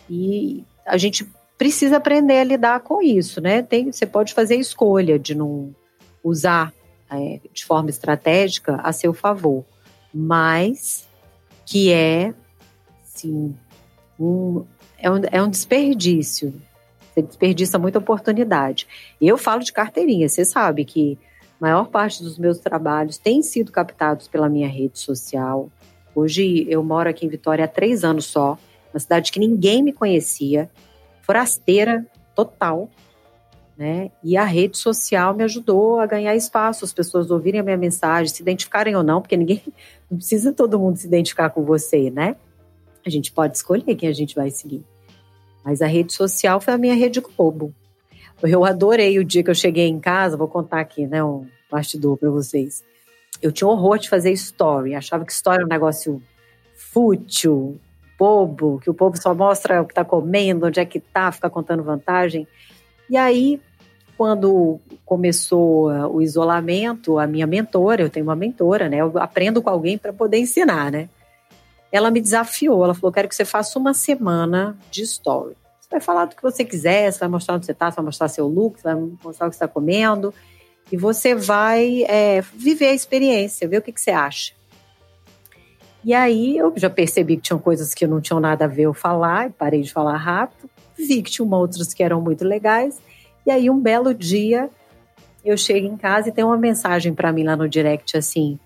e 0.09 0.63
a 0.85 0.99
gente 0.99 1.27
precisa 1.57 1.97
aprender 1.97 2.39
a 2.39 2.45
lidar 2.45 2.81
com 2.81 3.01
isso, 3.01 3.41
né? 3.41 3.63
Tem, 3.63 3.91
você 3.91 4.05
pode 4.05 4.35
fazer 4.35 4.55
a 4.55 4.61
escolha 4.61 5.19
de 5.19 5.35
não 5.35 5.75
usar 6.23 6.73
é, 7.11 7.41
de 7.53 7.65
forma 7.65 7.89
estratégica 7.89 8.77
a 8.83 8.93
seu 8.93 9.15
favor, 9.15 9.65
mas 10.13 11.09
que 11.65 11.91
é, 11.91 12.35
sim, 13.03 13.57
um, 14.21 14.65
é, 14.99 15.11
um, 15.11 15.21
é 15.31 15.43
um 15.43 15.49
desperdício. 15.49 16.53
Você 17.15 17.23
desperdiça 17.23 17.79
muita 17.79 18.01
oportunidade. 18.01 18.89
Eu 19.21 19.39
falo 19.39 19.63
de 19.63 19.73
carteirinha, 19.73 20.29
você 20.29 20.45
sabe 20.45 20.85
que 20.85 21.17
a 21.61 21.65
maior 21.65 21.87
parte 21.87 22.21
dos 22.25 22.37
meus 22.37 22.59
trabalhos 22.59 23.19
tem 23.19 23.41
sido 23.41 23.71
captados 23.71 24.27
pela 24.27 24.49
minha 24.49 24.67
rede 24.67 24.99
social. 24.99 25.71
Hoje 26.13 26.67
eu 26.69 26.83
moro 26.83 27.09
aqui 27.09 27.25
em 27.25 27.29
Vitória 27.29 27.67
há 27.67 27.69
três 27.69 28.03
anos 28.03 28.25
só, 28.25 28.59
uma 28.93 28.99
cidade 28.99 29.31
que 29.31 29.39
ninguém 29.39 29.81
me 29.81 29.93
conhecia, 29.93 30.69
forasteira, 31.23 32.05
total. 32.35 32.91
Né? 33.79 34.11
E 34.23 34.37
a 34.37 34.45
rede 34.45 34.77
social 34.77 35.35
me 35.35 35.45
ajudou 35.45 36.01
a 36.01 36.07
ganhar 36.07 36.35
espaço, 36.35 36.85
as 36.85 36.93
pessoas 36.93 37.31
ouvirem 37.31 37.61
a 37.61 37.63
minha 37.63 37.77
mensagem, 37.77 38.35
se 38.35 38.43
identificarem 38.43 38.97
ou 38.97 39.05
não, 39.05 39.21
porque 39.21 39.37
ninguém 39.37 39.63
não 40.11 40.19
precisa 40.19 40.53
todo 40.53 40.81
mundo 40.81 40.97
se 40.97 41.07
identificar 41.07 41.51
com 41.51 41.63
você, 41.63 42.11
né? 42.11 42.35
A 43.07 43.11
gente 43.11 43.31
pode 43.31 43.57
escolher 43.57 43.95
quem 43.95 44.09
a 44.09 44.13
gente 44.13 44.35
vai 44.35 44.51
seguir. 44.51 44.85
Mas 45.65 45.81
a 45.81 45.87
rede 45.87 46.13
social 46.13 46.61
foi 46.61 46.75
a 46.75 46.79
minha 46.79 46.95
rede 46.95 47.21
Globo. 47.21 47.75
Eu 48.43 48.65
adorei 48.65 49.19
o 49.19 49.25
dia 49.25 49.43
que 49.43 49.51
eu 49.51 49.55
cheguei 49.55 49.87
em 49.89 49.99
casa, 49.99 50.37
vou 50.37 50.49
contar 50.49 50.81
aqui, 50.81 51.07
né, 51.07 51.25
um 51.25 51.47
bastidor 51.71 52.19
para 52.19 52.29
vocês. 52.29 52.85
Eu 53.41 53.51
tinha 53.51 53.69
horror 53.69 53.99
de 53.99 54.09
fazer 54.09 54.33
story, 54.33 54.95
achava 54.95 55.25
que 55.25 55.33
story 55.33 55.63
é 55.63 55.65
um 55.65 55.69
negócio 55.69 56.23
fútil, 56.75 57.81
bobo, 58.19 58.79
que 58.81 58.91
o 58.91 58.95
povo 58.95 59.17
só 59.21 59.35
mostra 59.35 59.81
o 59.81 59.87
que 59.87 59.93
está 59.93 60.05
comendo, 60.05 60.67
onde 60.67 60.81
é 60.81 60.85
que 60.85 60.99
está, 60.99 61.33
fica 61.33 61.49
contando 61.49 61.83
vantagem. 61.83 62.47
E 63.09 63.17
aí, 63.17 63.61
quando 64.17 64.81
começou 65.05 65.91
uh, 65.91 66.07
o 66.09 66.23
isolamento, 66.23 67.19
a 67.19 67.27
minha 67.27 67.47
mentora, 67.47 68.03
eu 68.03 68.11
tenho 68.11 68.27
uma 68.27 68.37
mentora, 68.37 68.89
né? 68.89 68.99
Eu 68.99 69.13
aprendo 69.19 69.61
com 69.61 69.71
alguém 69.71 69.99
para 69.99 70.13
poder 70.13 70.39
ensinar, 70.39 70.91
né? 70.91 71.09
Ela 71.91 72.11
me 72.11 72.21
desafiou, 72.21 72.85
ela 72.85 72.95
falou: 72.95 73.13
quero 73.13 73.29
que 73.29 73.35
você 73.35 73.45
faça 73.45 73.79
uma 73.79 73.95
semana 73.95 74.77
de 74.91 75.03
story. 75.03 75.57
Você 75.81 75.89
vai 75.91 76.01
falar 76.01 76.25
do 76.27 76.37
que 76.37 76.43
você 76.43 76.65
quiser, 76.65 77.13
você 77.13 77.21
vai 77.21 77.29
mostrar 77.29 77.55
onde 77.55 77.67
você 77.67 77.73
está, 77.73 77.91
você 77.91 77.97
vai 77.97 78.05
mostrar 78.05 78.29
seu 78.29 78.49
look, 78.49 78.81
você 78.81 78.83
vai 78.83 78.95
mostrar 78.95 79.47
o 79.47 79.51
que 79.51 79.57
você 79.57 79.65
está 79.65 79.69
comendo. 79.69 80.33
E 80.91 80.97
você 80.97 81.35
vai 81.35 82.05
é, 82.09 82.41
viver 82.41 82.89
a 82.89 82.95
experiência, 82.95 83.69
ver 83.69 83.79
o 83.79 83.83
que, 83.83 83.93
que 83.93 84.01
você 84.01 84.11
acha. 84.11 84.53
E 86.05 86.13
aí 86.13 86.59
eu 86.59 86.73
já 86.77 86.91
percebi 86.91 87.37
que 87.37 87.43
tinham 87.43 87.59
coisas 87.59 87.95
que 87.95 88.07
não 88.07 88.21
tinham 88.21 88.39
nada 88.39 88.67
a 88.67 88.69
ver 88.69 88.83
eu 88.83 88.93
falar, 88.93 89.51
parei 89.53 89.81
de 89.81 89.93
falar 89.93 90.17
rápido. 90.17 90.69
Vi 90.97 91.23
que 91.23 91.31
tinham 91.31 91.51
outras 91.51 91.95
que 91.95 92.03
eram 92.03 92.21
muito 92.21 92.45
legais. 92.45 93.01
E 93.47 93.51
aí 93.51 93.71
um 93.71 93.81
belo 93.81 94.13
dia 94.13 94.69
eu 95.45 95.57
chego 95.57 95.87
em 95.87 95.97
casa 95.97 96.29
e 96.29 96.33
tem 96.33 96.45
uma 96.45 96.57
mensagem 96.57 97.15
para 97.15 97.33
mim 97.33 97.45
lá 97.45 97.57
no 97.57 97.69
direct 97.69 98.17
assim: 98.17 98.59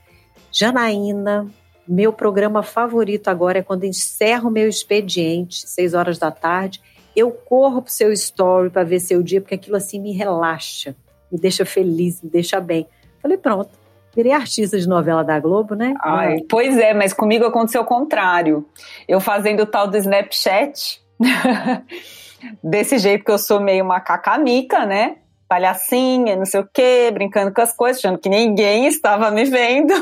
Janaína, 0.53 1.47
meu 1.89 2.13
programa 2.13 2.63
favorito 2.63 3.29
agora 3.29 3.59
é 3.59 3.63
quando 3.63 3.85
encerro 3.85 4.49
o 4.49 4.53
meu 4.53 4.69
expediente, 4.69 5.69
seis 5.69 5.95
horas 5.95 6.19
da 6.19 6.31
tarde. 6.31 6.81
Eu 7.17 7.31
corro 7.31 7.83
pro 7.83 7.93
seu 7.93 8.13
story 8.13 8.71
para 8.71 8.85
ver 8.85 9.01
seu 9.01 9.23
dia, 9.23 9.41
porque 9.41 9.55
aquilo 9.55 9.77
assim 9.77 10.01
me 10.01 10.13
relaxa, 10.13 10.95
me 11.33 11.39
deixa 11.39 11.65
feliz, 11.65 12.23
me 12.23 12.31
deixa 12.31 12.61
bem. 12.61 12.87
Falei, 13.21 13.37
pronto, 13.37 13.71
Virei 14.19 14.33
artista 14.33 14.77
de 14.77 14.89
novela 14.89 15.23
da 15.23 15.39
Globo, 15.39 15.77
né? 15.77 15.95
Ai, 16.03 16.39
pois 16.49 16.77
é, 16.77 16.93
mas 16.93 17.13
comigo 17.13 17.45
aconteceu 17.45 17.83
o 17.83 17.85
contrário. 17.85 18.67
Eu 19.07 19.21
fazendo 19.21 19.63
o 19.63 19.67
tal 19.67 19.87
do 19.87 19.97
Snapchat, 19.97 21.01
desse 22.61 22.99
jeito 22.99 23.25
que 23.25 23.31
eu 23.31 23.39
sou 23.39 23.61
meio 23.61 23.85
macacamica, 23.85 24.85
né? 24.85 25.19
Palhacinha, 25.49 26.35
não 26.35 26.45
sei 26.45 26.59
o 26.59 26.69
quê, 26.73 27.11
brincando 27.13 27.55
com 27.55 27.61
as 27.61 27.73
coisas, 27.73 27.99
achando 28.05 28.19
que 28.19 28.29
ninguém 28.29 28.89
estava 28.89 29.31
me 29.31 29.45
vendo. 29.45 29.95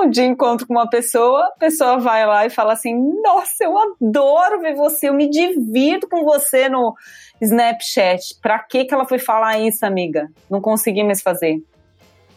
Um 0.00 0.08
dia 0.08 0.24
encontro 0.24 0.66
com 0.66 0.72
uma 0.72 0.88
pessoa, 0.88 1.44
a 1.44 1.58
pessoa 1.58 1.98
vai 1.98 2.26
lá 2.26 2.46
e 2.46 2.50
fala 2.50 2.72
assim: 2.72 2.94
Nossa, 3.22 3.64
eu 3.64 3.76
adoro 3.76 4.60
ver 4.60 4.74
você, 4.74 5.08
eu 5.08 5.14
me 5.14 5.28
divirto 5.28 6.08
com 6.08 6.24
você 6.24 6.68
no 6.68 6.94
Snapchat. 7.40 8.36
Pra 8.40 8.58
que, 8.58 8.84
que 8.84 8.94
ela 8.94 9.04
foi 9.04 9.18
falar 9.18 9.58
isso, 9.60 9.84
amiga? 9.84 10.30
Não 10.48 10.60
consegui 10.60 11.04
mais 11.04 11.20
fazer. 11.20 11.62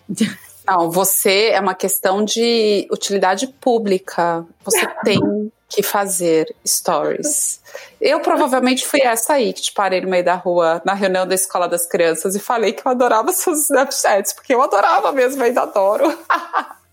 Não, 0.68 0.90
você 0.90 1.50
é 1.50 1.60
uma 1.60 1.76
questão 1.76 2.26
de 2.26 2.88
utilidade 2.92 3.48
pública. 3.48 4.46
Você 4.64 4.86
tem 5.06 5.52
que 5.70 5.84
fazer 5.84 6.54
stories. 6.66 7.62
Eu 8.00 8.20
provavelmente 8.20 8.86
fui 8.86 9.02
essa 9.02 9.34
aí 9.34 9.54
que 9.54 9.62
te 9.62 9.74
parei 9.74 10.02
no 10.02 10.10
meio 10.10 10.24
da 10.24 10.36
rua, 10.36 10.82
na 10.86 10.94
reunião 10.94 11.28
da 11.28 11.36
escola 11.36 11.68
das 11.68 11.88
crianças, 11.88 12.36
e 12.36 12.40
falei 12.40 12.74
que 12.74 12.86
eu 12.86 12.92
adorava 12.92 13.32
seus 13.32 13.64
Snapchats, 13.66 14.34
porque 14.34 14.54
eu 14.54 14.62
adorava 14.62 15.12
mesmo, 15.12 15.44
ainda 15.44 15.62
adoro. 15.62 16.06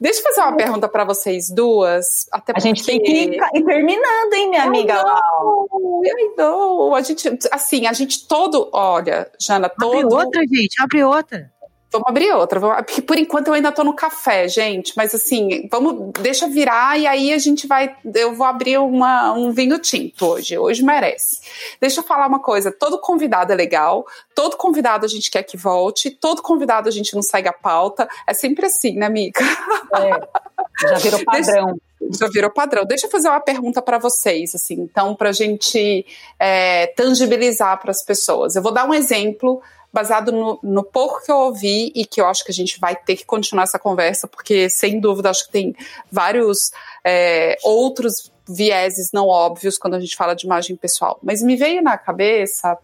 Deixa 0.00 0.20
eu 0.20 0.24
fazer 0.24 0.40
uma 0.40 0.56
pergunta 0.56 0.88
para 0.88 1.04
vocês 1.04 1.50
duas. 1.50 2.26
Até 2.32 2.52
a 2.56 2.60
gente 2.60 2.84
tem 2.84 3.00
que 3.00 3.12
ir 3.12 3.64
terminando, 3.64 4.32
hein, 4.32 4.50
minha 4.50 4.62
amiga? 4.62 5.02
Não, 5.02 5.68
não. 6.36 6.94
A 6.94 7.02
gente, 7.02 7.28
assim, 7.52 7.86
a 7.86 7.92
gente 7.92 8.26
todo, 8.26 8.70
olha, 8.72 9.30
Jana, 9.38 9.68
todo. 9.68 10.06
Abre 10.06 10.14
outra, 10.14 10.40
gente, 10.42 10.82
abre 10.82 11.04
outra. 11.04 11.52
Vamos 11.94 12.08
abrir 12.08 12.32
outra, 12.32 12.58
porque 12.82 13.00
por 13.00 13.16
enquanto 13.16 13.46
eu 13.46 13.54
ainda 13.54 13.70
tô 13.70 13.84
no 13.84 13.94
café, 13.94 14.48
gente. 14.48 14.92
Mas 14.96 15.14
assim, 15.14 15.68
vamos, 15.70 16.10
deixa 16.20 16.48
virar 16.48 16.98
e 16.98 17.06
aí 17.06 17.32
a 17.32 17.38
gente 17.38 17.68
vai. 17.68 17.94
Eu 18.12 18.34
vou 18.34 18.44
abrir 18.44 18.78
uma, 18.78 19.32
um 19.32 19.52
vinho 19.52 19.78
tinto 19.78 20.26
hoje. 20.26 20.58
Hoje 20.58 20.82
merece. 20.82 21.38
Deixa 21.80 22.00
eu 22.00 22.04
falar 22.04 22.26
uma 22.26 22.40
coisa: 22.40 22.72
todo 22.72 22.98
convidado 22.98 23.52
é 23.52 23.54
legal, 23.54 24.04
todo 24.34 24.56
convidado 24.56 25.06
a 25.06 25.08
gente 25.08 25.30
quer 25.30 25.44
que 25.44 25.56
volte, 25.56 26.10
todo 26.10 26.42
convidado 26.42 26.88
a 26.88 26.90
gente 26.90 27.14
não 27.14 27.22
segue 27.22 27.46
a 27.46 27.52
pauta. 27.52 28.08
É 28.26 28.34
sempre 28.34 28.66
assim, 28.66 28.96
né, 28.96 29.06
amiga? 29.06 29.38
É, 29.94 30.88
já 30.88 30.98
virou 30.98 31.22
padrão. 31.24 31.78
Deixa, 32.00 32.24
já 32.24 32.28
virou 32.28 32.50
padrão. 32.50 32.84
Deixa 32.84 33.06
eu 33.06 33.10
fazer 33.10 33.28
uma 33.28 33.38
pergunta 33.38 33.80
para 33.80 33.98
vocês, 33.98 34.52
assim, 34.52 34.80
então, 34.80 35.14
para 35.14 35.28
a 35.28 35.32
gente 35.32 36.04
é, 36.40 36.88
tangibilizar 36.88 37.80
para 37.80 37.92
as 37.92 38.02
pessoas. 38.02 38.56
Eu 38.56 38.62
vou 38.62 38.72
dar 38.72 38.84
um 38.84 38.92
exemplo 38.92 39.62
baseado 39.94 40.32
no, 40.32 40.58
no, 40.60 40.82
pouco 40.82 41.24
que 41.24 41.30
eu 41.30 41.36
ouvi 41.36 41.92
e 41.94 42.04
que 42.04 42.20
eu 42.20 42.26
acho 42.26 42.44
que 42.44 42.50
a 42.50 42.54
gente 42.54 42.80
vai 42.80 42.96
ter 42.96 43.14
que 43.14 43.24
continuar 43.24 43.62
essa 43.62 43.78
conversa, 43.78 44.26
porque 44.26 44.68
sem 44.68 44.98
dúvida 44.98 45.30
acho 45.30 45.46
que 45.46 45.52
tem 45.52 45.72
vários 46.10 46.72
é, 47.04 47.56
outros 47.62 48.32
vieses 48.46 49.12
não 49.12 49.28
óbvios 49.28 49.78
quando 49.78 49.94
a 49.94 50.00
gente 50.00 50.16
fala 50.16 50.34
de 50.34 50.46
imagem 50.46 50.74
pessoal. 50.74 51.20
Mas 51.22 51.40
me 51.40 51.54
veio 51.54 51.80
na 51.80 51.96
cabeça 51.96 52.76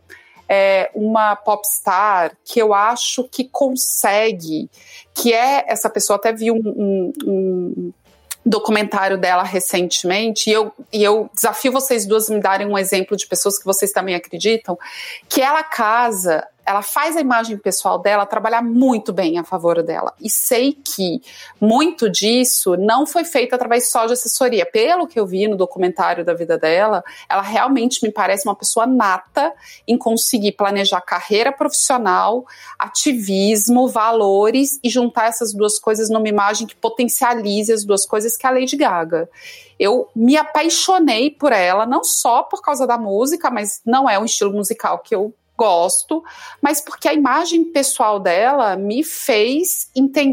é, 0.48 0.88
uma 0.94 1.34
popstar 1.34 2.36
que 2.44 2.62
eu 2.62 2.72
acho 2.72 3.24
que 3.24 3.42
consegue, 3.42 4.70
que 5.12 5.34
é 5.34 5.64
essa 5.66 5.90
pessoa, 5.90 6.16
até 6.16 6.32
vi 6.32 6.52
um, 6.52 6.62
um, 6.64 7.12
um 7.26 7.92
documentário 8.46 9.18
dela 9.18 9.42
recentemente, 9.42 10.48
e 10.48 10.52
eu, 10.52 10.72
e 10.92 11.02
eu 11.02 11.28
desafio 11.34 11.72
vocês 11.72 12.06
duas 12.06 12.28
me 12.28 12.40
darem 12.40 12.68
um 12.68 12.78
exemplo 12.78 13.16
de 13.16 13.26
pessoas 13.26 13.58
que 13.58 13.64
vocês 13.64 13.90
também 13.90 14.14
acreditam, 14.14 14.78
que 15.28 15.42
ela 15.42 15.64
casa 15.64 16.46
ela 16.64 16.82
faz 16.82 17.16
a 17.16 17.20
imagem 17.20 17.56
pessoal 17.58 17.98
dela 17.98 18.26
trabalhar 18.26 18.62
muito 18.62 19.12
bem 19.12 19.38
a 19.38 19.44
favor 19.44 19.82
dela. 19.82 20.14
E 20.20 20.30
sei 20.30 20.72
que 20.72 21.20
muito 21.60 22.08
disso 22.08 22.76
não 22.76 23.06
foi 23.06 23.24
feito 23.24 23.54
através 23.54 23.90
só 23.90 24.06
de 24.06 24.12
assessoria. 24.12 24.64
Pelo 24.64 25.06
que 25.06 25.18
eu 25.18 25.26
vi 25.26 25.48
no 25.48 25.56
documentário 25.56 26.24
da 26.24 26.34
vida 26.34 26.56
dela, 26.56 27.02
ela 27.28 27.42
realmente 27.42 28.02
me 28.02 28.12
parece 28.12 28.46
uma 28.46 28.54
pessoa 28.54 28.86
nata 28.86 29.52
em 29.86 29.98
conseguir 29.98 30.52
planejar 30.52 31.00
carreira 31.00 31.52
profissional, 31.52 32.46
ativismo, 32.78 33.88
valores 33.88 34.78
e 34.82 34.88
juntar 34.88 35.28
essas 35.28 35.52
duas 35.52 35.78
coisas 35.78 36.08
numa 36.08 36.28
imagem 36.28 36.66
que 36.66 36.76
potencialize 36.76 37.72
as 37.72 37.84
duas 37.84 38.06
coisas, 38.06 38.36
que 38.36 38.46
é 38.46 38.48
a 38.48 38.52
Lady 38.52 38.76
Gaga. 38.76 39.28
Eu 39.78 40.08
me 40.14 40.36
apaixonei 40.36 41.30
por 41.30 41.52
ela, 41.52 41.86
não 41.86 42.04
só 42.04 42.42
por 42.42 42.60
causa 42.60 42.86
da 42.86 42.98
música, 42.98 43.50
mas 43.50 43.80
não 43.84 44.08
é 44.08 44.18
um 44.18 44.24
estilo 44.24 44.52
musical 44.52 44.98
que 44.98 45.14
eu 45.14 45.34
gosto, 45.60 46.24
mas 46.62 46.80
porque 46.80 47.06
a 47.06 47.12
imagem 47.12 47.64
pessoal 47.64 48.18
dela 48.18 48.76
me 48.76 49.04
fez 49.04 49.90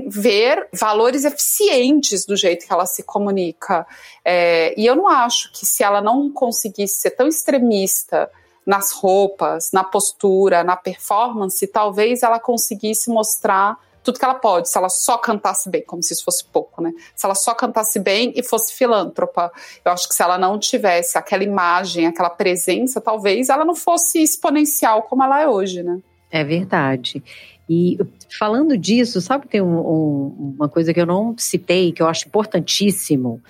ver 0.07 0.69
valores 0.71 1.25
eficientes 1.25 2.25
do 2.25 2.38
jeito 2.38 2.65
que 2.65 2.71
ela 2.71 2.86
se 2.86 3.03
comunica. 3.03 3.86
É, 4.23 4.73
e 4.80 4.86
eu 4.86 4.95
não 4.95 5.05
acho 5.09 5.51
que 5.51 5.65
se 5.65 5.84
ela 5.84 5.99
não 5.99 6.32
conseguisse 6.32 7.01
ser 7.01 7.11
tão 7.11 7.28
extremista 7.28 8.32
nas 8.65 8.93
roupas, 8.93 9.69
na 9.73 9.84
postura, 9.84 10.63
na 10.63 10.78
performance, 10.78 11.67
talvez 11.67 12.23
ela 12.23 12.39
conseguisse 12.39 13.09
mostrar 13.09 13.78
tudo 14.07 14.19
que 14.19 14.23
ela 14.23 14.35
pode, 14.35 14.69
se 14.69 14.77
ela 14.77 14.87
só 14.87 15.17
cantasse 15.17 15.69
bem, 15.69 15.83
como 15.85 16.01
se 16.01 16.13
isso 16.13 16.23
fosse 16.23 16.45
pouco, 16.45 16.81
né? 16.81 16.93
Se 17.13 17.25
ela 17.25 17.35
só 17.35 17.53
cantasse 17.53 17.99
bem 17.99 18.31
e 18.37 18.41
fosse 18.41 18.73
filântropa. 18.73 19.51
Eu 19.83 19.91
acho 19.91 20.07
que 20.07 20.15
se 20.15 20.23
ela 20.23 20.37
não 20.37 20.57
tivesse 20.57 21.17
aquela 21.17 21.43
imagem, 21.43 22.07
aquela 22.07 22.29
presença, 22.29 23.01
talvez 23.01 23.49
ela 23.49 23.65
não 23.65 23.75
fosse 23.75 24.23
exponencial 24.23 25.03
como 25.03 25.23
ela 25.23 25.41
é 25.41 25.47
hoje, 25.47 25.83
né? 25.83 25.99
É 26.31 26.41
verdade. 26.41 27.21
E 27.69 27.97
falando 28.39 28.77
disso, 28.77 29.19
sabe 29.19 29.43
que 29.43 29.49
tem 29.49 29.61
um, 29.61 29.77
um, 29.77 30.55
uma 30.57 30.69
coisa 30.69 30.93
que 30.93 31.01
eu 31.01 31.05
não 31.05 31.35
citei, 31.37 31.91
que 31.91 32.01
eu 32.01 32.07
acho 32.07 32.29
importantíssimo. 32.29 33.41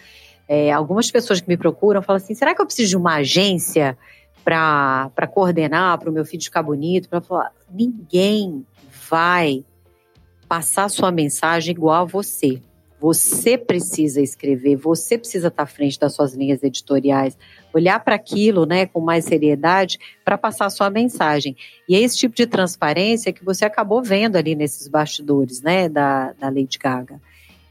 É, 0.48 0.72
algumas 0.72 1.12
pessoas 1.12 1.40
que 1.40 1.48
me 1.48 1.56
procuram 1.56 2.02
falam 2.02 2.18
assim: 2.18 2.34
será 2.34 2.56
que 2.56 2.62
eu 2.62 2.66
preciso 2.66 2.90
de 2.90 2.98
uma 2.98 3.18
agência 3.18 3.96
para 4.44 5.28
coordenar, 5.32 6.00
para 6.00 6.10
o 6.10 6.14
meu 6.14 6.26
filho 6.26 6.42
ficar 6.42 6.64
bonito? 6.64 7.08
Para 7.08 7.22
falar, 7.22 7.52
ninguém 7.70 8.66
vai 9.08 9.64
passar 10.48 10.90
sua 10.90 11.12
mensagem 11.12 11.72
igual 11.74 12.04
a 12.04 12.06
você. 12.06 12.62
Você 13.00 13.58
precisa 13.58 14.22
escrever, 14.22 14.76
você 14.76 15.18
precisa 15.18 15.50
estar 15.50 15.64
à 15.64 15.68
frente 15.68 16.00
das 16.00 16.16
suas 16.16 16.34
linhas 16.34 16.64
editoriais, 16.64 17.38
olhar 17.72 18.00
para 18.04 18.16
aquilo 18.16 18.66
né, 18.66 18.88
com 18.88 19.00
mais 19.00 19.26
seriedade 19.26 20.00
para 20.26 20.38
passar 20.38 20.70
sua 20.72 20.90
mensagem. 20.90 21.56
E 21.88 21.96
é 21.96 22.00
esse 22.00 22.18
tipo 22.18 22.36
de 22.36 22.48
transparência 22.48 23.32
que 23.32 23.46
você 23.46 23.66
acabou 23.66 24.02
vendo 24.02 24.36
ali 24.36 24.56
nesses 24.56 24.88
bastidores 24.88 25.62
né, 25.62 25.88
da, 25.88 26.34
da 26.34 26.50
Lady 26.50 26.80
Gaga. 26.80 27.22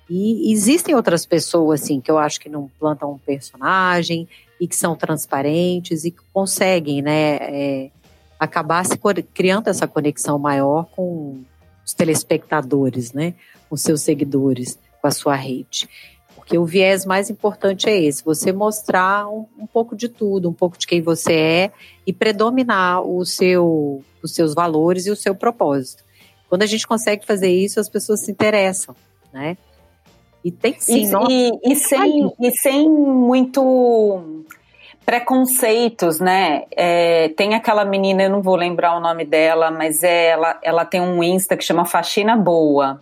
E 0.09 0.53
existem 0.53 0.95
outras 0.95 1.27
pessoas, 1.27 1.83
assim, 1.83 2.01
que 2.01 2.09
eu 2.09 2.19
acho 2.19 2.39
que 2.39 2.49
não 2.49 2.71
plantam 2.79 3.11
um 3.11 3.19
personagem, 3.19 4.29
e 4.61 4.67
que 4.67 4.77
são 4.77 4.97
transparentes 4.97 6.05
e 6.05 6.11
que 6.11 6.21
conseguem, 6.33 7.03
né, 7.03 7.37
é, 7.37 7.91
acabar 8.39 8.85
se 8.85 8.99
criando 9.35 9.69
essa 9.69 9.87
conexão 9.87 10.39
maior 10.39 10.87
com 10.87 11.43
os 11.87 11.95
telespectadores, 11.95 13.13
né, 13.13 13.35
com 13.71 13.77
seus 13.77 14.01
seguidores, 14.01 14.77
com 15.01 15.07
a 15.07 15.11
sua 15.13 15.37
rede. 15.37 15.89
Porque 16.35 16.59
o 16.59 16.65
viés 16.65 17.07
mais 17.07 17.31
importante 17.31 17.89
é 17.89 18.01
esse: 18.01 18.25
você 18.25 18.53
mostrar 18.53 19.29
um, 19.29 19.47
um 19.59 19.67
pouco 19.67 19.95
de 19.95 20.09
tudo, 20.09 20.49
um 20.49 20.53
pouco 20.53 20.77
de 20.77 20.87
quem 20.87 21.01
você 21.01 21.33
é 21.33 21.73
e 22.07 22.13
predominar 22.13 23.03
o 23.03 23.25
seu, 23.25 24.03
os 24.23 24.35
seus 24.35 24.55
valores 24.55 25.07
e 25.07 25.11
o 25.11 25.17
seu 25.17 25.35
propósito. 25.35 26.05
Quando 26.49 26.63
a 26.63 26.67
gente 26.67 26.87
consegue 26.87 27.25
fazer 27.27 27.51
isso, 27.51 27.81
as 27.81 27.89
pessoas 27.89 28.21
se 28.21 28.31
interessam, 28.31 28.95
né? 29.33 29.57
E 30.45 30.51
tem 30.53 30.77
sim. 30.79 31.11
E, 31.29 31.51
e, 31.51 31.73
e 31.73 31.75
sem, 31.75 32.33
e 32.39 32.51
sem 32.53 32.89
muito 32.89 34.45
preconceitos, 35.07 36.19
né? 36.19 36.65
É, 36.73 37.29
tem 37.31 37.55
aquela 37.55 37.85
menina, 37.85 38.25
eu 38.25 38.31
não 38.31 38.43
vou 38.43 38.57
lembrar 38.57 38.97
o 38.97 39.01
nome 39.01 39.25
dela, 39.25 39.71
mas 39.71 40.03
é, 40.03 40.31
ela, 40.31 40.59
ela 40.61 40.85
tem 40.85 41.01
um 41.01 41.23
Insta 41.23 41.57
que 41.57 41.63
chama 41.63 41.85
Faxina 41.85 42.37
Boa. 42.37 43.01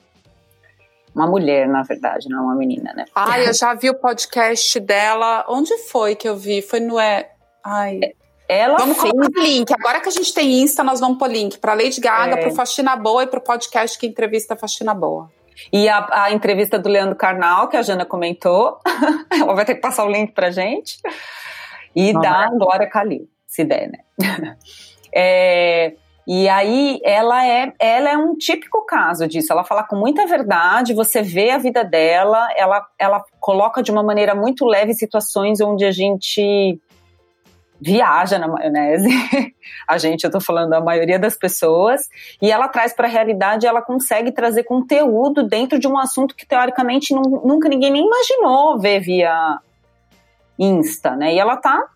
Uma 1.15 1.27
mulher, 1.27 1.67
na 1.67 1.83
verdade, 1.83 2.29
não 2.29 2.41
é 2.41 2.43
uma 2.43 2.55
menina, 2.57 2.93
né? 2.95 3.07
Ah, 3.15 3.41
eu 3.41 3.55
já 3.55 3.73
vi 3.73 3.89
o 3.89 3.95
podcast 3.95 4.79
dela. 4.81 5.47
Onde 5.49 5.79
foi 5.79 6.15
que 6.15 6.29
eu 6.29 6.37
vi? 6.37 6.61
Foi 6.61 6.81
no. 6.81 7.01
É... 7.01 7.31
Ai. 7.65 8.01
Ela 8.47 8.77
vamos 8.77 9.01
fez... 9.01 9.11
colocar 9.11 9.41
link. 9.41 9.73
Agora 9.73 10.01
que 10.01 10.09
a 10.09 10.13
gente 10.13 10.35
tem 10.35 10.61
Insta, 10.61 10.85
nós 10.85 11.01
vamos 11.01 11.19
pôr 11.19 11.31
link 11.31 11.57
para 11.59 11.73
Lady 11.73 12.01
Gaga, 12.01 12.35
é. 12.35 12.37
para 12.37 12.51
Faxina 12.51 12.95
Boa 12.97 13.23
e 13.23 13.27
para 13.27 13.39
o 13.39 13.43
podcast 13.43 13.99
que 13.99 14.07
entrevista 14.07 14.53
a 14.53 14.57
Faxina 14.57 14.93
Boa. 14.93 15.31
E 15.73 15.89
a, 15.89 16.25
a, 16.25 16.33
entrevista 16.33 16.79
do 16.79 16.89
Leandro 16.89 17.17
Carnal, 17.17 17.69
que 17.69 17.77
a 17.77 17.83
Jana 17.83 18.05
comentou, 18.05 18.79
ela 19.31 19.55
vai 19.55 19.65
ter 19.65 19.77
que 19.77 19.81
passar 19.81 20.05
o 20.05 20.11
link 20.11 20.33
pra 20.33 20.51
gente. 20.51 20.99
E 21.95 22.13
Não, 22.13 22.21
da 22.21 22.49
Glória 22.51 22.89
Calil, 22.89 23.29
se 23.47 23.65
der, 23.65 23.91
né? 23.91 23.99
É, 25.17 25.95
e 26.27 26.49
aí 26.49 27.01
ela 27.05 27.47
é, 27.47 27.73
ela 27.79 28.11
é 28.11 28.17
um 28.17 28.35
típico 28.35 28.85
caso 28.85 29.29
disso. 29.29 29.53
Ela 29.53 29.63
fala 29.63 29.85
com 29.85 29.95
muita 29.95 30.27
verdade, 30.27 30.93
você 30.93 31.23
vê 31.23 31.51
a 31.51 31.59
vida 31.59 31.85
dela, 31.85 32.49
ela, 32.57 32.85
ela 32.99 33.25
coloca 33.39 33.81
de 33.81 33.93
uma 33.93 34.03
maneira 34.03 34.35
muito 34.35 34.65
leve 34.65 34.93
situações 34.93 35.61
onde 35.61 35.85
a 35.85 35.93
gente 35.93 36.81
viaja 37.81 38.39
na 38.39 38.49
maionese. 38.49 39.09
a 39.87 39.99
gente, 39.99 40.25
eu 40.25 40.31
tô 40.31 40.41
falando 40.41 40.73
a 40.73 40.81
maioria 40.81 41.19
das 41.19 41.37
pessoas, 41.37 42.09
e 42.41 42.51
ela 42.51 42.69
traz 42.69 42.95
para 42.95 43.07
a 43.07 43.11
realidade, 43.11 43.67
ela 43.67 43.83
consegue 43.83 44.33
trazer 44.33 44.65
conteúdo 44.65 45.43
dentro 45.47 45.79
de 45.79 45.87
um 45.87 45.99
assunto 45.99 46.35
que 46.35 46.47
teoricamente 46.47 47.13
nunca 47.15 47.69
ninguém 47.69 47.91
nem 47.91 48.07
imaginou 48.07 48.81
ver 48.81 49.01
via 49.01 49.59
Insta, 50.59 51.17
né? 51.17 51.35
E 51.35 51.39
ela 51.39 51.57
tá 51.57 51.89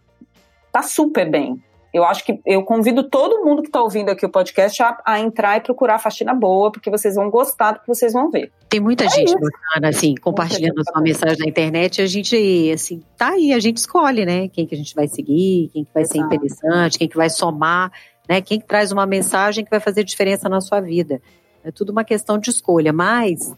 tá 0.73 0.83
super 0.83 1.29
bem. 1.31 1.63
Eu 1.93 2.05
acho 2.05 2.25
que 2.25 2.39
eu 2.45 2.63
convido 2.63 3.03
todo 3.03 3.45
mundo 3.45 3.63
que 3.63 3.69
está 3.69 3.83
ouvindo 3.83 4.11
aqui 4.11 4.25
o 4.25 4.29
podcast 4.29 4.83
a, 4.83 4.99
a, 5.05 5.21
entrar 5.21 5.57
e 5.57 5.61
procurar 5.61 5.95
a 5.95 5.99
faxina 5.99 6.35
boa, 6.35 6.71
porque 6.71 6.91
vocês 6.91 7.15
vão 7.15 7.31
gostar 7.31 7.73
do 7.73 7.81
que 7.81 7.87
vocês 7.87 8.13
vão 8.13 8.31
ver. 8.31 8.53
Tem 8.69 8.79
muita 8.79 9.05
é 9.05 9.09
gente 9.09 9.35
assim, 9.83 10.15
compartilhando 10.15 10.79
a 10.81 10.85
sua 10.85 11.01
mensagem 11.01 11.39
na 11.39 11.47
internet. 11.47 12.03
A 12.03 12.07
gente, 12.07 12.71
assim, 12.73 13.03
tá 13.17 13.31
aí, 13.31 13.55
a 13.55 13.59
gente 13.59 13.79
escolhe, 13.79 14.27
né? 14.27 14.49
Quem 14.49 14.67
que 14.67 14.75
a 14.75 14.79
gente 14.79 14.95
vai 14.95 15.09
seguir, 15.09 15.71
quem 15.73 15.83
que 15.85 15.91
vai 15.95 16.03
Exato. 16.03 16.19
ser 16.19 16.25
interessante, 16.25 16.99
quem 16.99 17.09
que 17.09 17.17
vai 17.17 17.31
somar, 17.31 17.91
né? 18.29 18.43
Quem 18.43 18.61
que 18.61 18.67
traz 18.67 18.93
uma 18.93 19.07
mensagem 19.07 19.65
que 19.65 19.71
vai 19.71 19.81
fazer 19.81 20.05
diferença 20.05 20.47
na 20.47 20.61
sua 20.61 20.81
vida. 20.81 21.23
É 21.65 21.71
tudo 21.71 21.91
uma 21.91 22.05
questão 22.05 22.39
de 22.39 22.51
escolha, 22.51 22.93
mas 22.93 23.53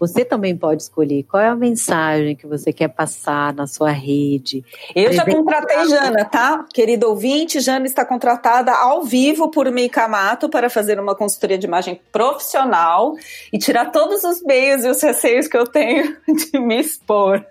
você 0.00 0.24
também 0.24 0.56
pode 0.56 0.82
escolher 0.82 1.24
qual 1.24 1.42
é 1.42 1.48
a 1.48 1.54
mensagem 1.54 2.34
que 2.34 2.46
você 2.46 2.72
quer 2.72 2.88
passar 2.88 3.52
na 3.52 3.66
sua 3.66 3.90
rede. 3.90 4.64
Eu 4.96 5.12
já 5.12 5.26
contratei 5.26 5.86
Jana, 5.90 6.24
tá? 6.24 6.64
Querido 6.72 7.10
ouvinte, 7.10 7.60
Jana 7.60 7.84
está 7.84 8.02
contratada 8.02 8.72
ao 8.72 9.04
vivo 9.04 9.50
por 9.50 9.70
Meika 9.70 10.08
Mato 10.08 10.48
para 10.48 10.70
fazer 10.70 10.98
uma 10.98 11.14
consultoria 11.14 11.58
de 11.58 11.66
imagem 11.66 12.00
profissional 12.10 13.14
e 13.52 13.58
tirar 13.58 13.92
todos 13.92 14.24
os 14.24 14.42
meios 14.42 14.84
e 14.84 14.88
os 14.88 15.02
receios 15.02 15.46
que 15.46 15.58
eu 15.58 15.66
tenho 15.66 16.16
de 16.50 16.58
me 16.58 16.80
expor. 16.80 17.44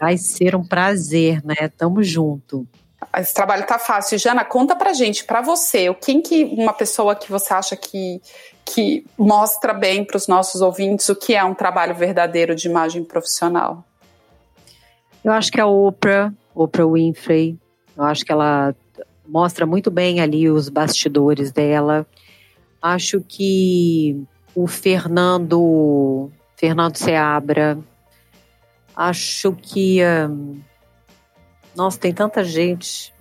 Vai 0.00 0.16
ser 0.16 0.56
um 0.56 0.66
prazer, 0.66 1.44
né? 1.44 1.68
Tamo 1.76 2.02
junto. 2.02 2.66
Esse 3.16 3.34
trabalho 3.34 3.66
tá 3.66 3.78
fácil. 3.78 4.18
Jana, 4.18 4.44
conta 4.44 4.76
pra 4.76 4.92
gente, 4.92 5.24
pra 5.24 5.40
você, 5.40 5.92
quem 5.94 6.20
que 6.20 6.44
uma 6.44 6.72
pessoa 6.72 7.14
que 7.14 7.30
você 7.30 7.52
acha 7.52 7.76
que 7.76 8.20
que 8.64 9.04
mostra 9.18 9.72
bem 9.72 10.04
para 10.04 10.16
os 10.16 10.28
nossos 10.28 10.60
ouvintes 10.60 11.08
o 11.08 11.16
que 11.16 11.34
é 11.34 11.42
um 11.42 11.54
trabalho 11.54 11.94
verdadeiro 11.94 12.54
de 12.54 12.68
imagem 12.68 13.02
profissional? 13.02 13.84
Eu 15.24 15.32
acho 15.32 15.50
que 15.50 15.60
a 15.60 15.66
Oprah, 15.66 16.32
Oprah 16.54 16.86
Winfrey, 16.86 17.58
eu 17.96 18.04
acho 18.04 18.24
que 18.24 18.30
ela 18.30 18.74
mostra 19.26 19.66
muito 19.66 19.90
bem 19.90 20.20
ali 20.20 20.48
os 20.48 20.68
bastidores 20.68 21.52
dela. 21.52 22.06
Acho 22.80 23.20
que 23.20 24.22
o 24.54 24.66
Fernando, 24.66 26.30
Fernando 26.56 26.96
Seabra, 26.96 27.78
acho 28.96 29.52
que, 29.52 30.00
um, 30.04 30.60
nossa, 31.74 31.98
tem 31.98 32.12
tanta 32.12 32.42
gente. 32.44 33.12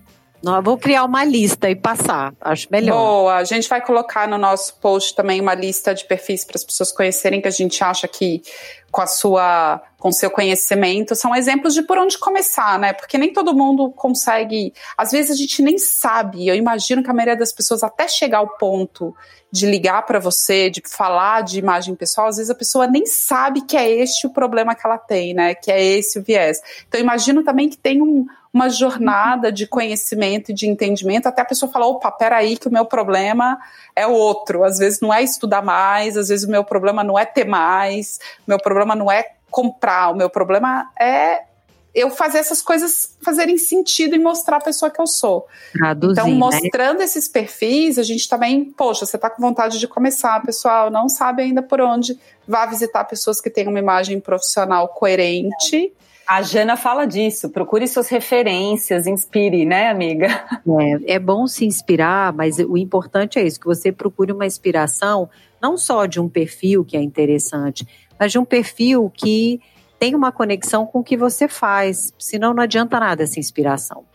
Não, 0.41 0.61
vou 0.61 0.77
criar 0.77 1.03
uma 1.03 1.23
lista 1.25 1.69
e 1.69 1.75
passar, 1.75 2.33
acho 2.39 2.67
melhor. 2.71 2.95
Boa, 2.95 3.35
a 3.35 3.43
gente 3.43 3.67
vai 3.67 3.81
colocar 3.81 4.27
no 4.27 4.37
nosso 4.37 4.73
post 4.75 5.13
também 5.13 5.41
uma 5.41 5.53
lista 5.53 5.93
de 5.93 6.05
perfis 6.05 6.45
para 6.45 6.55
as 6.55 6.63
pessoas 6.63 6.91
conhecerem 6.91 7.41
que 7.41 7.47
a 7.47 7.51
gente 7.51 7.83
acha 7.83 8.07
que 8.07 8.41
com 8.89 9.01
a 9.01 9.07
sua 9.07 9.81
com 9.99 10.11
seu 10.11 10.31
conhecimento 10.31 11.13
são 11.13 11.35
exemplos 11.35 11.73
de 11.73 11.83
por 11.83 11.97
onde 11.97 12.17
começar, 12.17 12.79
né? 12.79 12.93
Porque 12.93 13.17
nem 13.17 13.33
todo 13.33 13.53
mundo 13.53 13.91
consegue, 13.91 14.73
às 14.97 15.11
vezes 15.11 15.31
a 15.31 15.35
gente 15.35 15.61
nem 15.61 15.77
sabe. 15.77 16.47
Eu 16.47 16.55
imagino 16.55 17.03
que 17.03 17.09
a 17.09 17.13
maioria 17.13 17.35
das 17.35 17.51
pessoas 17.51 17.83
até 17.83 18.07
chegar 18.07 18.37
ao 18.37 18.47
ponto 18.57 19.13
de 19.51 19.65
ligar 19.65 20.05
para 20.05 20.19
você, 20.19 20.69
de 20.69 20.81
falar 20.87 21.41
de 21.41 21.59
imagem 21.59 21.95
pessoal, 21.95 22.27
às 22.27 22.37
vezes 22.37 22.49
a 22.49 22.55
pessoa 22.55 22.87
nem 22.87 23.05
sabe 23.05 23.61
que 23.61 23.75
é 23.75 23.89
este 23.89 24.25
o 24.25 24.29
problema 24.29 24.73
que 24.73 24.85
ela 24.85 24.97
tem, 24.97 25.33
né? 25.33 25.53
Que 25.53 25.71
é 25.71 25.83
esse 25.83 26.17
o 26.17 26.23
viés. 26.23 26.61
Então 26.87 26.99
imagino 26.99 27.43
também 27.43 27.67
que 27.67 27.77
tem 27.77 28.01
um 28.01 28.25
uma 28.51 28.67
jornada 28.67 29.51
de 29.51 29.67
conhecimento 29.67 30.49
e 30.49 30.53
de 30.53 30.67
entendimento, 30.67 31.27
até 31.27 31.41
a 31.41 31.45
pessoa 31.45 31.71
falar, 31.71 31.85
opa, 31.85 32.11
peraí, 32.11 32.57
que 32.57 32.67
o 32.67 32.71
meu 32.71 32.83
problema 32.83 33.59
é 33.95 34.07
outro. 34.07 34.63
Às 34.63 34.79
vezes 34.79 34.99
não 34.99 35.13
é 35.13 35.21
estudar 35.21 35.61
mais, 35.61 36.17
às 36.17 36.29
vezes 36.29 36.47
o 36.47 36.51
meu 36.51 36.63
problema 36.63 37.03
não 37.03 37.17
é 37.17 37.25
ter 37.25 37.45
mais, 37.45 38.19
meu 38.47 38.57
problema 38.57 38.95
não 38.95 39.11
é 39.11 39.23
comprar, 39.49 40.11
o 40.11 40.15
meu 40.15 40.29
problema 40.29 40.89
é 40.99 41.49
eu 41.93 42.09
fazer 42.09 42.37
essas 42.37 42.61
coisas 42.61 43.17
fazerem 43.21 43.57
sentido 43.57 44.15
e 44.15 44.19
mostrar 44.19 44.57
a 44.57 44.61
pessoa 44.61 44.91
que 44.91 45.01
eu 45.01 45.07
sou. 45.07 45.47
Traduzir, 45.73 46.13
então, 46.13 46.27
né? 46.27 46.33
mostrando 46.33 46.99
né? 46.99 47.05
esses 47.05 47.27
perfis, 47.27 47.97
a 47.97 48.03
gente 48.03 48.29
também, 48.29 48.65
poxa, 48.65 49.05
você 49.05 49.15
está 49.15 49.29
com 49.29 49.41
vontade 49.41 49.79
de 49.79 49.87
começar, 49.87 50.41
pessoal, 50.43 50.89
não 50.89 51.09
sabe 51.09 51.41
ainda 51.41 51.61
por 51.61 51.81
onde, 51.81 52.17
vá 52.47 52.65
visitar 52.65 53.03
pessoas 53.05 53.41
que 53.41 53.49
têm 53.49 53.67
uma 53.67 53.79
imagem 53.79 54.19
profissional 54.19 54.87
coerente. 54.89 55.91
A 56.27 56.43
Jana 56.43 56.77
fala 56.77 57.05
disso, 57.05 57.49
procure 57.49 57.87
suas 57.87 58.07
referências, 58.07 59.07
inspire, 59.07 59.65
né, 59.65 59.89
amiga? 59.89 60.27
É, 61.07 61.15
é 61.15 61.19
bom 61.19 61.47
se 61.47 61.65
inspirar, 61.65 62.31
mas 62.31 62.59
o 62.59 62.77
importante 62.77 63.39
é 63.39 63.43
isso, 63.43 63.59
que 63.59 63.65
você 63.65 63.91
procure 63.91 64.31
uma 64.31 64.45
inspiração 64.45 65.27
não 65.59 65.77
só 65.77 66.05
de 66.05 66.21
um 66.21 66.29
perfil 66.29 66.85
que 66.85 66.95
é 66.95 67.01
interessante, 67.01 67.85
mas 68.19 68.31
de 68.31 68.37
um 68.37 68.45
perfil 68.45 69.09
que 69.15 69.61
tem 69.97 70.15
uma 70.15 70.31
conexão 70.31 70.85
com 70.85 70.99
o 70.99 71.03
que 71.03 71.17
você 71.17 71.47
faz, 71.47 72.13
senão 72.17 72.53
não 72.53 72.63
adianta 72.63 72.99
nada 72.99 73.23
essa 73.23 73.39
inspiração. 73.39 74.05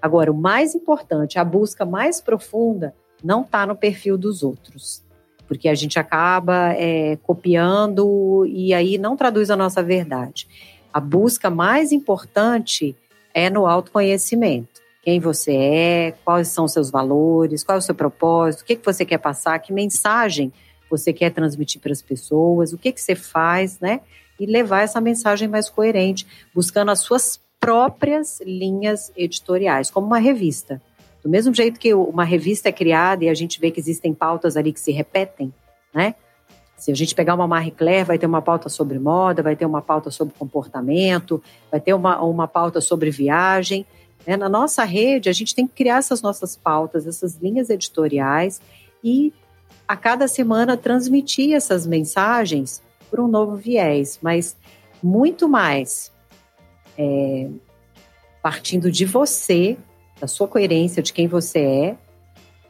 Agora, 0.00 0.30
o 0.30 0.36
mais 0.36 0.74
importante, 0.74 1.38
a 1.38 1.44
busca 1.44 1.84
mais 1.84 2.20
profunda, 2.20 2.94
não 3.22 3.40
está 3.42 3.66
no 3.66 3.74
perfil 3.74 4.18
dos 4.18 4.42
outros. 4.42 5.02
Porque 5.46 5.68
a 5.68 5.74
gente 5.74 5.98
acaba 5.98 6.72
é, 6.74 7.16
copiando 7.22 8.44
e 8.46 8.72
aí 8.74 8.98
não 8.98 9.16
traduz 9.16 9.50
a 9.50 9.56
nossa 9.56 9.82
verdade. 9.82 10.46
A 10.92 11.00
busca 11.00 11.50
mais 11.50 11.92
importante 11.92 12.96
é 13.32 13.50
no 13.50 13.66
autoconhecimento. 13.66 14.82
Quem 15.02 15.20
você 15.20 15.54
é, 15.54 16.14
quais 16.24 16.48
são 16.48 16.66
seus 16.66 16.90
valores, 16.90 17.62
qual 17.62 17.76
é 17.76 17.78
o 17.78 17.82
seu 17.82 17.94
propósito, 17.94 18.62
o 18.62 18.64
que, 18.64 18.76
que 18.76 18.84
você 18.84 19.04
quer 19.04 19.18
passar, 19.18 19.58
que 19.58 19.72
mensagem 19.72 20.52
você 20.90 21.12
quer 21.12 21.30
transmitir 21.30 21.80
para 21.80 21.92
as 21.92 22.02
pessoas, 22.02 22.72
o 22.72 22.78
que, 22.78 22.92
que 22.92 23.00
você 23.00 23.14
faz, 23.14 23.80
né? 23.80 24.00
E 24.38 24.46
levar 24.46 24.82
essa 24.82 25.00
mensagem 25.00 25.48
mais 25.48 25.68
coerente, 25.70 26.26
buscando 26.54 26.90
as 26.90 27.00
suas 27.00 27.40
próprias 27.60 28.40
linhas 28.44 29.12
editoriais, 29.16 29.90
como 29.90 30.06
uma 30.06 30.18
revista. 30.18 30.82
Do 31.22 31.30
mesmo 31.30 31.54
jeito 31.54 31.80
que 31.80 31.94
uma 31.94 32.24
revista 32.24 32.68
é 32.68 32.72
criada 32.72 33.24
e 33.24 33.28
a 33.28 33.34
gente 33.34 33.58
vê 33.58 33.70
que 33.70 33.80
existem 33.80 34.12
pautas 34.12 34.56
ali 34.56 34.72
que 34.72 34.80
se 34.80 34.92
repetem, 34.92 35.52
né? 35.94 36.14
Se 36.76 36.90
a 36.90 36.94
gente 36.94 37.14
pegar 37.14 37.34
uma 37.34 37.46
Marie 37.46 37.70
Claire, 37.70 38.04
vai 38.04 38.18
ter 38.18 38.26
uma 38.26 38.42
pauta 38.42 38.68
sobre 38.68 38.98
moda, 38.98 39.42
vai 39.42 39.56
ter 39.56 39.64
uma 39.64 39.80
pauta 39.80 40.10
sobre 40.10 40.34
comportamento, 40.34 41.42
vai 41.70 41.80
ter 41.80 41.94
uma, 41.94 42.20
uma 42.22 42.48
pauta 42.48 42.80
sobre 42.80 43.10
viagem. 43.10 43.86
Né? 44.26 44.36
Na 44.36 44.48
nossa 44.48 44.84
rede, 44.84 45.28
a 45.28 45.32
gente 45.32 45.54
tem 45.54 45.66
que 45.66 45.72
criar 45.72 45.98
essas 45.98 46.20
nossas 46.20 46.56
pautas, 46.56 47.06
essas 47.06 47.36
linhas 47.36 47.70
editoriais 47.70 48.60
e 49.02 49.32
a 49.86 49.96
cada 49.96 50.26
semana 50.28 50.76
transmitir 50.76 51.54
essas 51.54 51.86
mensagens 51.86 52.82
por 53.10 53.20
um 53.20 53.28
novo 53.28 53.56
viés, 53.56 54.18
mas 54.22 54.56
muito 55.02 55.48
mais 55.48 56.10
é, 56.98 57.48
partindo 58.42 58.90
de 58.90 59.04
você, 59.04 59.76
da 60.20 60.26
sua 60.26 60.48
coerência, 60.48 61.02
de 61.02 61.12
quem 61.12 61.28
você 61.28 61.58
é, 61.60 61.96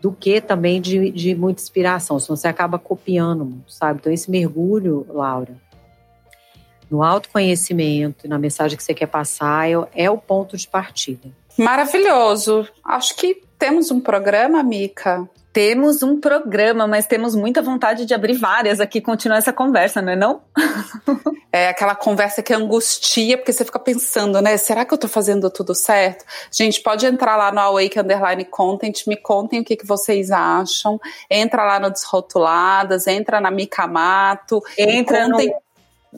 do 0.00 0.12
que 0.12 0.40
também 0.40 0.80
de, 0.80 1.10
de 1.10 1.34
muita 1.34 1.62
inspiração, 1.62 2.18
senão 2.18 2.36
você 2.36 2.46
acaba 2.46 2.78
copiando, 2.78 3.64
sabe? 3.66 4.00
Então, 4.00 4.12
esse 4.12 4.30
mergulho, 4.30 5.06
Laura, 5.08 5.56
no 6.90 7.02
autoconhecimento, 7.02 8.28
na 8.28 8.38
mensagem 8.38 8.76
que 8.76 8.84
você 8.84 8.92
quer 8.92 9.06
passar, 9.06 9.66
é, 9.66 9.74
é 9.94 10.10
o 10.10 10.18
ponto 10.18 10.56
de 10.56 10.68
partida. 10.68 11.30
Maravilhoso. 11.56 12.68
Acho 12.84 13.16
que 13.16 13.42
temos 13.58 13.90
um 13.90 14.00
programa, 14.00 14.62
Mica. 14.62 15.28
Temos 15.54 16.02
um 16.02 16.18
programa, 16.18 16.84
mas 16.84 17.06
temos 17.06 17.36
muita 17.36 17.62
vontade 17.62 18.04
de 18.04 18.12
abrir 18.12 18.32
várias 18.32 18.80
aqui 18.80 18.98
e 18.98 19.00
continuar 19.00 19.38
essa 19.38 19.52
conversa, 19.52 20.02
não 20.02 20.12
é 20.12 20.16
não? 20.16 20.42
é 21.52 21.68
aquela 21.68 21.94
conversa 21.94 22.42
que 22.42 22.52
angustia, 22.52 23.38
porque 23.38 23.52
você 23.52 23.64
fica 23.64 23.78
pensando, 23.78 24.42
né? 24.42 24.56
Será 24.56 24.84
que 24.84 24.92
eu 24.92 24.98
tô 24.98 25.06
fazendo 25.06 25.48
tudo 25.48 25.72
certo? 25.72 26.24
Gente, 26.50 26.82
pode 26.82 27.06
entrar 27.06 27.36
lá 27.36 27.52
no 27.52 27.60
Awake 27.60 28.00
Underline 28.00 28.44
Content, 28.46 29.06
me 29.06 29.16
contem 29.16 29.60
o 29.60 29.64
que, 29.64 29.76
que 29.76 29.86
vocês 29.86 30.32
acham. 30.32 31.00
Entra 31.30 31.62
lá 31.62 31.78
no 31.78 31.88
Desrotuladas, 31.88 33.06
entra 33.06 33.40
na 33.40 33.52
Micamato. 33.52 34.60
Entra 34.76 35.30
contem... 35.30 35.50
no 35.50 35.63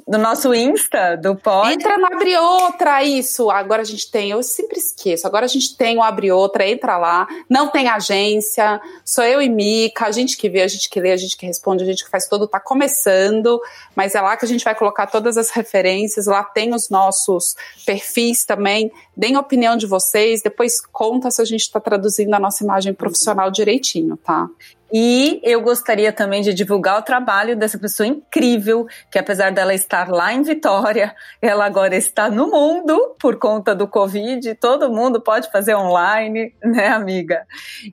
do 0.06 0.18
nosso 0.18 0.52
Insta, 0.52 1.16
do 1.16 1.36
pod. 1.36 1.72
Entra 1.72 1.96
no 1.96 2.06
Abre 2.06 2.36
Outra, 2.36 3.02
isso. 3.02 3.50
Agora 3.50 3.82
a 3.82 3.84
gente 3.84 4.10
tem, 4.10 4.30
eu 4.30 4.42
sempre 4.42 4.78
esqueço. 4.78 5.26
Agora 5.26 5.44
a 5.44 5.48
gente 5.48 5.76
tem 5.76 5.96
o 5.96 6.02
Abre 6.02 6.30
Outra, 6.30 6.68
entra 6.68 6.96
lá. 6.98 7.26
Não 7.48 7.68
tem 7.68 7.88
agência, 7.88 8.80
sou 9.04 9.24
eu 9.24 9.40
e 9.40 9.48
Mica, 9.48 10.06
a 10.06 10.10
gente 10.10 10.36
que 10.36 10.48
vê, 10.48 10.62
a 10.62 10.68
gente 10.68 10.88
que 10.88 11.00
lê, 11.00 11.12
a 11.12 11.16
gente 11.16 11.36
que 11.36 11.46
responde, 11.46 11.82
a 11.82 11.86
gente 11.86 12.04
que 12.04 12.10
faz 12.10 12.26
tudo, 12.26 12.46
tá 12.46 12.60
começando, 12.60 13.60
mas 13.94 14.14
é 14.14 14.20
lá 14.20 14.36
que 14.36 14.44
a 14.44 14.48
gente 14.48 14.64
vai 14.64 14.74
colocar 14.74 15.06
todas 15.06 15.36
as 15.36 15.50
referências, 15.50 16.26
lá 16.26 16.42
tem 16.42 16.74
os 16.74 16.90
nossos 16.90 17.54
perfis 17.84 18.44
também. 18.44 18.90
Deem 19.16 19.36
a 19.36 19.40
opinião 19.40 19.76
de 19.76 19.86
vocês, 19.86 20.42
depois 20.42 20.80
conta 20.80 21.30
se 21.30 21.40
a 21.40 21.44
gente 21.44 21.62
está 21.62 21.80
traduzindo 21.80 22.34
a 22.34 22.40
nossa 22.40 22.62
imagem 22.64 22.92
profissional 22.92 23.50
direitinho, 23.50 24.16
tá? 24.16 24.48
E 24.92 25.40
eu 25.42 25.60
gostaria 25.60 26.12
também 26.12 26.42
de 26.42 26.54
divulgar 26.54 26.98
o 26.98 27.02
trabalho 27.02 27.56
dessa 27.56 27.78
pessoa 27.78 28.06
incrível, 28.06 28.86
que 29.10 29.18
apesar 29.18 29.50
dela 29.50 29.74
estar 29.74 30.08
lá 30.08 30.32
em 30.32 30.42
Vitória, 30.42 31.14
ela 31.42 31.66
agora 31.66 31.96
está 31.96 32.30
no 32.30 32.48
mundo 32.48 33.16
por 33.18 33.36
conta 33.38 33.74
do 33.74 33.88
Covid. 33.88 34.54
Todo 34.56 34.92
mundo 34.92 35.20
pode 35.20 35.50
fazer 35.50 35.74
online, 35.74 36.54
né, 36.62 36.88
amiga? 36.88 37.44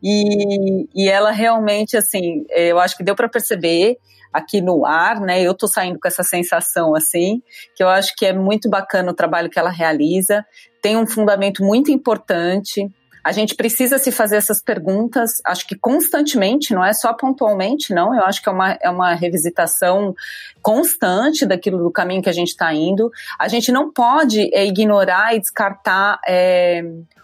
E, 0.03 0.87
e 0.93 1.09
ela 1.09 1.31
realmente, 1.31 1.97
assim, 1.97 2.45
eu 2.49 2.79
acho 2.79 2.95
que 2.95 3.03
deu 3.03 3.15
para 3.15 3.29
perceber 3.29 3.97
aqui 4.31 4.61
no 4.61 4.85
ar, 4.85 5.19
né? 5.19 5.41
Eu 5.41 5.53
tô 5.53 5.67
saindo 5.67 5.99
com 5.99 6.07
essa 6.07 6.23
sensação 6.23 6.95
assim, 6.95 7.41
que 7.75 7.83
eu 7.83 7.87
acho 7.87 8.15
que 8.15 8.25
é 8.25 8.33
muito 8.33 8.69
bacana 8.69 9.11
o 9.11 9.15
trabalho 9.15 9.49
que 9.49 9.59
ela 9.59 9.69
realiza, 9.69 10.43
tem 10.81 10.97
um 10.97 11.05
fundamento 11.05 11.63
muito 11.63 11.91
importante 11.91 12.89
a 13.23 13.31
gente 13.31 13.55
precisa 13.55 13.97
se 13.97 14.11
fazer 14.11 14.35
essas 14.35 14.61
perguntas, 14.61 15.41
acho 15.45 15.65
que 15.65 15.75
constantemente, 15.75 16.73
não 16.73 16.83
é 16.83 16.91
só 16.91 17.13
pontualmente, 17.13 17.93
não. 17.93 18.13
Eu 18.13 18.25
acho 18.25 18.41
que 18.41 18.49
é 18.49 18.51
uma, 18.51 18.77
é 18.81 18.89
uma 18.89 19.13
revisitação 19.13 20.13
constante 20.61 21.45
daquilo 21.45 21.77
do 21.77 21.91
caminho 21.91 22.21
que 22.21 22.29
a 22.29 22.33
gente 22.33 22.49
está 22.49 22.73
indo. 22.73 23.09
A 23.39 23.47
gente 23.47 23.71
não 23.71 23.91
pode 23.91 24.53
é, 24.53 24.65
ignorar 24.65 25.33
e 25.33 25.39
descartar. 25.39 26.19
É, 26.27 26.83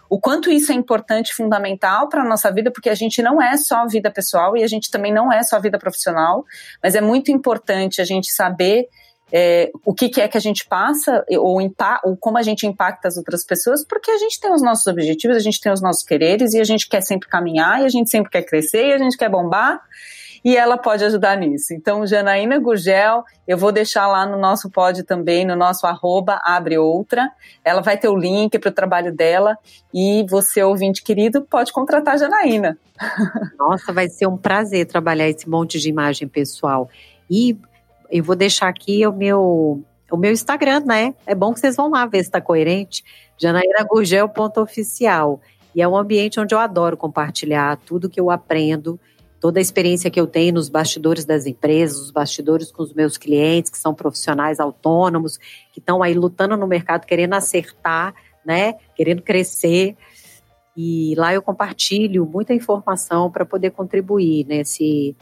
o 0.10 0.20
quanto 0.20 0.50
isso 0.50 0.72
é 0.72 0.76
importante, 0.76 1.36
fundamental 1.36 2.08
para 2.08 2.22
a 2.22 2.26
nossa 2.26 2.50
vida, 2.52 2.72
porque 2.72 2.90
a 2.90 2.96
gente 2.96 3.22
não 3.22 3.42
é 3.42 3.58
só 3.58 3.86
vida 3.86 4.10
pessoal 4.10 4.56
e 4.56 4.64
a 4.64 4.68
gente 4.68 4.90
também 4.90 5.14
não 5.14 5.32
é 5.32 5.44
só 5.44 5.60
vida 5.60 5.78
profissional, 5.78 6.46
mas 6.82 6.96
é 6.96 7.02
muito 7.02 7.30
importante 7.30 8.02
a 8.02 8.06
gente 8.06 8.32
saber 8.32 8.88
é, 9.32 9.72
o 9.86 9.94
que, 9.94 10.10
que, 10.10 10.22
é 10.22 10.28
que 10.28 10.38
a 10.38 10.42
gente 10.42 10.66
passa 10.68 11.24
ou, 11.30 11.60
ou, 12.04 12.18
como 12.18 12.38
a 12.38 12.42
gente 12.42 12.66
impacta 12.66 13.08
as 13.08 13.18
outras 13.18 13.46
pessoas, 13.46 13.86
porque 13.86 14.10
a 14.12 14.18
gente 14.18 14.40
tem 14.40 14.52
os 14.52 14.62
nossos 14.62 14.88
objetivos, 14.88 15.38
a 15.38 15.42
gente 15.42 15.60
tem 15.62 15.72
os 15.72 15.82
nossos 15.82 16.04
quereres 16.04 16.54
e 16.54 16.60
a 16.60 16.64
gente 16.64 16.88
quer 16.88 17.02
sempre 17.02 17.30
caminhar 17.30 17.82
e 17.82 17.86
a 17.86 17.90
gente 17.90 18.10
sempre 18.10 18.32
quer 18.32 18.44
crescer 18.44 18.88
e 18.88 18.94
a 18.94 18.98
gente 18.98 19.18
quer 19.18 19.30
bombar 19.30 19.82
e 20.44 20.56
ela 20.56 20.78
pode 20.78 21.04
ajudar 21.04 21.38
nisso. 21.38 21.74
Então, 21.74 22.06
Janaína 22.06 22.60
Gurgel, 22.60 23.24
eu 23.48 23.58
vou 23.58 23.72
deixar 23.72 24.08
lá 24.08 24.26
no 24.26 24.38
nosso 24.38 24.70
pod 24.70 25.04
também, 25.04 25.46
no 25.46 25.56
nosso 25.56 25.86
arroba 25.86 26.40
abre 26.44 26.78
outra. 26.78 27.30
Ela 27.64 27.82
vai 27.82 27.98
ter 27.98 28.08
o 28.08 28.16
link 28.16 28.58
para 28.58 28.70
o 28.70 28.74
trabalho 28.74 29.14
dela 29.14 29.58
e 29.94 30.26
você, 30.30 30.64
ouvinte 30.64 31.04
querido, 31.04 31.42
pode 31.42 31.72
contratar 31.72 32.16
a 32.16 32.18
Janaína. 32.18 32.78
Nossa, 33.58 33.92
vai 33.92 34.08
ser 34.08 34.28
um 34.28 34.38
prazer 34.38 34.86
trabalhar 34.86 35.28
esse 35.28 35.50
monte 35.50 35.80
de 35.80 35.90
imagem 35.90 36.28
pessoal. 36.28 36.90
E 37.30 37.58
eu 38.10 38.24
vou 38.24 38.36
deixar 38.36 38.68
aqui 38.68 39.06
o 39.06 39.14
meu, 39.14 39.84
o 40.12 40.18
meu 40.18 40.32
Instagram, 40.32 40.82
né? 40.82 41.14
É 41.26 41.36
bom 41.36 41.54
que 41.54 41.60
vocês 41.60 41.76
vão 41.76 41.90
lá 41.90 42.06
ver 42.06 42.20
se 42.20 42.30
está 42.30 42.42
coerente. 42.42 43.04
janaíragurgel.oficial. 43.38 45.40
E 45.76 45.82
é 45.82 45.88
um 45.88 45.96
ambiente 45.96 46.40
onde 46.40 46.54
eu 46.54 46.60
adoro 46.60 46.98
compartilhar 46.98 47.78
tudo 47.86 48.10
que 48.10 48.20
eu 48.20 48.32
aprendo, 48.32 49.00
toda 49.40 49.60
a 49.60 49.62
experiência 49.62 50.10
que 50.10 50.20
eu 50.20 50.26
tenho 50.26 50.56
nos 50.56 50.68
bastidores 50.68 51.26
das 51.26 51.46
empresas, 51.46 52.00
os 52.00 52.12
bastidores 52.12 52.72
com 52.72 52.82
os 52.82 52.94
meus 52.94 53.18
clientes, 53.18 53.72
que 53.72 53.78
são 53.78 53.94
profissionais 53.94 54.60
autônomos, 54.60 55.38
que 55.72 55.80
estão 55.80 56.02
aí 56.02 56.14
lutando 56.14 56.58
no 56.58 56.68
mercado, 56.68 57.06
querendo 57.06 57.34
acertar, 57.34 58.14
né? 58.44 58.74
Querendo 58.96 59.22
crescer. 59.22 59.96
E 60.76 61.14
lá 61.16 61.34
eu 61.34 61.42
compartilho 61.42 62.26
muita 62.26 62.54
informação 62.54 63.30
para 63.30 63.46
poder 63.46 63.72
contribuir 63.72 64.46
nesse 64.48 65.16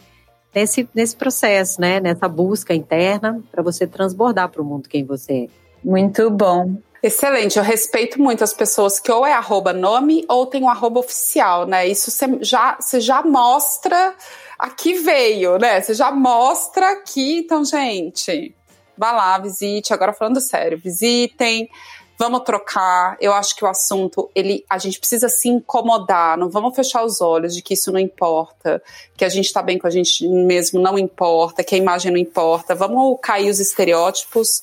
nesse, 0.58 0.90
nesse 0.94 1.16
processo, 1.16 1.80
né? 1.80 2.00
Nessa 2.00 2.28
busca 2.28 2.74
interna 2.74 3.40
para 3.52 3.62
você 3.62 3.86
transbordar 3.86 4.50
para 4.50 4.62
o 4.62 4.66
mundo 4.66 4.90
quem 4.90 5.06
você 5.06 5.44
é. 5.44 5.48
Muito 5.84 6.32
bom. 6.32 6.76
Excelente, 7.04 7.60
eu 7.60 7.64
respeito 7.64 8.20
muito 8.20 8.44
as 8.44 8.54
pessoas 8.54 9.00
que 9.00 9.12
ou 9.12 9.26
é 9.26 9.32
arroba 9.32 9.72
nome 9.72 10.26
ou 10.28 10.48
tem 10.48 10.64
um 10.64 10.70
arroba 10.70 11.00
oficial, 11.00 11.68
né? 11.68 11.88
Isso 11.88 12.10
você 12.10 12.40
já, 12.42 12.76
já 13.00 13.22
mostra 13.22 14.16
a 14.58 14.72
que 14.72 14.96
veio, 14.96 15.60
né? 15.60 15.80
Você 15.80 15.94
já 15.94 16.12
mostra 16.12 17.04
que, 17.04 17.38
então, 17.38 17.64
gente, 17.64 18.56
vá 18.98 19.12
lá, 19.12 19.38
visite. 19.38 19.94
Agora 19.94 20.12
falando 20.12 20.42
sério, 20.42 20.82
visitem, 20.84 21.70
vamos 22.18 22.42
trocar. 22.42 23.18
Eu 23.22 23.34
acho 23.34 23.56
que 23.56 23.64
o 23.64 23.68
assunto, 23.68 24.30
ele, 24.34 24.66
a 24.70 24.78
gente 24.78 25.00
precisa 25.00 25.30
se 25.30 25.48
incomodar, 25.48 26.38
não 26.38 26.50
vamos 26.50 26.76
fechar 26.76 27.04
os 27.04 27.22
olhos 27.22 27.56
de 27.56 27.62
que 27.62 27.74
isso 27.74 27.92
não 27.92 28.00
importa, 28.00 28.82
que 29.16 29.24
a 29.24 29.30
gente 29.30 29.46
está 29.46 29.62
bem 29.62 29.78
com 29.78 29.88
a 29.88 29.92
gente 29.92 30.28
mesmo 30.28 30.80
não 30.80 30.98
importa, 30.98 31.64
que 31.64 31.76
a 31.76 31.78
imagem 31.78 32.12
não 32.12 32.18
importa. 32.18 32.74
Vamos 32.74 33.18
cair 33.22 33.50
os 33.50 33.60
estereótipos 33.60 34.62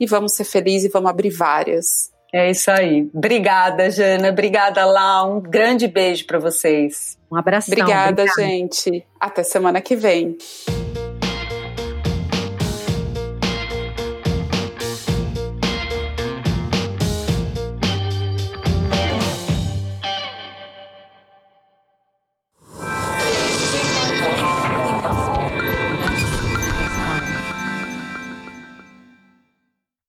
e 0.00 0.06
vamos 0.06 0.34
ser 0.34 0.44
felizes 0.44 0.88
e 0.88 0.92
vamos 0.92 1.10
abrir 1.10 1.30
várias. 1.30 2.10
É 2.32 2.50
isso 2.50 2.70
aí. 2.70 3.08
Obrigada, 3.14 3.90
Jana. 3.90 4.28
Obrigada, 4.28 4.84
Lá. 4.84 5.24
Um 5.24 5.40
grande 5.40 5.88
beijo 5.88 6.26
para 6.26 6.38
vocês. 6.38 7.18
Um 7.30 7.36
abraço. 7.36 7.70
Obrigada, 7.70 8.22
Obrigada, 8.22 8.42
gente. 8.42 9.06
Até 9.18 9.42
semana 9.42 9.80
que 9.80 9.96
vem. 9.96 10.36